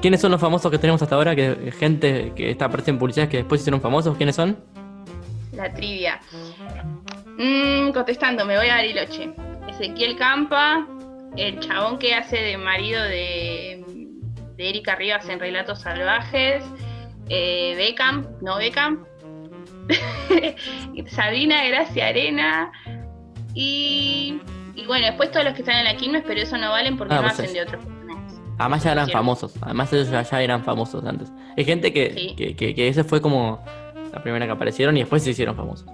¿Quiénes 0.00 0.20
son 0.20 0.30
los 0.30 0.40
famosos 0.40 0.70
que 0.70 0.78
tenemos 0.78 1.02
hasta 1.02 1.14
ahora? 1.14 1.34
Que 1.34 1.72
gente 1.78 2.32
que 2.34 2.50
está 2.50 2.66
apareciendo 2.66 2.96
en 2.96 3.00
publicidades 3.00 3.30
que 3.30 3.36
después 3.38 3.60
hicieron 3.60 3.80
famosos, 3.80 4.16
¿quiénes 4.16 4.36
son? 4.36 4.56
La 5.52 5.72
trivia. 5.74 6.20
Mm, 7.42 7.92
contestando, 7.92 8.44
me 8.44 8.56
voy 8.56 8.68
a 8.68 8.76
Bariloche. 8.76 9.32
Ezequiel 9.68 10.16
Campa, 10.16 10.86
el 11.36 11.58
chabón 11.60 11.98
que 11.98 12.14
hace 12.14 12.36
de 12.36 12.58
marido 12.58 13.02
de 13.02 13.82
de 14.60 14.68
Erika 14.68 14.94
Rivas 14.94 15.26
en 15.30 15.40
Relatos 15.40 15.80
Salvajes, 15.80 16.62
eh, 17.30 17.74
Beckham, 17.78 18.26
no 18.42 18.58
Beckham, 18.58 19.06
Sabina 21.06 21.64
Gracia 21.64 22.08
Arena. 22.08 22.70
Y, 23.54 24.38
y, 24.74 24.84
bueno, 24.86 25.06
después 25.06 25.30
todos 25.30 25.46
los 25.46 25.54
que 25.54 25.60
están 25.60 25.78
en 25.78 25.84
la 25.84 25.96
Quilmes, 25.96 26.24
pero 26.26 26.42
eso 26.42 26.58
no 26.58 26.70
valen 26.70 26.98
porque 26.98 27.14
ah, 27.14 27.16
no 27.16 27.22
pues 27.22 27.40
hacen 27.40 27.54
de 27.54 27.62
otros 27.62 27.82
Además 28.58 28.84
ya 28.84 28.92
eran 28.92 29.08
famosos, 29.08 29.54
además 29.62 29.90
ellos 29.94 30.10
ya, 30.10 30.42
eran 30.42 30.62
famosos 30.62 31.02
antes. 31.06 31.32
Hay 31.56 31.64
gente 31.64 31.94
que, 31.94 32.34
que, 32.36 32.54
que, 32.54 32.88
ese 32.88 33.02
fue 33.02 33.22
como 33.22 33.64
la 34.12 34.22
primera 34.22 34.44
que 34.44 34.52
aparecieron 34.52 34.94
y 34.98 35.00
después 35.00 35.24
se 35.24 35.30
hicieron 35.30 35.56
famosos. 35.56 35.88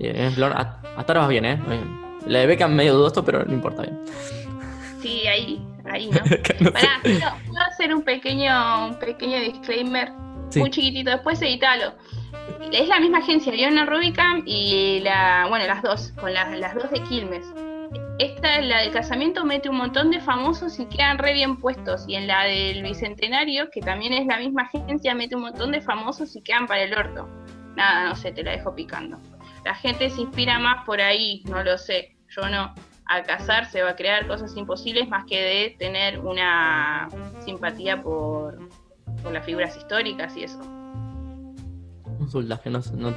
Hasta 0.00 1.12
ahora 1.12 1.20
vas 1.20 1.28
bien, 1.28 1.44
¿eh? 1.44 1.60
La 2.26 2.40
de 2.40 2.46
Beckham 2.46 2.74
medio 2.74 2.94
dudoso, 2.94 3.24
pero 3.24 3.44
no 3.44 3.52
importa 3.52 3.82
bien. 3.82 4.00
Sí, 5.00 5.26
ahí, 5.26 5.62
ahí, 5.84 6.10
¿no? 6.10 6.18
Pará, 6.72 7.00
puedo 7.02 7.60
hacer 7.60 7.94
un 7.94 8.02
pequeño, 8.02 8.88
un 8.88 8.98
pequeño 8.98 9.38
disclaimer, 9.40 10.10
muy 10.56 10.70
chiquitito, 10.70 11.10
después 11.10 11.40
editalo. 11.42 11.94
Es 12.72 12.88
la 12.88 13.00
misma 13.00 13.18
agencia, 13.18 13.52
Leona 13.52 13.86
Rubicam 13.86 14.42
y 14.46 15.00
la, 15.00 15.46
bueno, 15.48 15.66
las 15.66 15.82
dos, 15.82 16.12
con 16.20 16.32
las, 16.32 16.58
las 16.58 16.74
dos 16.74 16.90
de 16.90 17.02
Quilmes. 17.02 17.44
Esta, 18.18 18.60
la 18.60 18.80
del 18.80 18.92
casamiento, 18.92 19.44
mete 19.44 19.68
un 19.68 19.76
montón 19.76 20.10
de 20.10 20.20
famosos 20.20 20.78
y 20.78 20.86
quedan 20.86 21.18
re 21.18 21.34
bien 21.34 21.56
puestos. 21.56 22.04
Y 22.06 22.14
en 22.14 22.26
la 22.26 22.44
del 22.44 22.82
bicentenario, 22.82 23.70
que 23.70 23.80
también 23.80 24.12
es 24.12 24.26
la 24.26 24.38
misma 24.38 24.62
agencia, 24.62 25.14
mete 25.14 25.36
un 25.36 25.42
montón 25.42 25.72
de 25.72 25.80
famosos 25.80 26.34
y 26.36 26.42
quedan 26.42 26.66
para 26.66 26.82
el 26.82 26.94
orto. 26.96 27.28
Nada, 27.76 28.08
no 28.08 28.16
sé, 28.16 28.30
te 28.30 28.42
la 28.42 28.52
dejo 28.52 28.74
picando. 28.74 29.18
La 29.64 29.74
gente 29.74 30.10
se 30.10 30.20
inspira 30.20 30.58
más 30.58 30.84
por 30.84 31.00
ahí, 31.00 31.42
no 31.46 31.62
lo 31.62 31.78
sé, 31.78 32.16
yo 32.28 32.48
no 32.48 32.74
al 33.06 33.24
casarse 33.24 33.82
va 33.82 33.90
a 33.90 33.96
crear 33.96 34.26
cosas 34.26 34.56
imposibles 34.56 35.08
más 35.08 35.24
que 35.24 35.40
de 35.40 35.76
tener 35.78 36.18
una 36.20 37.08
simpatía 37.44 38.00
por, 38.02 38.58
las 39.30 39.44
figuras 39.44 39.76
históricas 39.76 40.36
y 40.36 40.44
eso. 40.44 40.60
Consultas 42.18 42.60
que 42.60 42.70
no, 42.70 42.80
no 42.94 43.12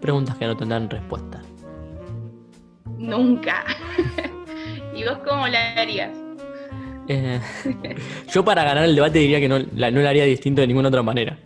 preguntas 0.00 0.36
que 0.36 0.46
no 0.46 0.56
tendrán 0.56 0.88
respuesta. 0.88 1.40
Nunca. 2.98 3.64
¿Y 4.94 5.04
vos 5.04 5.18
cómo 5.26 5.48
la 5.48 5.72
harías? 5.72 6.16
Eh, 7.08 7.40
yo 8.32 8.44
para 8.44 8.64
ganar 8.64 8.84
el 8.84 8.94
debate 8.94 9.18
diría 9.18 9.40
que 9.40 9.48
no 9.48 9.58
la, 9.74 9.90
no 9.90 10.00
la 10.00 10.10
haría 10.10 10.24
distinto 10.24 10.60
de 10.60 10.66
ninguna 10.66 10.88
otra 10.88 11.02
manera. 11.02 11.36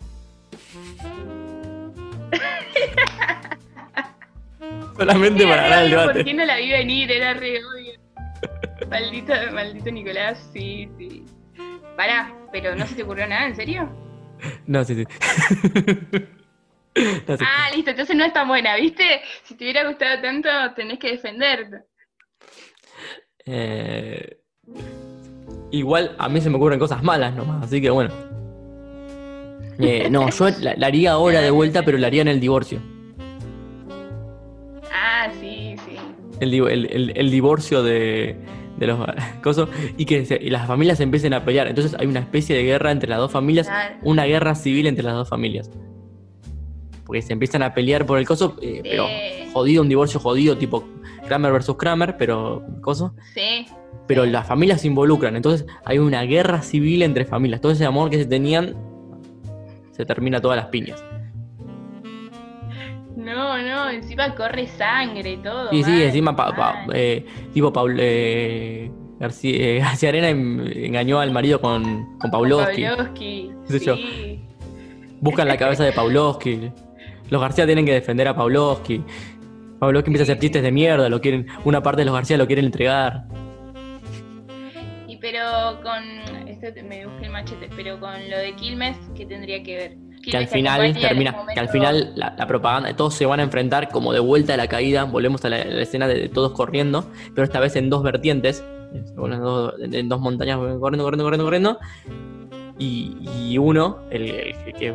Solamente 4.96 5.46
para 5.46 5.62
ganar 5.62 5.84
el 5.84 5.90
debate. 5.90 6.12
¿Por 6.14 6.24
qué 6.24 6.34
no 6.34 6.44
la 6.44 6.56
vi 6.56 6.70
venir? 6.70 7.10
Era 7.10 7.34
re 7.34 7.58
obvio. 7.64 7.92
Maldito, 8.90 9.32
maldito 9.52 9.90
Nicolás, 9.90 10.50
sí, 10.52 10.88
sí. 10.98 11.24
Pará, 11.96 12.32
pero 12.52 12.74
no 12.76 12.86
se 12.86 12.94
te 12.94 13.02
ocurrió 13.02 13.26
nada, 13.26 13.46
¿en 13.46 13.56
serio? 13.56 13.88
No, 14.66 14.84
sí, 14.84 14.94
sí. 14.94 15.04
Ah, 17.40 17.68
listo, 17.74 17.90
entonces 17.90 18.16
no 18.16 18.24
es 18.24 18.32
tan 18.32 18.48
buena, 18.48 18.74
¿viste? 18.76 19.20
Si 19.44 19.54
te 19.54 19.64
hubiera 19.64 19.86
gustado 19.86 20.18
tanto, 20.22 20.48
tenés 20.74 20.98
que 20.98 21.10
defenderte. 21.10 21.82
Eh, 23.44 24.38
igual 25.72 26.16
a 26.18 26.30
mí 26.30 26.40
se 26.40 26.48
me 26.48 26.56
ocurren 26.56 26.78
cosas 26.78 27.02
malas 27.02 27.34
nomás, 27.34 27.64
así 27.64 27.82
que 27.82 27.90
bueno. 27.90 28.14
Eh, 29.78 30.08
no, 30.10 30.30
yo 30.30 30.46
la 30.62 30.86
haría 30.86 31.12
ahora 31.12 31.42
de 31.42 31.50
vuelta, 31.50 31.82
pero 31.82 31.98
la 31.98 32.06
haría 32.06 32.22
en 32.22 32.28
el 32.28 32.40
divorcio. 32.40 32.80
El, 36.40 37.30
divorcio 37.30 37.82
de, 37.82 38.36
los 38.78 38.98
cosas 39.42 39.68
y 39.96 40.04
que 40.04 40.38
las 40.50 40.66
familias 40.66 41.00
empiecen 41.00 41.34
a 41.34 41.44
pelear. 41.44 41.68
Entonces 41.68 41.94
hay 41.98 42.06
una 42.06 42.20
especie 42.20 42.56
de 42.56 42.62
guerra 42.62 42.92
entre 42.92 43.08
las 43.08 43.18
dos 43.18 43.32
familias, 43.32 43.68
una 44.02 44.24
guerra 44.24 44.54
civil 44.54 44.86
entre 44.86 45.04
las 45.04 45.14
dos 45.14 45.28
familias. 45.28 45.70
Porque 47.04 47.22
se 47.22 47.32
empiezan 47.32 47.62
a 47.62 47.72
pelear 47.72 48.04
por 48.04 48.18
el 48.18 48.26
coso, 48.26 48.56
eh, 48.60 48.80
pero 48.82 49.06
jodido, 49.52 49.82
un 49.82 49.88
divorcio 49.88 50.18
jodido, 50.18 50.56
tipo 50.58 50.84
Kramer 51.26 51.52
versus 51.52 51.76
Kramer, 51.76 52.16
pero 52.16 52.64
coso. 52.80 53.14
Sí. 53.34 53.66
Pero 54.06 54.24
las 54.26 54.46
familias 54.46 54.80
se 54.80 54.88
involucran, 54.88 55.36
entonces 55.36 55.66
hay 55.84 55.98
una 55.98 56.22
guerra 56.22 56.62
civil 56.62 57.02
entre 57.02 57.24
familias. 57.24 57.60
Todo 57.60 57.72
ese 57.72 57.84
amor 57.84 58.10
que 58.10 58.18
se 58.18 58.26
tenían 58.26 58.76
se 59.92 60.04
termina 60.04 60.40
todas 60.40 60.56
las 60.56 60.66
piñas. 60.66 61.02
No, 63.16 63.56
no, 63.62 63.90
encima 63.90 64.34
corre 64.34 64.66
sangre 64.66 65.32
y 65.32 65.36
todo. 65.38 65.70
Sí, 65.70 65.82
sí, 65.82 66.02
encima, 66.02 66.36
pa, 66.36 66.54
pa, 66.54 66.86
eh, 66.92 67.24
tipo, 67.54 67.72
Paul, 67.72 67.96
eh, 67.98 68.90
García, 69.18 69.56
eh, 69.58 69.78
García 69.80 70.10
Arena 70.10 70.28
en- 70.28 70.70
engañó 70.84 71.18
al 71.20 71.32
marido 71.32 71.60
con, 71.60 72.18
con 72.18 72.30
Pavlovsky. 72.30 72.82
Pavlovsky, 72.84 73.50
¿Qué 73.68 73.78
sé 73.78 73.84
yo? 73.86 73.96
sí. 73.96 74.40
Buscan 75.20 75.48
la 75.48 75.56
cabeza 75.56 75.82
de 75.82 75.92
Pavlovsky. 75.92 76.70
Los 77.30 77.40
García 77.40 77.64
tienen 77.66 77.86
que 77.86 77.92
defender 77.94 78.28
a 78.28 78.36
Pavlovsky. 78.36 79.02
Pavlovsky 79.80 80.08
empieza 80.10 80.22
a 80.22 80.26
hacer 80.34 80.38
chistes 80.38 80.62
de 80.62 80.70
mierda, 80.70 81.08
lo 81.08 81.20
quieren, 81.20 81.46
una 81.64 81.82
parte 81.82 82.02
de 82.02 82.04
los 82.06 82.14
García 82.14 82.36
lo 82.36 82.46
quieren 82.46 82.66
entregar. 82.66 83.24
Y 85.08 85.16
pero 85.16 85.40
con. 85.82 86.02
Esto 86.48 86.68
me 86.88 87.06
busqué 87.06 87.26
el 87.26 87.32
machete, 87.32 87.68
pero 87.76 87.98
con 87.98 88.12
lo 88.30 88.38
de 88.38 88.54
Quilmes, 88.56 88.96
¿qué 89.16 89.24
tendría 89.26 89.62
que 89.62 89.76
ver? 89.76 89.96
Que 90.30 90.36
al 90.36 90.48
final 90.48 90.92
termina, 91.00 91.36
que 91.54 91.60
al 91.60 91.68
final 91.68 92.12
la, 92.16 92.34
la 92.36 92.46
propaganda, 92.46 92.94
todos 92.96 93.14
se 93.14 93.26
van 93.26 93.40
a 93.40 93.42
enfrentar 93.44 93.88
como 93.90 94.12
de 94.12 94.20
vuelta 94.20 94.54
a 94.54 94.56
la 94.56 94.66
caída, 94.66 95.04
volvemos 95.04 95.44
a 95.44 95.48
la, 95.50 95.58
escena 95.60 96.08
de, 96.08 96.14
de 96.18 96.28
todos 96.28 96.52
corriendo, 96.52 97.08
pero 97.34 97.44
esta 97.44 97.60
vez 97.60 97.76
en 97.76 97.90
dos 97.90 98.02
vertientes, 98.02 98.64
dos- 99.14 99.74
en, 99.80 100.08
dos 100.08 100.20
montañas 100.20 100.58
corriendo, 100.58 101.04
corriendo, 101.04 101.24
corriendo, 101.24 101.44
corriendo, 101.44 101.78
y, 102.78 103.16
y 103.50 103.58
uno, 103.58 103.98
el, 104.10 104.30
el 104.30 104.72
que 104.74 104.94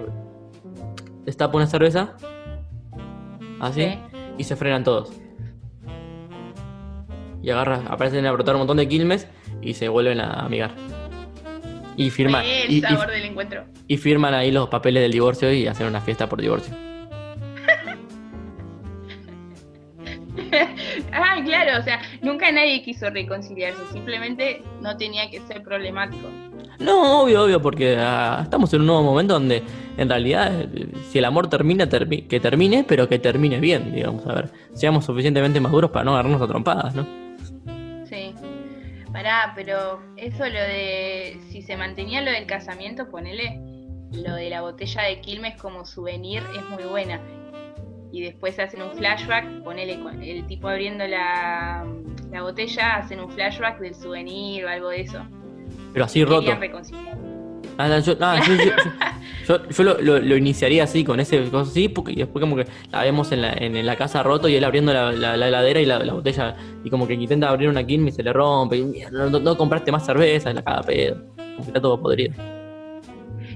destapa 1.26 1.56
una 1.58 1.68
cerveza, 1.68 2.14
así, 3.60 3.84
Sí. 3.84 4.00
y 4.38 4.44
se 4.44 4.56
frenan 4.56 4.84
todos. 4.84 5.12
Y 7.44 7.50
agarra, 7.50 7.82
aparecen 7.90 8.26
a 8.26 8.32
brotar 8.32 8.56
un 8.56 8.60
montón 8.60 8.78
de 8.78 8.88
quilmes 8.88 9.28
y 9.62 9.74
se 9.74 9.88
vuelven 9.90 10.20
a 10.20 10.46
amigar. 10.46 10.72
Y 12.06 12.10
firman, 12.10 12.44
el 12.46 12.72
y, 12.72 12.78
y- 12.78 12.82
sabor 12.82 13.12
del 13.12 13.26
encuentro. 13.26 13.66
y 13.88 13.98
firman 13.98 14.34
ahí 14.34 14.52
los 14.52 14.70
papeles 14.70 15.04
del 15.04 15.12
divorcio 15.12 15.54
y 15.54 15.68
hacen 15.68 15.86
una 15.88 16.02
fiesta 16.02 16.28
por 16.28 16.42
divorcio. 16.42 16.74
ah, 21.14 21.36
claro, 21.46 21.80
o 21.80 21.84
sea, 21.84 22.02
nunca 22.22 22.52
nadie 22.52 22.82
quiso 22.84 23.10
reconciliarse, 23.10 23.80
simplemente 23.92 24.62
no 24.82 24.96
tenía 24.98 25.30
que 25.30 25.40
ser 25.42 25.64
problemático. 25.64 26.28
No, 26.80 27.22
obvio, 27.24 27.44
obvio, 27.44 27.62
porque 27.62 27.96
ah, 28.00 28.40
estamos 28.44 28.74
en 28.74 28.82
un 28.82 28.88
nuevo 28.88 29.04
momento 29.04 29.34
donde 29.36 29.62
en 29.98 30.10
realidad 30.10 30.66
si 31.10 31.20
el 31.20 31.26
amor 31.26 31.48
termina, 31.50 31.88
termi- 31.88 32.28
que 32.28 32.40
termine, 32.40 32.84
pero 32.88 33.08
que 33.08 33.20
termine 33.20 33.60
bien, 33.60 33.94
digamos, 33.94 34.26
a 34.26 34.34
ver, 34.34 34.50
seamos 34.74 35.06
suficientemente 35.06 35.60
maduros 35.60 35.92
para 35.92 36.06
no 36.06 36.14
agarrarnos 36.14 36.42
a 36.42 36.48
trompadas, 36.48 36.96
¿no? 36.96 37.06
Pará, 39.22 39.54
pero 39.56 40.02
eso 40.18 40.46
lo 40.46 40.60
de. 40.60 41.38
Si 41.52 41.62
se 41.62 41.78
mantenía 41.78 42.24
lo 42.24 42.32
del 42.32 42.48
casamiento, 42.48 43.08
ponele. 43.12 43.62
Lo 44.12 44.34
de 44.34 44.50
la 44.50 44.62
botella 44.62 45.04
de 45.04 45.22
Quilmes 45.22 45.62
como 45.62 45.86
souvenir 45.86 46.42
es 46.58 46.68
muy 46.72 46.86
buena. 46.86 47.22
Y 48.12 48.24
después 48.24 48.58
hacen 48.58 48.82
un 48.82 48.92
flashback, 48.94 49.62
ponele 49.64 50.00
el 50.24 50.48
tipo 50.48 50.68
abriendo 50.68 51.06
la, 51.06 51.86
la 52.32 52.42
botella, 52.42 52.96
hacen 52.96 53.20
un 53.20 53.32
flashback 53.32 53.80
del 53.80 53.94
souvenir 53.94 54.66
o 54.66 54.70
algo 54.70 54.90
de 54.90 55.02
eso. 55.02 55.24
Pero 55.94 56.06
así 56.06 56.26
roto. 56.26 56.56
Reconciliar. 56.56 57.31
Ah, 57.78 57.88
no, 57.88 58.00
yo, 58.00 58.14
yo, 58.14 58.54
yo- 58.56 58.72
yo- 59.48 59.70
yo 59.70 59.84
lo, 59.84 60.02
lo- 60.02 60.20
lo 60.20 60.38
iniciaría 60.38 60.84
así, 60.84 61.04
con 61.04 61.20
ese 61.20 61.44
cosa 61.50 61.70
así, 61.72 61.90
porque, 61.90 62.12
y 62.14 62.16
después 62.18 62.42
como 62.42 62.56
que 62.56 62.66
la 62.92 63.02
vemos 63.02 63.32
en 63.32 63.42
la, 63.42 63.54
en 63.54 63.84
la 63.86 63.96
casa 63.96 64.22
roto 64.24 64.48
y 64.48 64.56
él 64.56 64.64
abriendo 64.64 64.94
la, 64.94 65.12
la- 65.12 65.38
la 65.38 65.48
heladera 65.48 65.80
y 65.80 65.86
la, 65.86 66.00
la 66.00 66.14
botella, 66.14 66.56
y 66.84 66.90
como 66.90 67.08
que 67.08 67.14
intenta 67.14 67.50
abrir 67.50 67.70
una 67.70 67.84
quilme 67.86 68.10
y 68.10 68.12
se 68.14 68.24
le 68.24 68.34
rompe, 68.34 68.78
y 68.78 69.04
no, 69.12 69.30
no 69.30 69.58
compraste 69.58 69.92
más 69.92 70.06
cerveza, 70.06 70.54
la 70.54 70.62
cada 70.62 70.82
pedo, 70.84 71.18
como 71.36 71.58
que 71.58 71.62
está 71.68 71.82
todo 71.82 72.00
podrido. 72.02 72.34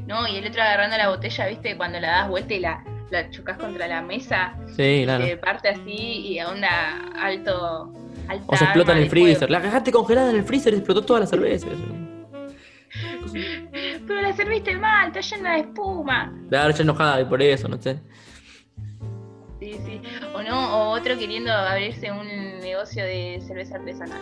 No, 0.08 0.28
y 0.28 0.38
el 0.38 0.48
otro 0.48 0.62
agarrando 0.62 0.98
la 0.98 1.10
botella, 1.10 1.48
¿viste? 1.48 1.76
Cuando 1.78 2.00
la 2.00 2.08
das 2.08 2.30
vuelta 2.30 2.54
y 2.54 2.60
la, 2.60 2.84
la 3.12 3.30
chocas 3.32 3.58
contra 3.58 3.88
la 3.88 4.02
mesa, 4.02 4.56
Sí, 4.76 5.02
claro. 5.04 5.26
se 5.26 5.38
parte 5.38 5.70
así 5.70 5.92
y 5.92 6.38
a 6.40 6.50
onda 6.50 7.00
alto. 7.20 7.92
Alta 8.28 8.44
O 8.48 8.56
se 8.56 8.64
explota 8.66 8.92
en 8.94 9.00
el 9.00 9.10
freezer. 9.10 9.50
La 9.52 9.62
cagaste 9.62 9.92
congelada 9.92 10.30
en 10.32 10.38
el 10.38 10.44
freezer 10.44 10.74
y 10.74 10.78
explotó 10.78 11.02
toda 11.04 11.20
la 11.22 11.26
cerveza. 11.28 11.68
Pero 14.08 14.22
la 14.22 14.34
serviste 14.34 14.76
mal, 14.78 15.08
está 15.08 15.22
llena 15.22 15.54
de 15.54 15.60
espuma. 15.62 16.34
Claro, 16.50 16.72
ya 16.72 16.84
enojada 16.84 17.22
y 17.22 17.26
por 17.26 17.42
eso, 17.42 17.68
no 17.68 17.82
sé. 17.82 18.00
Sí, 19.60 19.80
sí. 19.86 20.02
O 20.34 20.44
no, 20.44 20.78
o 20.78 20.90
otro 20.92 21.18
queriendo 21.18 21.52
abrirse 21.52 22.12
un 22.12 22.28
negocio 22.60 23.04
de 23.04 23.42
cerveza 23.46 23.76
artesanal. 23.76 24.22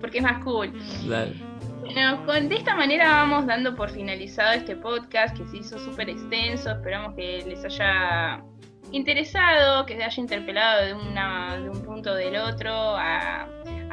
Porque 0.00 0.18
es 0.18 0.24
más 0.24 0.44
cool. 0.44 0.72
Claro. 1.04 1.32
Bueno, 1.80 2.24
con, 2.26 2.48
de 2.48 2.56
esta 2.56 2.76
manera 2.76 3.08
vamos 3.08 3.46
dando 3.46 3.74
por 3.74 3.90
finalizado 3.90 4.52
este 4.52 4.76
podcast 4.76 5.36
que 5.36 5.44
se 5.46 5.58
hizo 5.58 5.78
súper 5.78 6.10
extenso. 6.10 6.70
Esperamos 6.70 7.14
que 7.14 7.44
les 7.46 7.64
haya 7.64 8.42
interesado, 8.92 9.84
que 9.84 9.96
se 9.96 10.04
haya 10.04 10.22
interpelado 10.22 10.84
de, 10.84 10.94
una, 10.94 11.56
de 11.56 11.70
un 11.70 11.82
punto 11.82 12.12
o 12.12 12.14
del 12.14 12.36
otro 12.36 12.72
a 12.72 13.48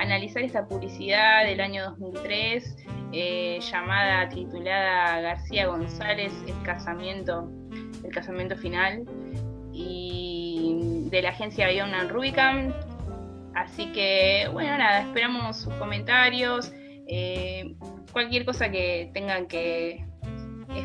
analizar 0.10 0.42
esta 0.42 0.68
publicidad 0.68 1.46
del 1.46 1.62
año 1.62 1.92
2003 1.92 2.78
eh, 3.14 3.60
llamada, 3.62 4.28
titulada 4.30 5.22
García 5.22 5.68
González, 5.68 6.34
el 6.48 6.64
casamiento, 6.64 7.48
el 8.04 8.12
casamiento 8.12 8.58
final 8.58 9.04
y 9.72 11.06
de 11.12 11.22
la 11.22 11.30
agencia 11.30 11.68
Beyond 11.68 12.10
Rubicam. 12.10 12.74
Así 13.54 13.92
que, 13.92 14.50
bueno, 14.52 14.78
nada, 14.80 15.02
esperamos 15.02 15.58
sus 15.58 15.74
comentarios. 15.76 16.72
eh, 17.08 17.76
cualquier 18.12 18.46
cosa 18.46 18.70
que 18.70 19.12
tengan 19.14 19.48
que, 19.48 20.06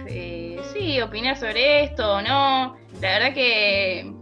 eh, 0.08 0.60
sí, 0.72 1.00
opinar 1.00 1.36
sobre 1.36 1.84
esto 1.84 2.16
o 2.16 2.22
no. 2.22 2.76
La 3.00 3.18
verdad 3.18 3.34
que 3.34 4.12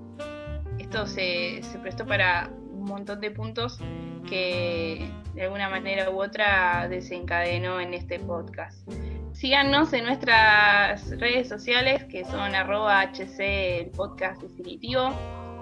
esto 0.79 1.07
se, 1.07 1.61
se 1.63 1.79
prestó 1.81 2.07
para 2.07 2.51
un 2.71 2.85
montón 2.85 3.21
de 3.21 3.31
puntos 3.33 3.81
que 4.29 5.11
de 5.35 5.43
alguna 5.43 5.69
manera 5.69 6.11
u 6.11 6.23
otra 6.23 6.87
desencadenó 6.89 7.81
en 7.81 7.95
este 7.95 8.19
podcast. 8.19 8.87
Síganos 9.33 9.93
en 9.93 10.05
nuestras 10.05 11.11
redes 11.19 11.49
sociales 11.49 12.05
que 12.05 12.25
son 12.25 12.55
arroba 12.55 13.03
hc 13.13 13.41
el 13.41 13.91
podcast 13.91 14.41
definitivo. 14.43 15.11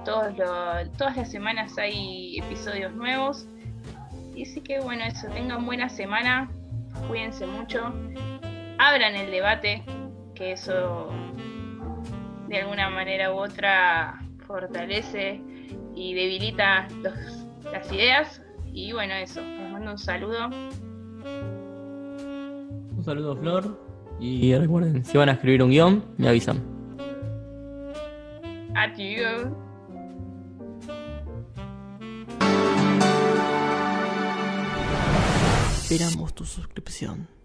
Todos 0.04 0.36
lo- 0.36 0.90
todas 0.98 1.16
las 1.16 1.30
semanas 1.30 1.78
hay 1.78 2.38
episodios 2.38 2.92
nuevos. 2.94 3.46
Y 4.34 4.44
sí 4.46 4.60
que 4.60 4.80
bueno, 4.80 5.04
eso, 5.04 5.28
tengan 5.28 5.66
buena 5.66 5.88
semana, 5.88 6.50
cuídense 7.08 7.46
mucho, 7.46 7.92
abran 8.78 9.14
el 9.14 9.30
debate, 9.30 9.82
que 10.34 10.52
eso 10.52 11.10
de 12.48 12.58
alguna 12.60 12.90
manera 12.90 13.32
u 13.32 13.38
otra 13.38 14.20
fortalece 14.46 15.40
y 15.94 16.14
debilita 16.14 16.88
los- 17.02 17.46
las 17.72 17.92
ideas. 17.92 18.39
Y 18.72 18.92
bueno, 18.92 19.14
eso, 19.14 19.40
les 19.40 19.70
mando 19.72 19.92
un 19.92 19.98
saludo. 19.98 20.48
Un 22.96 23.02
saludo, 23.04 23.36
Flor. 23.36 23.90
Y 24.20 24.54
recuerden, 24.54 25.04
si 25.04 25.16
van 25.16 25.30
a 25.30 25.32
escribir 25.32 25.62
un 25.62 25.70
guion, 25.70 26.04
me 26.18 26.28
avisan. 26.28 26.62
Adiós. 28.74 29.48
Esperamos 35.82 36.34
tu 36.34 36.44
suscripción. 36.44 37.39